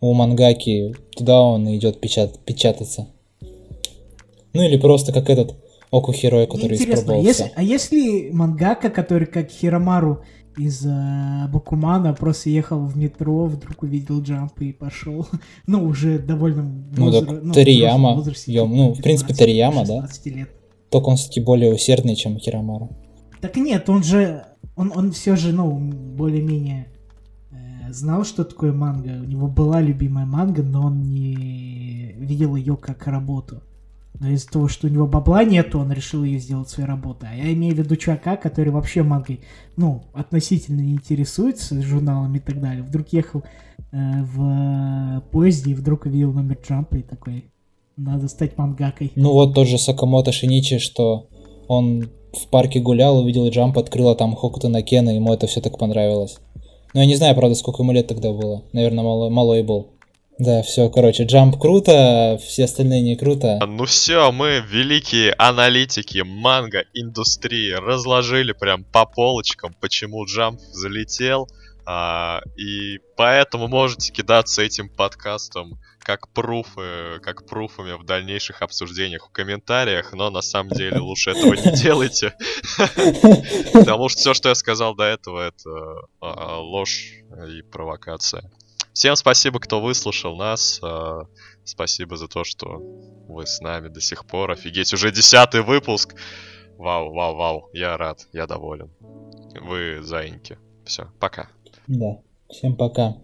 у 0.00 0.14
мангаки, 0.14 0.94
туда 1.16 1.40
он 1.42 1.68
идет 1.74 2.00
печат, 2.00 2.38
печататься. 2.44 3.08
Ну 4.52 4.62
или 4.62 4.76
просто 4.76 5.12
как 5.12 5.30
этот 5.30 5.56
Оку 5.90 6.12
Херой, 6.12 6.46
который 6.46 6.76
Интересно, 6.76 7.20
если, 7.20 7.50
а 7.56 7.62
если 7.62 8.30
мангака, 8.30 8.90
который 8.90 9.26
как 9.26 9.50
Хиромару 9.50 10.22
из 10.58 10.84
э, 10.84 11.48
Бакумана 11.52 12.12
просто 12.12 12.50
ехал 12.50 12.84
в 12.84 12.96
метро, 12.96 13.46
вдруг 13.46 13.82
увидел 13.82 14.20
джамп 14.20 14.60
и 14.60 14.72
пошел. 14.72 15.26
ну, 15.66 15.84
уже 15.84 16.18
довольно 16.18 16.62
Ну, 16.96 17.12
так 17.12 17.42
ну, 17.42 17.52
Тарияма. 17.52 18.14
Возрасте, 18.14 18.52
Ё, 18.52 18.66
ну, 18.66 18.92
в 18.92 19.00
принципе, 19.00 19.34
Тарияма, 19.34 19.86
да? 19.86 20.08
Лет. 20.24 20.50
Только 20.90 21.06
он 21.06 21.16
все-таки 21.16 21.40
более 21.40 21.72
усердный, 21.72 22.16
чем 22.16 22.38
Хиромару. 22.38 22.90
Так 23.40 23.56
нет, 23.56 23.88
он 23.88 24.02
же, 24.02 24.44
он, 24.74 24.92
он 24.94 25.12
все 25.12 25.36
же, 25.36 25.52
ну, 25.52 25.70
более-менее 25.70 26.88
э, 27.52 27.92
знал, 27.92 28.24
что 28.24 28.44
такое 28.44 28.72
манга. 28.72 29.20
У 29.22 29.24
него 29.24 29.46
была 29.46 29.80
любимая 29.80 30.26
манга, 30.26 30.62
но 30.62 30.86
он 30.86 31.02
не 31.02 32.14
видел 32.18 32.56
ее 32.56 32.76
как 32.76 33.06
работу. 33.06 33.62
Но 34.20 34.28
из-за 34.30 34.48
того, 34.48 34.68
что 34.68 34.88
у 34.88 34.90
него 34.90 35.06
бабла 35.06 35.44
нету, 35.44 35.78
он 35.78 35.92
решил 35.92 36.24
ее 36.24 36.40
сделать 36.40 36.68
своей 36.68 36.88
работой. 36.88 37.28
А 37.30 37.34
я 37.36 37.52
имею 37.52 37.74
в 37.74 37.78
виду 37.78 37.94
чувака, 37.96 38.36
который 38.36 38.70
вообще 38.70 39.02
мангой, 39.02 39.40
ну, 39.76 40.02
относительно 40.12 40.80
не 40.80 40.92
интересуется 40.92 41.80
журналами 41.82 42.38
и 42.38 42.40
так 42.40 42.60
далее. 42.60 42.82
Вдруг 42.82 43.08
ехал 43.12 43.44
э, 43.92 44.22
в 44.22 45.22
поезде 45.30 45.70
и 45.70 45.74
вдруг 45.74 46.06
увидел 46.06 46.32
номер 46.32 46.58
Джампа 46.66 46.96
и 46.96 47.02
такой, 47.02 47.44
надо 47.96 48.28
стать 48.28 48.58
мангакой. 48.58 49.12
Ну 49.14 49.32
вот 49.32 49.54
тот 49.54 49.68
же 49.68 49.78
Сакамото 49.78 50.32
Шиничи, 50.32 50.78
что 50.78 51.28
он 51.68 52.08
в 52.32 52.48
парке 52.48 52.80
гулял, 52.80 53.18
увидел 53.18 53.48
Джамп, 53.48 53.78
открыл, 53.78 54.08
а 54.08 54.14
там 54.14 54.34
Хокута 54.34 54.68
на 54.68 54.82
Кена, 54.82 55.10
ему 55.10 55.32
это 55.32 55.46
все 55.46 55.60
так 55.60 55.78
понравилось. 55.78 56.38
Но 56.94 57.00
я 57.00 57.06
не 57.06 57.16
знаю, 57.16 57.34
правда, 57.34 57.54
сколько 57.54 57.82
ему 57.82 57.92
лет 57.92 58.06
тогда 58.06 58.32
было. 58.32 58.62
Наверное, 58.72 59.04
малой, 59.04 59.30
малой 59.30 59.62
был. 59.62 59.88
Да, 60.38 60.62
все, 60.62 60.88
короче, 60.88 61.24
Джамп 61.24 61.58
круто, 61.58 61.92
а 62.34 62.38
все 62.38 62.64
остальные 62.64 63.02
не 63.02 63.16
круто. 63.16 63.58
Ну 63.66 63.84
все, 63.86 64.30
мы, 64.30 64.62
великие 64.68 65.34
аналитики 65.36 66.22
манго 66.24 66.84
индустрии, 66.94 67.72
разложили 67.72 68.52
прям 68.52 68.84
по 68.84 69.04
полочкам, 69.04 69.74
почему 69.80 70.24
Джамп 70.26 70.60
залетел. 70.72 71.48
А, 71.90 72.42
и 72.56 72.98
поэтому 73.16 73.66
можете 73.66 74.12
кидаться 74.12 74.62
этим 74.62 74.90
подкастом 74.90 75.80
как 76.00 76.28
пруфы, 76.28 77.18
как 77.22 77.46
пруфами 77.46 77.92
в 77.92 78.04
дальнейших 78.04 78.62
обсуждениях 78.62 79.26
в 79.26 79.32
комментариях, 79.32 80.12
но 80.12 80.30
на 80.30 80.42
самом 80.42 80.70
деле 80.70 80.98
лучше 80.98 81.30
этого 81.30 81.54
не 81.54 81.72
делайте. 81.82 82.34
Потому 83.72 84.08
что 84.08 84.20
все, 84.20 84.34
что 84.34 84.50
я 84.50 84.54
сказал 84.54 84.94
до 84.94 85.04
этого, 85.04 85.48
это 85.48 86.02
а, 86.20 86.58
ложь 86.60 87.14
и 87.48 87.62
провокация. 87.62 88.50
Всем 88.92 89.16
спасибо, 89.16 89.60
кто 89.60 89.80
выслушал 89.80 90.36
нас. 90.36 90.80
А, 90.82 91.22
спасибо 91.64 92.16
за 92.16 92.28
то, 92.28 92.44
что 92.44 92.78
вы 93.28 93.46
с 93.46 93.60
нами 93.60 93.88
до 93.88 94.00
сих 94.00 94.26
пор. 94.26 94.50
Офигеть, 94.50 94.92
уже 94.92 95.10
десятый 95.12 95.62
выпуск. 95.62 96.14
Вау, 96.76 97.12
вау, 97.12 97.36
вау. 97.36 97.70
Я 97.72 97.96
рад, 97.96 98.26
я 98.32 98.46
доволен. 98.46 98.90
Вы 99.60 100.02
заиньки. 100.02 100.58
Все, 100.84 101.10
пока. 101.18 101.48
Да, 101.86 102.18
всем 102.48 102.76
пока. 102.76 103.16